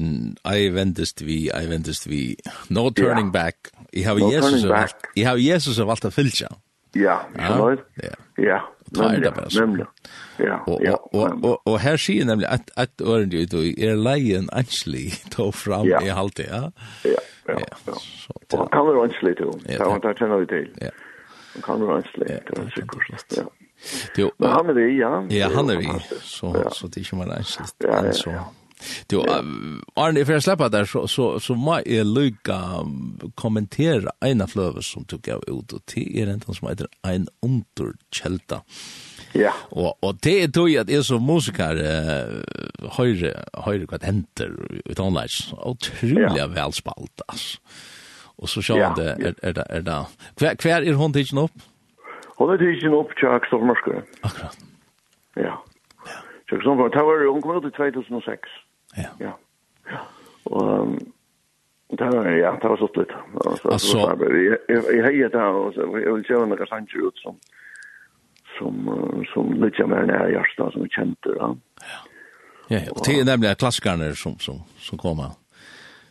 I 0.55 0.69
vendest 0.69 1.21
vi 1.21 1.51
I 1.63 1.67
vendest 1.67 2.07
vi. 2.07 2.35
No 2.67 2.91
turning 2.91 3.31
back. 3.31 3.55
I 3.91 4.03
have 4.03 4.19
Jesus 4.19 4.65
I 5.15 5.23
have 5.23 5.39
Jesus 5.39 5.79
av 5.79 5.89
allt 5.89 6.05
att 6.05 6.13
fylla. 6.13 6.49
Ja, 6.93 7.21
ja. 7.37 7.77
Ja 8.35 8.73
tar 8.95 9.15
det 9.19 9.33
bara. 9.35 9.47
Nemlig, 9.65 9.85
Ja. 10.39 10.57
Og, 10.67 10.81
ja, 10.83 10.95
og, 11.13 11.43
og, 11.43 11.61
og 11.65 11.79
her 11.79 11.97
sier 11.97 12.25
nemlig 12.25 12.47
at, 12.49 12.71
at 12.77 12.89
ordentligt 13.01 13.53
ut 13.53 13.59
og 13.59 13.65
er 13.77 13.95
leien 13.95 14.49
actually 14.51 15.09
ta 15.33 15.49
fram 15.51 15.87
i 15.87 16.09
halte, 16.09 16.43
ja? 16.49 16.61
ja. 17.05 17.19
Ja. 17.47 17.57
Ja. 17.85 17.93
Så 17.93 18.67
kan 18.71 18.85
det 18.85 18.91
ordentligt 18.93 19.37
då. 19.37 19.59
Det 19.67 19.77
har 19.83 19.95
inte 19.95 20.27
något 20.27 20.49
till. 20.49 20.69
Ja. 20.81 20.89
Kan 21.63 21.79
det 21.79 21.85
ordentligt. 21.85 22.27
Det 22.27 22.33
är 22.33 22.69
säkert. 22.69 23.37
Ja. 23.37 23.43
Jo, 24.17 24.31
han 24.39 24.69
er 24.69 24.73
vi, 24.73 24.99
ja. 24.99 25.25
Ja, 25.29 25.49
han 25.55 25.69
er 25.69 25.75
det. 25.75 26.01
Så 26.21 26.69
så 26.71 26.87
det 26.87 26.97
är 27.01 27.13
ju 27.13 27.17
man 27.17 27.31
actually. 27.31 27.67
Ja, 27.77 28.31
ja. 28.31 28.51
Du, 29.11 29.21
Arne, 29.95 30.21
if 30.21 30.29
jeg 30.29 30.43
slipper 30.43 30.71
der, 30.73 30.85
så, 30.89 31.05
så, 31.07 31.27
så 31.39 31.55
må 31.57 31.79
jeg 31.85 32.07
lykke 32.07 32.57
kommentere 33.39 34.13
en 34.25 34.43
av 34.43 34.53
fløve 34.53 34.83
som 34.85 35.05
du 35.09 35.17
gav 35.23 35.43
ut, 35.47 35.73
og 35.73 35.81
det 35.93 36.05
er 36.21 36.31
en 36.31 36.43
som 36.47 36.69
heter 36.69 36.89
Ein 37.07 37.27
Underkjelta. 37.45 38.61
Ja. 39.37 39.53
Og, 39.71 39.95
og 40.03 40.19
det 40.23 40.35
er 40.43 40.51
tog 40.51 40.73
at 40.75 40.91
jeg 40.91 41.05
som 41.07 41.23
musiker 41.23 41.77
uh, 41.79 42.89
høyre, 42.97 43.33
høyre 43.63 43.87
hva 43.87 44.01
det 44.01 44.09
henter 44.09 44.55
utanleis, 44.89 45.53
utrolig 45.55 46.39
ja. 46.41 46.49
velspalt, 46.51 47.25
altså. 47.27 47.59
Og 48.41 48.49
så 48.49 48.63
sjå 48.65 48.79
ja. 48.79 48.87
det, 48.97 49.11
er, 49.21 49.35
er 49.45 49.53
det, 49.53 49.63
er 49.69 49.83
det, 49.85 49.99
hver, 50.41 50.55
hver 50.63 50.81
er 50.81 50.97
hun 50.97 51.13
tidsen 51.13 51.43
opp? 51.43 51.67
Hun 52.39 52.49
er 52.49 52.57
tidsen 52.57 52.95
opp 52.97 53.13
til 53.19 53.29
Aksel 53.29 53.61
Mørskere. 53.69 54.01
Akkurat. 54.25 54.57
Ja. 54.57 54.71
Ja. 55.37 55.53
Så 56.49 56.57
jeg 56.57 57.05
var 57.05 57.27
ung, 57.29 57.41
kom 57.41 57.55
ut 57.55 57.67
i 57.69 57.71
2006. 57.77 58.49
Ja. 58.97 59.09
Ja. 59.19 59.31
Og 60.45 60.99
Det 61.97 62.05
var 62.05 62.25
ja, 62.25 62.51
det 62.61 62.69
var 62.69 62.77
så 62.77 62.87
slut. 62.93 63.11
Alltså 63.71 63.97
jeg 64.93 65.03
heier 65.03 65.29
det 65.29 65.43
och 65.43 65.73
så 65.73 65.81
jeg 65.81 66.13
vil 66.13 66.23
köra 66.23 66.45
noen 66.45 66.67
sanger 66.67 67.07
ut 67.07 67.17
som 67.19 67.35
som 68.57 68.73
som 69.33 69.53
litt 69.63 69.79
mer 69.87 70.05
när 70.05 70.29
jag 70.29 70.45
står 70.53 70.71
som 70.71 70.87
känt 70.89 71.17
då. 71.21 71.35
Ja. 71.39 71.57
Ja, 72.69 72.79
og 72.91 73.05
det 73.05 73.19
er 73.19 73.25
nemlig 73.25 73.57
klassikerne 73.57 74.15
som 74.15 74.39
som 74.39 74.61
som 74.79 74.97
kommer. 74.97 75.35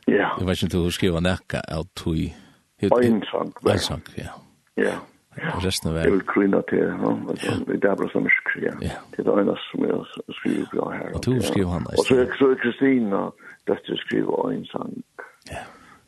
Ja. 0.07 0.29
Jeg 0.39 0.47
vet 0.47 0.57
ikke 0.57 0.67
inte 0.67 0.79
hur 0.79 0.91
skriva 0.91 1.21
näka 1.21 1.61
att 1.61 1.95
tui. 1.95 2.35
Einsang. 2.83 3.53
Einsang, 3.71 4.03
ja. 4.17 4.33
Ja 4.75 4.95
resten 5.39 5.89
av 5.89 5.95
verden. 5.95 6.13
Jeg 6.13 6.13
vil 6.13 6.27
kryna 6.27 6.61
til, 6.69 6.79
ja. 6.79 7.55
Det 7.67 7.85
er 7.85 7.95
bra 7.95 8.09
som 8.13 8.27
er 8.27 8.33
ja. 8.63 8.73
Det 8.81 9.19
er 9.19 9.23
det 9.23 9.43
ene 9.43 9.57
som 9.71 9.85
jeg 9.85 10.35
skriver 10.41 10.67
bra 10.73 10.91
her. 10.91 11.15
Og 11.15 11.25
du 11.25 11.43
skriver 11.43 11.71
han, 11.71 11.87
Og 11.87 12.05
så 12.07 12.51
er 12.51 12.55
Kristina, 12.63 13.31
dette 13.67 13.97
skriver 13.97 14.51
en 14.51 14.67
sang. 14.67 15.05
Ja. 15.51 15.65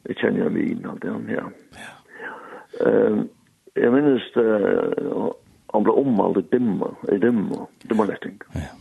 Jeg 0.08 0.16
kjenner 0.16 0.44
jo 0.44 0.50
min, 0.50 0.86
av 0.86 0.98
den, 1.00 1.30
ja. 1.30 1.44
Ja. 1.78 1.92
Jeg 3.76 3.92
minnes 3.92 4.24
det, 4.34 4.46
han 5.74 5.84
ble 5.84 5.92
omvalgt 5.92 6.38
i 6.38 6.48
dimma, 6.56 6.90
i 7.12 7.18
dimma, 7.18 7.66
dimma 7.88 8.04
letting. 8.04 8.40
Ja. 8.54 8.72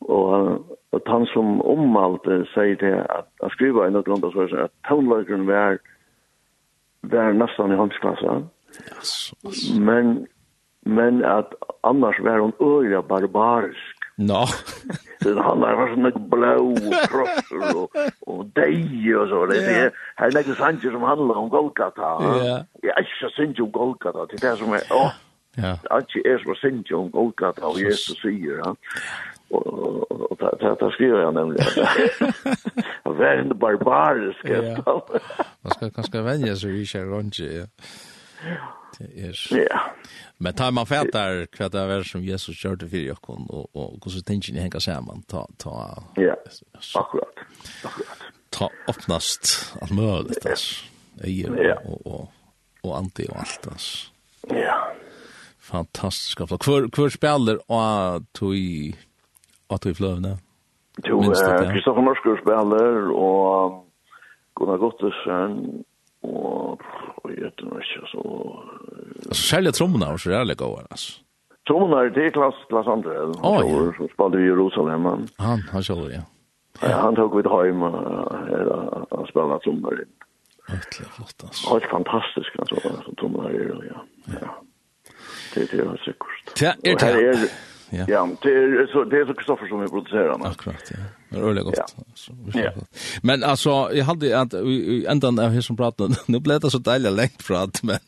Og 0.00 0.66
at 0.92 1.06
han 1.06 1.26
som 1.30 1.62
omvalgte 1.62 2.42
sier 2.52 2.74
det, 2.82 2.96
at 3.06 3.30
han 3.42 3.50
skriver 3.54 3.86
en 3.86 3.96
eller 3.96 4.12
annen, 4.12 4.58
at 4.64 4.74
toneløkeren 4.88 5.46
var, 5.46 5.78
var 7.02 7.32
nesten 7.32 7.72
i 7.72 7.78
håndsklassen. 7.78 8.26
Ja 8.26 8.61
Yes, 8.80 9.34
yes. 9.44 9.70
Men 9.78 10.26
men 10.86 11.24
at 11.24 11.54
annars 11.84 12.16
var 12.20 12.38
hon 12.38 12.52
øyla 12.60 13.00
barbarisk. 13.00 14.02
No. 14.18 14.44
Den 15.24 15.38
han 15.46 15.60
var 15.60 15.88
sån 15.94 16.02
där 16.02 16.18
blå 16.30 16.74
kropp 17.08 17.52
og 17.76 17.90
og 18.26 18.50
dej 18.56 19.14
og 19.16 19.28
så 19.28 19.46
det 19.46 19.62
er 19.62 19.90
är 20.16 20.24
er 20.24 20.30
lägger 20.30 20.54
Sanchez 20.54 20.92
som 20.92 21.02
handlar 21.02 21.34
om 21.34 21.50
Golgata. 21.50 22.08
Ja. 22.20 22.64
Ja, 22.82 22.94
jag 23.20 23.32
syns 23.32 23.58
ju 23.58 23.66
Golgata. 23.66 24.26
Det 24.30 24.44
är 24.44 24.56
som 24.56 24.74
er 24.74 24.82
åh. 24.90 25.12
Ja. 25.56 25.78
Att 25.90 26.16
är 26.24 26.38
så 26.44 26.54
syns 26.54 26.90
ju 26.90 27.08
Golgata 27.08 27.66
og 27.66 27.80
Jesus 27.80 28.22
säger 28.22 28.60
han. 28.64 28.76
Och 29.50 30.36
det 30.38 30.76
det 30.80 30.92
skriver 30.92 31.20
jag 31.20 31.34
Vær 33.18 33.38
en 33.38 33.58
barbarisk. 33.58 34.44
Ja. 34.44 35.02
Man 35.60 35.70
ska 35.70 35.90
kanske 35.90 36.20
vänja 36.20 36.56
sig 36.56 36.72
vid 36.72 36.88
sig 36.88 37.04
runt. 37.04 37.38
Ja. 37.38 37.66
Det 38.98 39.08
er... 39.28 39.56
Ja. 39.56 39.80
Men 40.38 40.54
tar 40.54 40.70
man 40.70 40.86
fætar 40.86 41.46
hva 41.56 41.68
det 41.72 41.80
er 41.80 42.02
som 42.06 42.24
Jesus 42.24 42.56
kjørte 42.58 42.86
och 43.28 43.76
och 43.76 44.04
hur 44.04 44.10
så 44.10 44.22
tänker 44.22 44.52
ni 44.52 44.60
hänga 44.60 44.80
samman 44.80 45.22
ta... 45.22 45.46
ta 45.58 46.02
ja, 46.16 46.34
akkurat. 46.94 47.34
Akkurat. 47.84 48.18
Ta 48.50 48.70
öppnast 48.88 49.74
alt 49.80 49.90
möjligt 49.90 50.46
altså. 50.46 50.84
Eier 51.24 51.64
ja. 51.64 51.76
och 51.84 52.06
och, 52.06 52.32
och 52.82 52.98
anti 52.98 53.26
och 53.30 53.36
allt 53.36 53.66
altså. 53.66 54.08
Ja. 54.48 54.92
Fantastisk. 55.60 56.38
Kvar 56.38 56.90
kvar 56.90 57.08
spelar 57.08 57.70
och 57.70 58.22
tog 58.32 58.56
i 58.56 58.94
fløvne? 59.94 60.38
Jo, 61.00 61.20
Kristoffer 61.20 62.04
Norskur 62.04 62.36
spiller, 62.42 63.08
og 63.16 63.86
Gunnar 64.56 64.76
Gottersen, 64.76 65.84
og 66.22 67.30
jeg 67.30 67.44
vet 67.44 67.62
ikke, 67.66 68.06
så... 68.10 68.22
Altså, 69.28 69.42
særlig 69.42 69.74
trommene 69.74 70.06
er 70.06 70.16
så 70.16 70.30
jævlig 70.30 70.56
gode, 70.56 70.86
altså. 70.90 71.20
Trommene 71.68 72.00
er 72.02 72.08
det 72.14 72.32
Klaas, 72.34 72.58
Klaas 72.70 72.88
André, 72.90 73.14
oh, 73.46 73.60
ja. 73.62 73.92
som 73.96 74.08
spalte 74.14 74.40
i 74.42 74.48
Jerusalem. 74.48 75.06
Han, 75.38 75.62
han 75.72 75.86
kjøler, 75.86 76.10
ja. 76.16 76.22
ja. 76.82 76.96
Han 77.04 77.16
tok 77.18 77.36
vidt 77.38 77.50
hjem 77.52 77.84
og 77.86 77.98
uh, 78.02 79.22
spille 79.30 79.58
trommer 79.64 80.02
inn. 80.02 80.12
Høytlig 80.70 81.08
flott, 81.16 81.38
altså. 81.46 81.68
Helt 81.70 81.90
fantastisk, 81.90 82.58
altså, 82.64 82.96
som 83.06 83.18
trommene 83.20 83.54
er, 83.54 83.84
ja. 83.92 84.04
ja. 84.38 84.52
Det, 85.54 85.68
det 85.70 85.84
er 85.86 86.02
sikkert. 86.02 86.54
Det 86.58 86.68
er 86.72 86.98
det, 87.04 87.50
ja. 87.92 88.04
Ja, 88.08 88.22
det 88.42 88.52
er 88.58 88.86
så, 88.92 89.04
det 89.04 89.20
er 89.20 89.26
så 89.28 89.34
Kristoffer 89.36 89.68
som 89.68 89.82
vi 89.82 89.90
produserer, 89.94 90.34
men. 90.38 90.46
Akkurat, 90.50 90.94
ja. 90.94 91.02
Det 91.32 91.38
är 91.38 91.42
ordentligt 91.42 91.64
gott. 91.64 91.94
Ja. 92.54 92.60
Ja. 92.62 92.70
Men 93.22 93.44
alltså 93.44 93.88
jag 93.92 94.04
hade 94.04 94.40
att 94.40 94.54
ändan 95.08 95.38
av 95.38 95.48
hur 95.48 95.60
som 95.60 95.76
pratade 95.76 96.14
nu 96.26 96.40
blev 96.40 96.60
det 96.60 96.70
så 96.70 96.78
deilig 96.78 97.12
längt 97.12 97.46
prat 97.46 97.82
men 97.82 97.98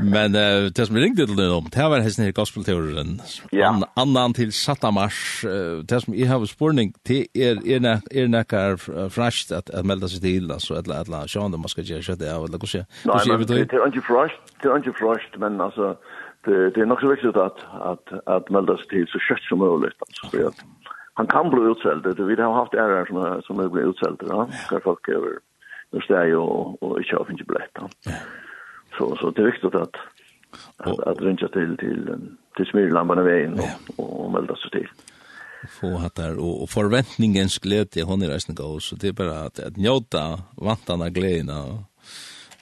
men 0.12 0.34
uh, 0.34 0.70
det 0.70 0.86
som 0.86 0.96
ringde 0.96 1.26
till 1.26 1.36
dem 1.36 1.68
det 1.72 1.88
var 1.88 1.98
hästen 1.98 2.24
i 2.24 2.32
gospelteorin. 2.32 3.22
Ja. 3.50 3.68
An, 3.68 3.84
Annan 3.94 4.34
till 4.34 4.52
Satamars 4.52 5.44
det 5.84 6.00
som 6.00 6.14
jag 6.14 6.28
har 6.28 6.46
spårning 6.46 6.92
till 7.02 7.26
er 7.34 7.66
ena 7.66 8.00
ena 8.10 8.44
kar 8.44 8.76
fräscht 9.08 9.52
att 9.52 9.70
att 9.70 9.86
melda 9.86 10.08
sig 10.08 10.20
till 10.20 10.50
alltså 10.50 10.74
att 10.74 10.88
att 10.90 11.08
la 11.08 11.26
sjön 11.26 11.50
man 11.50 11.68
ska 11.68 11.82
göra 11.82 12.02
så 12.02 12.12
av, 12.12 12.18
eller 12.18 12.58
hur 12.58 13.18
ska 13.18 13.36
vi 13.36 13.44
det 13.44 13.54
det? 13.54 13.72
er 13.72 13.86
ikke 13.86 14.02
fräscht 14.02 14.40
det 14.62 14.70
er 14.70 14.76
ikke 14.76 14.94
fräscht 14.98 15.38
men 15.38 15.60
altså, 15.60 15.94
det 16.46 16.74
det 16.74 16.82
er 16.82 16.86
nok 16.86 17.00
så 17.00 17.08
viktig 17.08 17.28
at, 17.28 17.58
at, 17.92 18.04
at 18.36 18.50
melda 18.50 18.76
seg 18.80 18.88
til 18.92 19.06
så 19.12 19.18
kjøtt 19.28 19.44
som 19.48 19.58
mulig, 19.58 19.90
altså, 20.06 20.30
for 20.30 20.48
at, 20.48 20.58
han 21.14 21.26
kan 21.26 21.50
bli 21.50 21.70
utsälld. 21.70 22.20
Vi 22.20 22.42
har 22.42 22.52
haft 22.52 22.74
ärrar 22.74 23.06
som, 23.06 23.42
som 23.42 23.60
är 23.60 23.68
blivit 23.68 23.90
utsälld. 23.90 24.22
Ja? 24.28 24.48
ska 24.66 24.80
folk 24.80 25.08
över 25.08 25.38
nu 25.90 26.00
steg 26.00 26.38
och, 26.38 26.82
och 26.82 26.98
inte 26.98 27.16
har 27.16 27.30
inte 27.30 27.44
blivit. 27.44 27.70
Ja. 27.74 27.88
Så, 28.98 29.16
så 29.16 29.30
det 29.30 29.42
är 29.42 29.46
viktigt 29.46 29.74
att, 29.74 29.96
att, 30.76 31.00
att 31.00 31.20
rinja 31.20 31.48
till, 31.48 31.76
till, 31.76 32.16
till 32.56 32.66
smyrlambarna 32.66 33.22
vägen 33.22 33.60
och, 33.60 33.98
och, 34.04 34.24
och 34.24 34.32
melda 34.32 34.56
sig 34.56 34.70
till 34.70 34.88
få 35.68 35.96
hatt 35.96 36.14
där 36.14 36.38
och, 36.38 36.62
och 36.62 36.70
förväntningens 36.70 37.58
glädje 37.58 38.04
hon 38.04 38.22
är 38.22 38.28
resten 38.28 38.54
gå 38.54 38.80
så 38.80 38.96
det 38.96 39.08
är 39.08 39.12
bara 39.12 39.40
att, 39.40 39.58
att 39.58 39.76
njuta 39.76 40.40
vantarna 40.56 41.10
glädjerna 41.10 41.64
och 41.64 41.78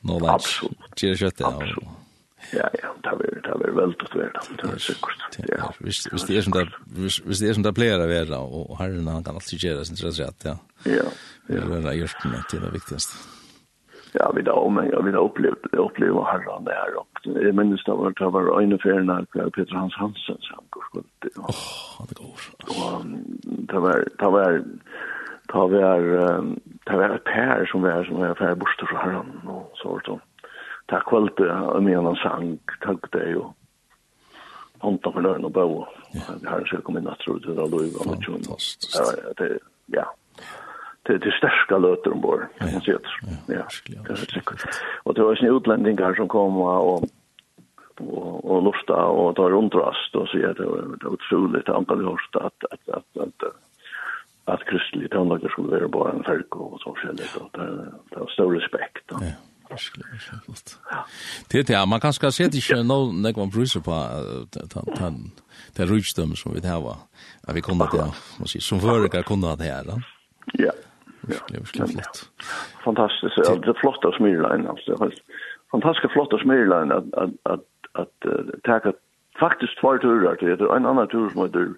nåla. 0.01 0.33
Absolut. 0.33 0.79
Cheers 0.97 1.23
Ja 1.23 1.63
ja, 2.53 2.95
det 3.03 3.09
är 3.09 3.32
det 3.43 3.53
har 3.53 3.61
vært 3.63 3.77
veldig 3.77 4.07
å 4.07 4.19
være 4.19 4.33
det, 4.39 4.57
det 4.63 4.71
er 4.71 4.83
sikkert. 4.87 5.37
Ja. 5.51 5.69
Hvis 5.83 6.27
det 6.29 6.39
er 6.39 6.47
som 6.47 6.55
det, 6.57 6.65
hvis 6.97 7.19
hvis 7.27 7.43
det 7.43 7.51
er 7.51 7.59
som 7.59 7.67
det 7.67 7.75
pleier 7.77 8.03
å 8.03 8.09
være, 8.11 8.39
og 8.39 8.75
herren 8.81 9.11
han 9.11 9.27
kan 9.27 9.39
alltid 9.39 9.67
gjøre 9.67 9.85
sin 9.89 9.99
trøst 9.99 10.23
rett, 10.23 10.49
ja. 10.49 10.57
Ja, 10.87 11.07
ja. 11.51 11.63
Det 11.69 11.83
er 11.83 12.01
gjort 12.01 12.27
med 12.31 12.51
til 12.51 12.65
det 12.65 12.73
viktigste. 12.75 13.21
Ja, 14.13 14.27
vi 14.37 14.43
da 14.45 14.53
om, 14.61 14.77
ja, 14.85 14.99
vi 15.01 15.13
da 15.15 15.23
opplevde, 15.25 15.71
vi 15.73 15.81
opplevde 15.81 16.25
herren 16.29 16.67
det 16.67 16.75
her, 16.77 16.99
og 17.01 17.29
jeg 17.33 17.55
minnes 17.57 17.85
det 17.87 17.95
var, 17.97 18.13
det 18.19 18.33
var 18.35 18.51
øyne 18.59 18.79
ferien 18.83 19.11
av 19.11 19.25
Peter 19.33 19.77
Hans 19.79 19.97
Hansen, 19.97 20.37
som 20.45 20.59
han 20.59 20.67
går 20.77 20.89
skuldt. 20.91 21.31
Åh, 21.41 21.63
han 21.97 22.13
er 22.13 22.19
god. 22.21 22.51
Og 22.69 23.07
det 23.73 23.81
var, 23.87 24.05
det 24.21 24.33
var, 24.37 24.59
det 25.53 25.63
var, 25.73 26.11
det 26.91 26.99
var 27.01 27.17
et 27.17 27.25
pær 27.31 27.65
som 27.73 27.87
var, 27.87 28.05
som 28.05 28.21
var 28.21 28.37
ferdig 28.43 28.61
bort 28.61 28.85
fra 28.91 29.07
herren, 29.07 29.33
og 29.49 29.81
så 29.81 29.95
var 29.95 30.05
det 30.05 30.13
sånn 30.13 30.29
ta 30.89 31.01
kvölte 31.09 31.49
og 31.49 31.83
med 31.83 31.99
en 31.99 32.17
sang 32.23 32.59
tagde 32.85 33.13
det 33.13 33.29
jo 33.33 33.53
honta 34.83 35.13
for 35.15 35.23
løgn 35.23 35.47
og 35.47 35.53
bau 35.53 35.87
vi 36.13 36.49
har 36.49 36.65
ikke 36.65 36.83
kommet 36.87 37.07
natt 37.07 37.23
tror 37.23 37.39
til 37.39 37.57
det 37.57 37.71
løy 37.71 37.89
og 38.01 38.11
det 38.11 38.19
tjun 38.25 38.43
ja 39.95 40.07
det 41.07 41.19
det 41.23 41.33
største 41.39 41.79
løter 41.79 42.15
ombord 42.15 42.47
kan 42.59 42.73
man 42.73 42.85
si 42.85 42.93
ja 42.93 42.99
det 43.49 44.11
er 44.11 44.23
sikkert. 44.27 44.83
Og 45.05 45.17
det 45.17 45.25
var 45.25 45.37
sånne 45.37 45.59
utlendingar 45.59 46.15
som 46.15 46.29
kom 46.29 46.63
og 46.63 47.09
och 47.99 48.45
och 48.51 48.63
lusta 48.63 49.05
och 49.05 49.37
ta 49.37 49.51
rundrast 49.51 50.15
och 50.15 50.29
så 50.29 50.39
var 50.39 50.55
det 50.55 51.07
otroligt 51.07 51.69
antal 51.69 52.05
hörst 52.05 52.37
att 52.37 52.65
att 52.71 52.89
att 52.89 53.17
att 53.17 53.43
att 54.45 54.65
kristlig 54.65 55.11
tonlager 55.11 55.49
skulle 55.49 55.69
vara 55.69 55.89
bara 55.89 56.13
en 56.13 56.25
färg 56.25 56.43
och 56.51 56.81
så 56.81 56.95
själv 56.95 57.17
det 57.17 57.59
det 58.11 58.19
har 58.19 58.27
stor 58.27 58.55
respekt. 58.55 59.05
Ja. 59.09 59.19
Det 61.53 61.59
er 61.59 61.63
det, 61.63 61.89
man 61.89 62.01
kan 62.01 62.13
skal 62.13 62.33
se 62.33 62.45
det 62.45 62.55
ikke 62.63 62.83
noe 62.83 63.13
när 63.13 63.33
man 63.37 63.51
bruser 63.51 63.81
på 63.81 63.97
den 64.55 65.33
den 65.77 65.89
rychdom 65.89 66.37
som 66.37 66.55
vi 66.55 66.61
har, 66.69 66.99
at 67.49 67.55
vi 67.55 67.61
kunne 67.61 67.87
det, 67.93 68.07
må 68.39 68.47
si, 68.47 68.61
som 68.61 68.81
förr 68.81 69.09
kunne 69.23 69.57
det 69.57 69.65
her, 69.65 69.83
da. 69.83 70.01
Ja. 70.59 70.73
Virkelig, 71.23 71.61
virkelig 71.61 71.89
flott. 71.89 72.31
Fantastiskt, 72.85 73.37
det 73.37 73.69
är 73.69 73.81
flott 73.81 74.05
att 74.05 74.19
det 74.19 74.55
in. 74.57 74.67
Fantastiskt 75.71 76.13
flott 76.13 76.33
att 76.33 76.41
smyrla 76.41 76.83
in 76.83 76.93
att, 76.93 77.15
att, 77.15 77.31
att, 77.43 77.67
att 77.93 78.63
tacka 78.65 78.93
faktiskt 79.41 79.81
två 79.81 79.99
turer 79.99 80.35
till 80.35 80.49
det. 80.49 80.77
En 80.77 80.87
annan 80.87 81.09
tur 81.09 81.31
som 81.31 81.43
heter 81.43 81.69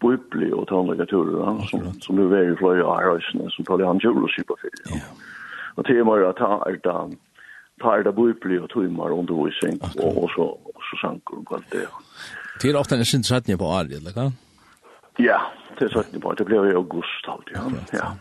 Bibli 0.00 0.52
och 0.52 0.66
tonliga 0.66 1.06
turer 1.06 1.66
som, 1.70 1.92
som 2.00 2.16
nu 2.16 2.36
är 2.36 2.52
i 2.52 2.56
flöja 2.56 2.84
i 3.02 3.04
rösten 3.04 3.50
som 3.50 3.64
tar 3.64 3.78
det 3.78 3.86
han 3.86 4.00
kjul 4.00 4.24
och 4.24 4.30
sypa 4.30 4.54
för. 4.60 4.70
Ja. 4.84 5.00
Och 5.74 5.82
det 5.82 5.98
är 5.98 6.04
bara 6.04 6.30
att 6.30 6.36
ta 6.36 6.68
tar 7.82 8.04
det 8.06 8.14
bøypli 8.14 8.58
og 8.62 8.70
tøymar 8.72 9.14
undervisning 9.14 9.80
og, 9.82 10.22
og 10.24 10.28
så, 10.34 10.46
så 10.88 11.00
sanker 11.00 11.40
og 11.40 11.56
alt 11.58 11.72
det. 11.72 11.86
Det 12.62 12.70
er 12.70 12.78
ofte 12.78 12.98
en 12.98 13.04
sin 13.04 13.26
sattning 13.26 13.58
på 13.58 13.70
Ari, 13.74 13.98
eller 13.98 14.14
hva? 14.14 14.28
Ja, 15.18 15.40
det 15.78 15.88
er 15.88 15.96
sattning 15.96 16.22
på 16.22 16.30
Ari. 16.30 16.42
Det 16.42 16.46
ble 16.50 16.62
i 16.70 16.78
august 16.78 17.28
alltid, 17.28 17.58
ja. 17.58 17.98
ja. 17.98 18.12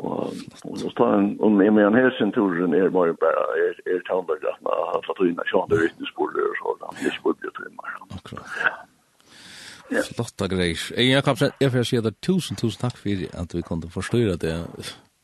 Og, 0.00 0.32
og 0.64 0.78
så 0.80 0.90
tar 0.96 1.18
en, 1.18 1.34
om 1.44 1.58
jeg 1.60 1.72
med 1.76 1.86
en 1.86 1.98
hesen 1.98 2.32
turen 2.32 2.74
er 2.74 2.88
bare 2.94 3.14
bare 3.20 3.42
er, 3.64 3.82
er 3.92 4.00
tøymer, 4.08 4.38
at 4.40 4.62
man 4.64 4.86
har 4.92 5.02
fått 5.06 5.20
tøyna 5.20 5.44
kjande 5.50 5.82
vittnesporer 5.82 6.46
og 6.48 6.56
sånn, 6.62 6.94
det 7.02 7.10
er 7.10 7.18
spurte 7.18 7.50
jo 7.50 7.52
tøymar. 7.58 7.98
Akkurat. 8.16 8.56
Ja. 9.90 10.02
Flotta 10.06 10.46
greier. 10.46 10.80
Egen 10.96 11.16
Jakobsen, 11.16 11.54
jeg 11.60 11.72
får 11.74 11.86
si 11.88 11.98
at 11.98 12.18
tusen, 12.22 12.56
tusen 12.56 12.80
takk 12.80 12.98
for 12.98 13.24
at 13.42 13.54
vi 13.54 13.62
kunne 13.66 13.90
forstyrre 13.90 14.36
det 14.40 14.56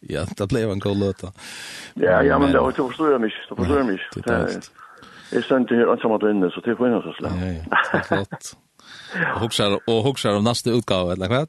ja, 0.09 0.27
det 0.37 0.49
blev 0.49 0.71
en 0.71 0.79
god 0.79 0.97
låt. 0.97 1.23
Ja, 1.95 2.23
ja, 2.23 2.39
men 2.39 2.53
det 2.53 2.61
var 2.61 2.73
ju 2.79 2.89
förstår 2.89 3.13
jag 3.13 3.21
mig, 3.21 3.33
det 3.49 3.57
förstår 3.57 3.77
jag 3.77 3.87
mig. 3.87 4.01
Det 4.15 4.71
Jag 5.31 5.45
ständ 5.45 5.71
här 5.71 5.93
ensam 5.93 6.13
att 6.13 6.23
inne 6.23 6.51
så 6.51 6.61
det 6.61 6.77
får 6.77 6.85
skönhet 6.85 7.03
så 7.03 7.13
slä. 7.13 7.29
Ja, 7.29 7.79
ja, 7.93 8.01
flott. 8.01 8.57
Och 9.35 9.41
huxar 9.41 9.79
och 9.87 10.03
huxar 10.05 10.37
om 10.37 10.45
nästa 10.45 10.71
utgåva 10.71 11.13
eller 11.13 11.29
vad? 11.29 11.49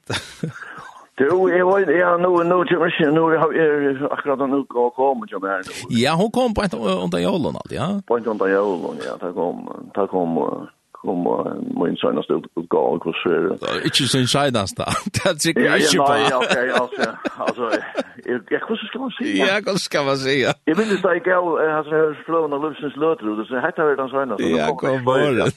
Du, 1.18 1.26
jeg 1.50 1.66
var, 1.66 1.80
ja, 1.80 2.12
nå, 2.18 2.30
nå, 2.44 2.58
nå, 2.62 3.24
er 3.34 4.04
akkurat 4.06 4.40
han 4.44 4.54
uke 4.54 4.78
og 4.78 4.92
kom, 4.94 5.24
ikke 5.26 5.40
mer. 5.42 5.64
Ja, 5.90 6.14
hun 6.14 6.30
kom 6.32 6.54
på 6.54 6.62
en 6.62 6.76
under 6.78 7.18
jævlen, 7.18 7.58
ja. 7.74 7.88
På 8.08 8.20
en 8.20 8.28
under 8.28 8.48
jævlen, 8.52 9.00
ja, 9.02 9.16
det 9.24 9.32
kom, 9.34 9.64
det 9.96 10.06
kom, 10.12 10.38
om 11.10 11.22
min 11.86 11.96
senaste 11.98 12.34
utgåva 12.34 12.88
och 12.88 13.16
det. 13.26 13.84
Inte 13.84 14.04
sin 14.04 14.28
senaste. 14.28 14.86
Det 15.24 15.34
tycker 15.36 15.62
jag 15.62 15.80
inte 15.80 15.98
på. 15.98 16.16
Ja, 16.30 16.38
okej, 16.44 16.72
alltså. 16.72 17.02
Alltså, 17.38 17.72
jag 18.50 18.62
kunde 18.62 18.86
ska 18.86 19.00
man 19.00 19.12
säga. 19.12 19.46
Ja, 19.48 19.62
kunde 19.62 19.80
ska 19.80 20.04
man 20.04 20.18
säga. 20.18 20.54
Jag 20.66 20.76
vill 20.76 20.92
inte 20.92 21.02
säga 21.02 21.22
jag 21.26 21.42
har 21.42 21.84
hört 21.84 22.30
av 22.30 22.62
Lufsens 22.62 22.82
Lucens 22.82 22.96
låter 22.96 23.40
och 23.40 23.48
så 23.48 23.60
heter 23.60 23.84
det 23.84 23.96
den 23.96 24.10
senaste. 24.10 24.44
Ja, 24.44 24.76
kom 24.76 25.04
bara. 25.06 25.48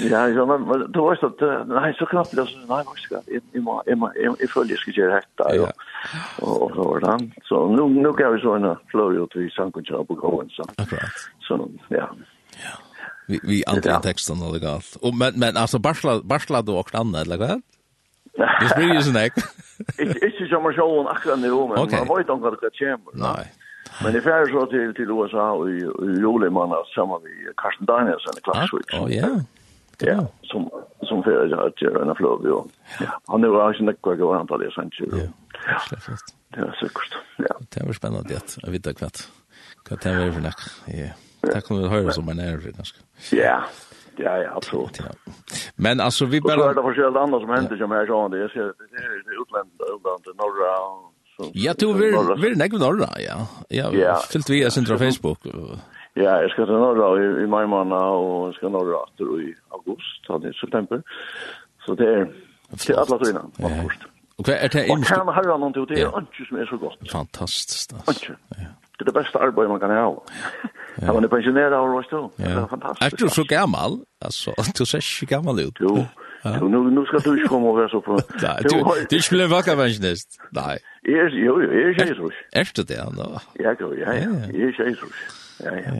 Ja, 0.00 0.28
ja, 0.28 0.46
men 0.46 0.92
du 0.92 1.10
vet 1.10 1.22
att 1.22 1.68
nej 1.68 1.94
så 1.98 2.06
knappt 2.06 2.30
det 2.36 2.46
så 2.46 2.58
nej 2.58 2.82
vad 2.86 2.96
ska 2.96 3.14
jag 3.14 3.42
i 3.52 3.60
må 3.60 3.82
i 3.86 3.94
må 3.94 4.12
i 4.38 4.46
följer 4.46 4.76
ska 4.76 4.90
göra 4.90 5.14
detta 5.14 5.44
och 6.42 6.62
och 6.62 6.70
så 6.74 6.98
där. 6.98 7.30
Så 7.42 7.68
nu 7.68 8.02
nu 8.02 8.12
kan 8.12 8.34
vi 8.34 8.40
så 8.40 8.54
en 8.54 8.76
flow 8.90 9.14
ut 9.14 9.32
vi 9.34 9.50
sank 9.50 9.76
och 9.76 9.90
och 10.10 10.16
gå 10.16 10.44
så. 10.50 10.62
Akkurat. 10.76 11.10
Så 11.40 11.68
ja. 11.88 12.10
Vi 13.30 13.40
vi 13.42 13.64
andra 13.66 14.00
texten 14.00 14.42
och 14.42 14.52
legalt. 14.54 14.96
Och 15.00 15.14
men 15.14 15.32
men 15.36 15.56
alltså 15.56 15.78
Barsla 15.78 16.20
Barsla 16.22 16.62
då 16.62 16.78
och 16.78 16.94
annat 16.94 17.26
eller 17.26 17.38
vad? 17.38 17.62
Det 18.60 18.76
blir 18.76 18.94
ju 18.94 19.02
snack. 19.02 19.32
Är 19.98 20.04
är 20.24 20.40
ju 20.40 20.48
som 20.48 20.62
man 20.62 20.74
show 20.74 20.98
och 20.98 21.12
akra 21.12 21.36
nu 21.36 21.48
men 21.48 21.68
man 21.68 21.86
vet 21.86 21.92
inte 21.92 22.04
vad 22.04 22.52
det 22.52 22.70
kommer. 22.78 23.10
Nej. 23.12 23.52
Men 24.02 24.12
det 24.12 24.18
är 24.18 24.46
så 24.46 24.66
till 24.66 24.94
till 24.94 25.10
USA 25.10 25.52
och 25.52 25.70
Jule 25.70 26.50
man 26.50 26.68
har 26.68 26.84
samma 26.94 27.18
vi 27.18 27.52
Carsten 27.56 27.86
Danielsson 27.86 28.34
i 28.38 28.40
klass 28.40 28.70
switch. 28.70 28.94
Oh 29.00 29.14
ja. 29.16 29.28
Ja, 30.02 30.26
som 30.42 30.70
som 31.08 31.22
för 31.22 31.30
jag 31.30 31.56
har 31.56 31.64
gjort 31.64 31.82
en 31.82 32.14
flöv 32.14 32.38
Ja. 33.00 33.20
Han 33.26 33.40
nu 33.40 33.48
har 33.48 33.74
ju 33.74 33.84
näck 33.84 34.02
kvar 34.02 34.36
han 34.36 34.46
tar 34.46 34.58
det 34.58 34.70
sen 34.74 34.90
ju. 34.92 35.06
Ja. 35.10 35.26
Det 36.48 36.60
är 36.60 36.76
säkert. 36.80 37.12
Ja. 37.36 37.56
Det 37.70 37.80
är 37.80 37.92
spännande 37.92 38.36
att 38.36 38.68
veta 38.68 38.94
kvart. 38.94 39.18
Kvart 39.84 40.06
är 40.06 40.18
väl 40.18 40.32
för 40.32 40.40
nack. 40.40 40.60
Ja. 40.86 41.08
Det 41.42 41.66
kan 41.66 41.82
du 41.82 41.88
höra 41.88 42.12
som 42.12 42.28
en 42.28 42.38
är 42.38 42.60
Ja. 43.30 43.62
Ja, 44.16 44.36
ja, 44.36 44.50
absolut. 44.56 44.98
Ja. 44.98 45.32
Men 45.76 46.00
alltså 46.00 46.24
vi 46.24 46.40
bare... 46.40 46.60
Og 46.60 46.74
så 46.74 46.82
bara... 46.82 46.94
Det 46.94 47.02
är 47.02 47.22
andre 47.22 47.40
som 47.40 47.50
hender 47.50 47.76
som 47.76 47.90
här 47.90 48.06
sånn, 48.06 48.30
Det 48.30 48.38
er 48.38 48.50
utländska, 49.42 49.84
utländska, 49.94 50.30
norra... 50.42 50.70
Ja, 51.52 51.74
du, 51.78 51.92
vi 51.94 52.50
är 52.50 52.56
nägg 52.56 52.72
norra, 52.72 53.08
ja. 53.18 53.46
Ja, 53.68 54.16
fyllt 54.32 54.50
vi 54.50 54.70
sin 54.70 54.86
Facebook. 54.86 55.38
Ja, 56.16 56.40
jeg 56.42 56.50
skal 56.50 56.66
til 56.66 56.74
norra 56.74 57.08
i 57.22 57.26
i 57.44 57.46
majmana 57.46 58.00
og 58.18 58.48
jeg 58.48 58.54
skal 58.58 58.72
norra 58.74 59.04
i 59.20 59.54
august, 59.70 60.26
da 60.28 60.38
det 60.42 60.48
er 60.48 60.56
september. 60.60 61.02
Så 61.86 61.94
det 61.94 62.08
er 62.08 62.24
til 62.76 62.94
alle 62.98 63.18
tøyna, 63.24 63.42
man 63.60 63.70
först. 63.86 64.02
Och 64.36 64.48
vad 64.48 64.56
är 64.56 64.68
det 64.68 64.86
inne? 64.86 65.00
Och 65.00 65.04
kan 65.06 65.28
herre 65.28 65.58
noen 65.58 65.72
til, 65.72 65.86
det 65.88 66.00
är 66.02 66.20
ikke 66.20 66.44
som 66.48 66.58
er 66.58 66.66
så 66.66 66.76
gott. 66.76 67.10
Fantastiskt. 67.12 67.92
Ikke. 67.92 68.36
Det 68.98 69.00
er 69.00 69.04
det 69.04 69.14
beste 69.14 69.38
arbetet 69.38 69.70
man 69.70 69.80
kan 69.80 69.90
ha. 69.90 69.96
Ja. 69.96 70.68
Han 71.06 71.24
er 71.24 71.28
pensionerad 71.28 71.72
av 71.72 71.94
oss 71.96 72.06
då. 72.10 72.30
Det 72.36 72.46
er 72.46 72.66
fantastisk. 72.66 73.12
Är 73.12 73.16
du 73.24 73.28
så 73.28 73.44
gammal? 73.44 73.92
Alltså, 74.20 74.50
du 74.78 74.86
ser 74.86 75.00
så 75.00 75.26
gammal 75.26 75.60
ut. 75.60 75.76
Jo, 75.80 76.06
Ja. 76.44 76.58
Nu, 76.60 76.78
nu 76.90 77.06
skal 77.06 77.20
du 77.26 77.34
ikke 77.36 77.48
komme 77.48 77.68
og 77.68 77.76
være 77.76 77.88
så 77.88 78.00
på... 78.00 78.18
Nej, 78.42 78.58
du, 78.70 78.76
du 79.10 79.22
skulle 79.22 79.44
en 79.44 79.50
vacker 79.50 79.76
pensionist. 79.76 80.28
Nej. 80.52 80.78
Er, 81.04 81.28
jo, 81.46 81.60
jo, 81.64 81.68
er 81.70 81.90
Jesus. 82.00 82.34
Er, 82.52 82.60
er 82.60 82.72
du 82.76 82.82
det 82.82 82.98
ändå? 83.08 83.26
Ja, 83.64 83.70
jo, 83.80 83.88
ja, 84.02 84.12
ja. 84.12 84.30
Er 84.64 84.72
Jesus. 84.88 85.16
Ja, 85.64 85.74
ja. 85.86 85.92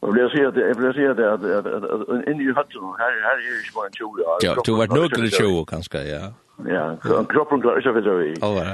Och 0.00 0.16
jag 0.18 0.30
säger 0.30 0.48
att 0.48 0.56
jag 0.56 0.74
vill 0.74 0.94
säga 0.94 1.10
att 1.10 1.18
att 1.18 1.44
att 1.74 2.28
in 2.28 2.40
i 2.40 2.52
hatten 2.58 2.82
här 3.02 3.12
här 3.26 3.36
är 3.38 3.64
ju 3.66 3.72
bara 3.74 3.86
en 3.86 3.92
tjuv. 3.92 4.08
Ja, 4.42 4.62
du 4.64 4.72
vart 4.76 4.90
nog 4.90 5.14
till 5.14 5.30
tjuv 5.30 5.64
kanske, 5.64 5.98
ja. 6.02 6.32
Ja, 6.66 6.84
kroppen 7.32 7.60
klarer 7.60 7.78
ikke 7.78 7.90
å 7.90 7.94
för 7.94 8.16
vi. 8.18 8.34
Ja, 8.40 8.48
va. 8.58 8.64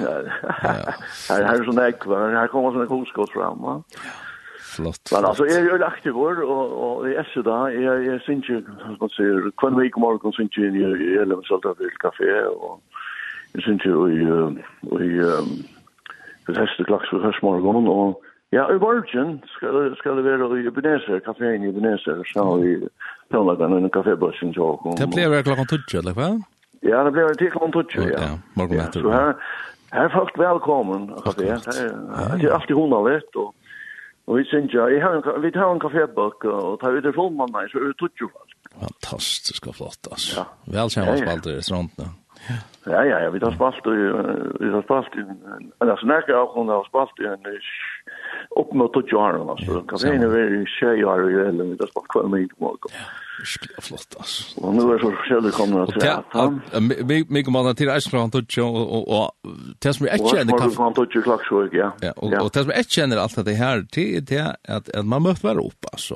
Ja. 0.00 0.12
Här 1.28 1.44
här 1.44 1.64
sån 1.64 1.76
där, 1.76 1.92
her 2.40 2.48
kommer 2.48 2.70
sånn 2.70 2.80
där 2.80 3.32
fram, 3.32 3.58
va. 3.62 3.82
Ja. 3.94 4.29
Flott. 4.80 5.12
Men 5.12 5.24
alltså 5.24 5.44
är 5.44 5.60
ju 5.60 5.84
aktiv 5.84 6.12
vår 6.12 6.42
og, 6.42 6.72
og 6.82 7.08
jeg 7.08 7.18
och 7.18 7.20
och 7.20 7.22
i 7.22 7.24
SU 7.34 7.42
där 7.42 7.66
är 7.66 8.12
jag 8.12 8.22
syns 8.22 8.48
ju 8.48 8.64
vad 8.98 9.10
säger 9.10 9.50
kvar 9.56 9.70
vecka 9.70 10.00
morgon 10.00 10.32
syns 10.32 10.58
ju 10.58 10.64
i 10.66 11.16
eller 11.22 11.42
så 11.44 11.56
där 11.62 11.70
og 11.70 12.80
jeg 13.54 13.62
synes 13.62 13.84
jag 13.84 13.84
syns 13.84 13.84
ju 13.84 13.94
i 14.08 15.20
i 16.48 16.52
det 16.52 16.58
heste 16.58 16.84
klaks 16.84 17.10
for 17.10 17.20
hörs 17.20 17.42
morgon 17.42 17.88
och 17.88 18.22
ja 18.50 18.72
i 18.74 18.78
morgon 18.78 19.40
ska 19.46 19.94
skal 19.98 20.16
det 20.16 20.24
være 20.24 20.60
i 20.60 20.66
Ebenezer, 20.66 21.20
kaféen 21.20 21.64
i 21.64 21.68
Ebenezer, 21.68 22.22
så 22.32 22.56
vi 22.56 22.88
planlägger 23.30 23.76
en 23.76 23.90
kaffebussen 23.90 24.54
så 24.54 24.64
och 24.64 24.98
Det 24.98 25.06
blir 25.06 25.42
klockan 25.42 25.66
12 25.66 25.80
eller 25.94 26.12
vad? 26.12 26.42
Ja, 26.80 27.04
det 27.04 27.12
blir 27.12 27.34
til 27.34 27.50
klokken 27.50 27.72
12 27.72 27.86
ja. 27.96 28.20
Ja, 28.20 28.38
Morgon 28.54 28.80
etter. 28.80 29.00
Så 29.00 29.10
her, 29.10 29.32
her 29.92 30.04
er 30.04 30.08
folk 30.08 30.38
velkommen, 30.38 31.10
kafé. 31.24 31.42
Det 31.42 32.44
er 32.44 32.54
alltid 32.54 32.74
hon 32.74 32.92
har 32.92 33.02
vet 33.02 33.36
och 33.36 33.54
Og 34.30 34.38
vi 34.38 34.44
synes 34.46 34.70
ja, 34.74 34.84
jeg 34.86 35.02
har 35.02 35.16
en, 35.18 35.42
vi 35.42 35.50
tar 35.50 35.72
en 35.74 35.82
kafébøk, 35.82 36.44
og 36.46 36.78
tar 36.80 36.94
ut 36.94 37.06
i 37.10 37.12
fullmann 37.18 37.56
så 37.70 37.80
er 37.80 37.88
det 37.90 37.96
tutt 37.98 38.20
folk. 38.22 38.52
Fantastisk 38.78 39.66
og 39.66 39.74
flott, 39.74 40.06
altså. 40.06 40.36
Ja. 40.38 40.44
Vel 40.76 40.92
kjenner 40.94 41.16
oss 41.16 41.24
spalt 41.24 41.48
i 41.50 41.54
restauranten. 41.56 42.12
Ja. 42.46 42.58
ja, 42.94 43.00
ja, 43.10 43.16
ja, 43.24 43.32
vi 43.34 43.40
tar 43.42 43.56
spalt 43.58 43.88
i, 43.90 43.96
vi 44.62 44.70
tar 44.76 44.84
spalt 44.86 45.18
i, 45.18 45.24
altså, 45.82 46.06
nærkere 46.06 46.44
av 46.44 46.54
hun 46.54 46.70
har 46.70 46.86
spalt 46.86 47.18
i 47.24 47.26
en 47.32 47.50
upp 48.56 48.72
mot 48.72 48.96
och 48.96 49.02
jar 49.12 49.50
alltså. 49.50 49.80
Kan 49.80 49.98
se 49.98 50.18
när 50.18 50.28
vi 50.28 50.66
kör 50.66 50.92
ju 50.94 51.44
i 51.44 51.48
eller 51.48 51.64
med 51.64 51.82
att 51.82 51.90
spela 52.10 52.28
med 52.28 52.48
och 52.58 52.92
Ja, 53.76 53.82
flott 53.82 54.14
alltså. 54.18 54.60
Och 54.60 54.74
nu 54.74 54.94
är 54.94 54.98
så 54.98 55.10
själv 55.10 55.50
kommer 55.50 55.82
att 55.82 56.00
säga. 56.00 56.22
Vi 57.02 57.26
vi 57.30 57.44
kommer 57.44 57.70
att 57.70 57.76
till 57.76 57.88
Island 57.96 58.34
och 58.34 58.58
och 58.58 59.24
och 59.24 59.32
det 59.78 59.94
som 59.94 60.06
vi 60.06 60.12
inte 60.12 60.36
känner 60.36 60.58
kan 60.58 60.72
man 60.78 60.94
ta 60.94 61.06
ju 61.14 61.22
klack 61.22 61.46
så 61.46 61.68
ja. 61.72 61.92
Ja, 62.00 62.12
och 62.16 62.50
det 62.52 62.58
som 62.58 62.68
vi 62.68 62.78
inte 62.78 62.90
känner 62.90 63.16
allt 63.16 63.44
det 63.44 63.52
här 63.52 63.82
till 63.90 64.24
det 64.24 64.56
att 64.68 64.88
att 64.88 65.06
man 65.06 65.22
måste 65.22 65.46
vara 65.46 65.58
upp 65.58 65.84
alltså. 65.92 66.14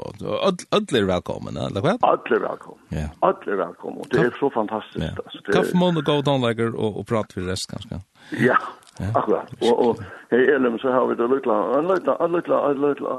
Alla 0.71 0.99
är 0.99 1.05
välkomna, 1.05 1.67
eller 1.67 1.81
vad? 1.81 1.99
Alla 2.01 2.23
är 2.31 2.41
välkomna. 2.41 2.83
Ja. 2.89 3.09
Alla 3.21 3.53
är 3.53 3.57
välkomna. 3.57 4.03
Det 4.11 4.19
är 4.19 4.37
så 4.41 4.51
fantastiskt 4.51 5.07
alltså. 5.25 5.53
Kaffe 5.53 5.77
måndag 5.77 6.01
gå 6.01 6.23
down 6.23 6.41
lager 6.41 6.75
och 6.75 7.01
och 7.01 7.07
prata 7.07 7.29
för 7.35 7.41
rest 7.41 7.71
kanske. 7.71 8.01
Ja, 8.31 8.59
Ja. 9.01 9.11
Akkurat. 9.15 9.49
Og, 9.63 9.75
og 9.87 10.03
her 10.31 10.39
i 10.39 10.51
Elm 10.55 10.79
så 10.79 10.93
har 10.95 11.07
vi 11.11 11.15
det 11.19 11.27
lykkelig, 11.31 11.57
en 11.79 11.89
lykkelig, 11.91 12.17
en 12.21 12.33
lykkelig, 12.37 12.59
en 12.71 12.81
lykkelig, 12.85 13.17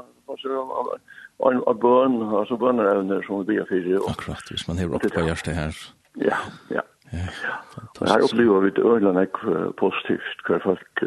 en 1.46 1.62
av 1.68 1.76
bøn, 1.84 2.14
altså 2.40 2.56
bønnerevner 2.56 3.22
som 3.26 3.42
vi 3.44 3.58
ber 3.58 3.66
for. 3.68 4.10
Akkurat, 4.10 4.44
hvis 4.50 4.68
man 4.68 4.78
har 4.78 4.94
opp 4.96 5.08
på 5.14 5.24
hjertet 5.28 5.54
her. 5.54 5.80
Ja, 6.16 6.38
ja. 6.70 6.84
Ja, 7.12 7.28
fantastisk. 7.74 8.10
Her 8.10 8.24
opplever 8.26 8.60
vi 8.64 8.70
det 8.76 8.84
øyla 8.84 9.12
nek 9.12 9.36
positivt, 9.78 10.38
hver 10.46 10.58
folk, 10.64 11.04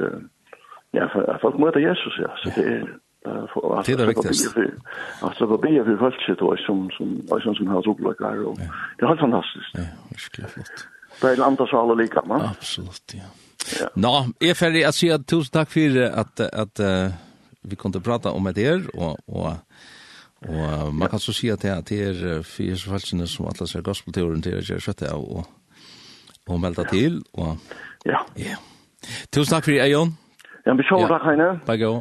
ja, 0.93 1.07
folk 1.41 1.57
møter 1.59 1.81
Jesus, 1.89 2.15
ja, 2.21 2.29
så 2.43 2.53
det 2.55 2.65
er, 2.73 2.85
Det 3.25 3.93
er 3.93 3.97
det 3.97 4.07
viktigste. 4.07 4.59
viktigaste. 4.59 4.81
Alltså 5.21 5.45
vad 5.45 5.59
blir 5.59 5.83
for 5.83 5.97
folk 5.99 6.21
sitt 6.25 6.41
og 6.41 6.57
som 6.65 6.89
som 6.97 7.07
som 7.43 7.55
som 7.55 7.67
har 7.67 7.81
så 7.81 7.93
blöckar 7.93 8.37
och 8.47 8.57
det 8.57 9.03
er 9.03 9.07
helt 9.07 9.19
fantastisk. 9.19 9.69
Ja, 9.75 9.81
virkelig 10.09 10.49
flott. 10.53 10.87
Det 11.21 11.27
er 11.29 11.33
en 11.33 11.47
andre 11.51 11.67
sal 11.67 11.91
og 11.91 11.97
lika 11.97 12.21
man. 12.25 12.41
Absolut, 12.41 13.13
ja. 13.13 13.27
Ja. 13.77 13.89
Nå, 13.99 14.13
jeg 14.41 14.53
er 14.53 14.57
ferdig 14.57 14.85
å 14.87 14.93
si 14.95 15.09
at 15.13 15.25
tusen 15.29 15.53
takk 15.53 15.71
for 15.73 15.97
at, 16.07 16.43
at 16.47 16.81
uh, 16.83 17.11
vi 17.61 17.77
kunne 17.79 18.01
prata 18.03 18.33
om 18.35 18.49
det 18.53 18.65
her, 18.65 18.81
og, 18.95 19.19
og, 19.27 19.59
og 20.47 20.63
uh, 20.63 20.87
man 20.95 21.11
kan 21.11 21.21
så 21.21 21.35
si 21.35 21.51
at 21.53 21.61
det 21.65 21.71
er, 21.73 21.83
det 21.89 21.99
er 22.07 22.47
fire 22.47 22.79
falskene 22.81 23.27
som 23.29 23.49
alle 23.51 23.67
ser 23.69 23.85
gospelteoren 23.85 24.41
til 24.45 24.57
å 24.57 24.63
gjøre 24.63 24.85
kjøttet 24.87 25.11
av, 25.11 25.21
og, 25.21 25.83
og 26.49 26.63
melde 26.63 26.87
til, 26.89 27.21
og 27.37 27.59
ja. 28.07 28.23
ja. 28.39 28.57
Tusen 29.29 29.53
takk 29.53 29.67
for 29.67 29.75
det, 29.75 29.83
Eion. 29.85 30.15
Ja, 30.65 30.75
vi 30.75 30.87
kjører 30.87 31.13
takk, 31.13 31.27
Heine. 31.27 31.51
Bye, 31.67 31.79
go. 31.81 31.93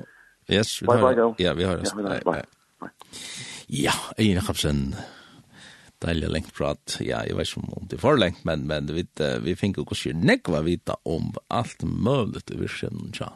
Yes, 0.48 0.78
vi 0.80 0.88
tar, 0.88 1.02
bye, 1.02 1.12
bye, 1.12 1.20
go. 1.20 1.28
Ja, 1.42 1.54
vi 1.58 1.68
har 1.68 1.82
oss. 1.82 1.92
Ja, 1.92 2.00
vi 2.00 2.32
har 2.32 2.42
oss. 2.46 3.38
Ja, 3.68 3.94
Eion 4.16 4.38
Jakobsen 4.40 4.84
deilig 6.04 6.30
lengt 6.32 6.54
prat. 6.56 6.98
Ja, 7.02 7.22
jeg 7.26 7.36
vet 7.38 7.50
ikke 7.50 7.64
om 7.76 7.88
det 7.90 7.98
er 7.98 8.04
for 8.04 8.20
lengt, 8.20 8.44
men, 8.48 8.66
men 8.70 8.90
vi, 8.94 9.04
vi 9.44 9.56
finner 9.58 9.82
jo 9.82 9.86
ikke 9.86 10.14
nekva 10.16 10.62
vita 10.66 10.98
om 11.08 11.32
alt 11.50 11.82
mulig 11.82 12.44
i 12.54 12.60
virkjen 12.60 13.12
tja, 13.16 13.32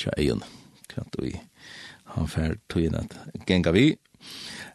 tja 0.00 0.14
egen. 0.16 0.44
Kvart 0.92 1.18
vi 1.20 1.36
har 2.12 2.28
fær 2.28 2.58
tøyen 2.72 2.98
at 2.98 3.16
genga 3.48 3.72
vi, 3.72 3.92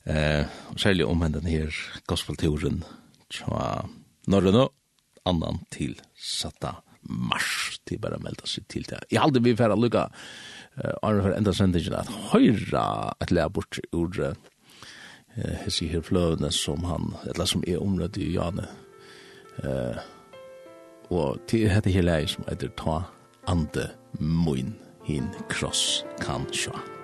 eh, 0.10 0.50
særlig 0.78 1.06
om 1.06 1.26
den 1.26 1.50
her 1.50 1.74
gospelturen 2.10 2.84
tja 3.34 3.86
norrønå, 4.28 4.68
annan 5.28 5.62
til 5.74 5.98
satta 6.16 6.78
mars 7.08 7.80
til 7.88 8.00
bare 8.04 8.20
melda 8.22 8.48
seg 8.50 8.68
til 8.72 8.86
det. 8.88 9.00
Jeg 9.12 9.22
halde 9.24 9.42
vi 9.44 9.56
færre 9.58 9.78
lukka, 9.80 10.08
uh, 10.80 10.94
Arne, 11.06 11.24
for 11.24 11.36
enda 11.36 11.54
sendingen 11.56 11.96
at 11.98 12.12
høyra 12.32 12.86
et 13.24 13.34
lea 13.36 13.48
bort 13.52 13.80
ur 13.96 14.12
uh, 14.20 14.34
hessi 15.38 15.88
her 15.88 16.02
fløvene 16.02 16.52
som 16.52 16.84
han, 16.84 17.14
eller 17.30 17.46
som 17.46 17.64
er 17.68 17.82
omrødt 17.82 18.18
i 18.18 18.32
Jane. 18.34 18.68
Eh, 19.64 20.04
og 21.10 21.40
til 21.48 21.70
dette 21.70 21.94
her 21.94 22.06
leie 22.06 22.28
som 22.28 22.46
heter 22.50 22.74
Ta 22.78 23.00
Ande 23.48 23.90
Moin 24.20 24.76
hin 25.08 25.30
kross 25.50 26.06
kan 26.22 26.50
sjå. 26.52 26.97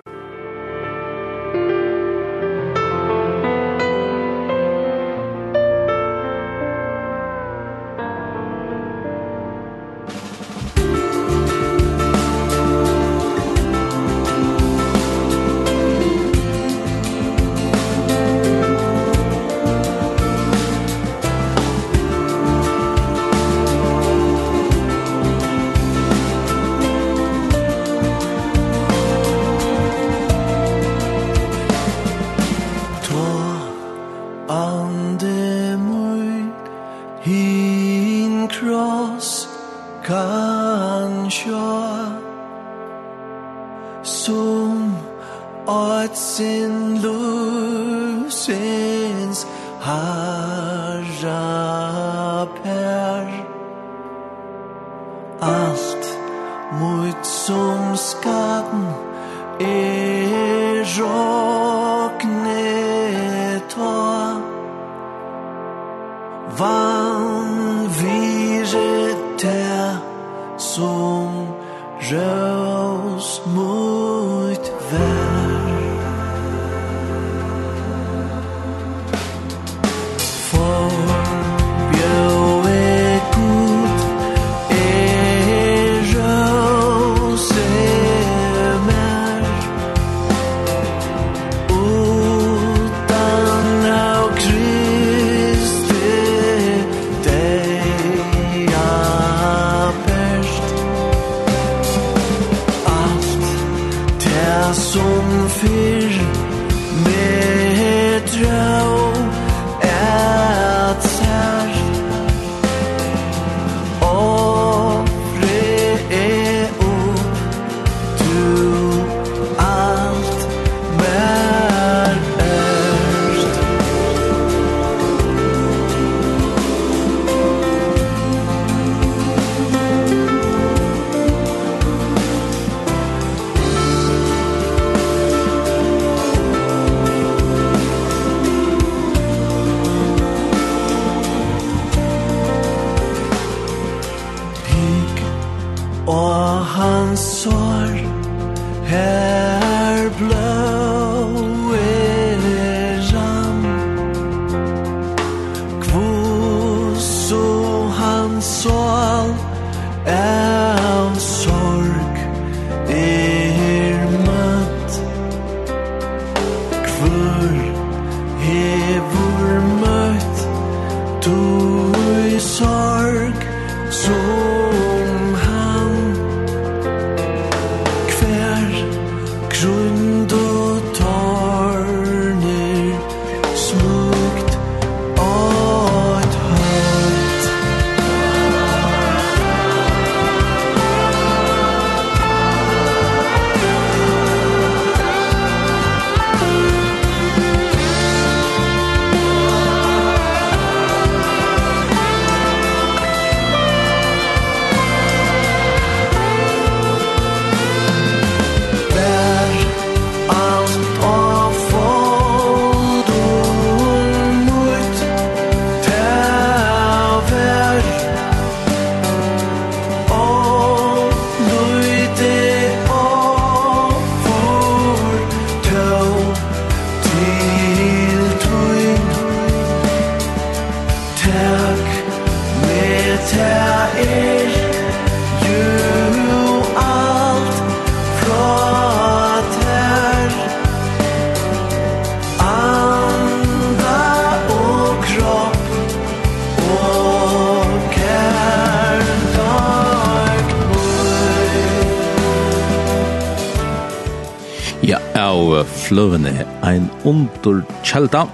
Kjelda. 257.94 258.24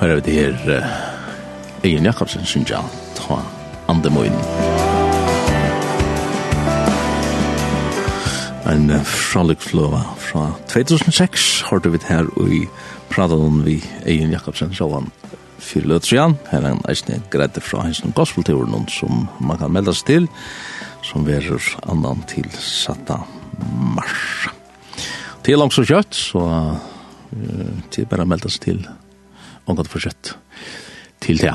Her 0.00 0.16
er 0.16 0.20
det 0.20 0.32
her 0.34 0.54
uh, 0.66 0.86
Egen 1.86 2.04
Jakobsen, 2.08 2.42
synes 2.44 2.72
jeg, 2.72 2.82
ta 3.14 3.36
Andemoin. 3.86 4.34
En 8.66 8.90
uh, 8.90 9.04
fralikfløva 9.06 10.00
fra 10.18 10.48
2006 10.72 11.44
hørte 11.68 11.92
vi 11.94 12.00
her 12.08 12.26
i 12.50 12.64
Pradalen 13.12 13.60
vi 13.62 13.76
Egen 14.10 14.34
Jakobsen, 14.34 14.74
så 14.74 14.88
han 14.90 15.06
fyrir 15.62 15.86
løtrian. 15.92 16.34
Her 16.50 16.66
er 16.66 16.74
en 16.74 16.82
eisne 16.90 17.20
greide 17.30 17.62
fra 17.62 17.84
hans 17.84 18.02
gospelturen 18.16 18.88
som 18.90 19.28
man 19.38 19.60
kan 19.60 19.70
melda 19.70 19.94
seg 19.94 20.08
til, 20.08 20.26
som 21.06 21.28
verur 21.28 21.62
annan 21.86 22.26
til 22.26 22.50
satta 22.58 23.20
mars. 23.94 24.48
Til 25.46 25.62
langs 25.62 25.78
og 25.78 25.86
kjøtt, 25.86 26.18
så 26.18 26.42
til, 27.94 28.08
bare 28.10 28.26
melda 28.28 28.50
seg 28.52 28.66
til, 28.68 28.82
om 29.64 29.78
godt 29.78 29.92
fortsett 29.92 30.34
til 31.24 31.40
det. 31.40 31.54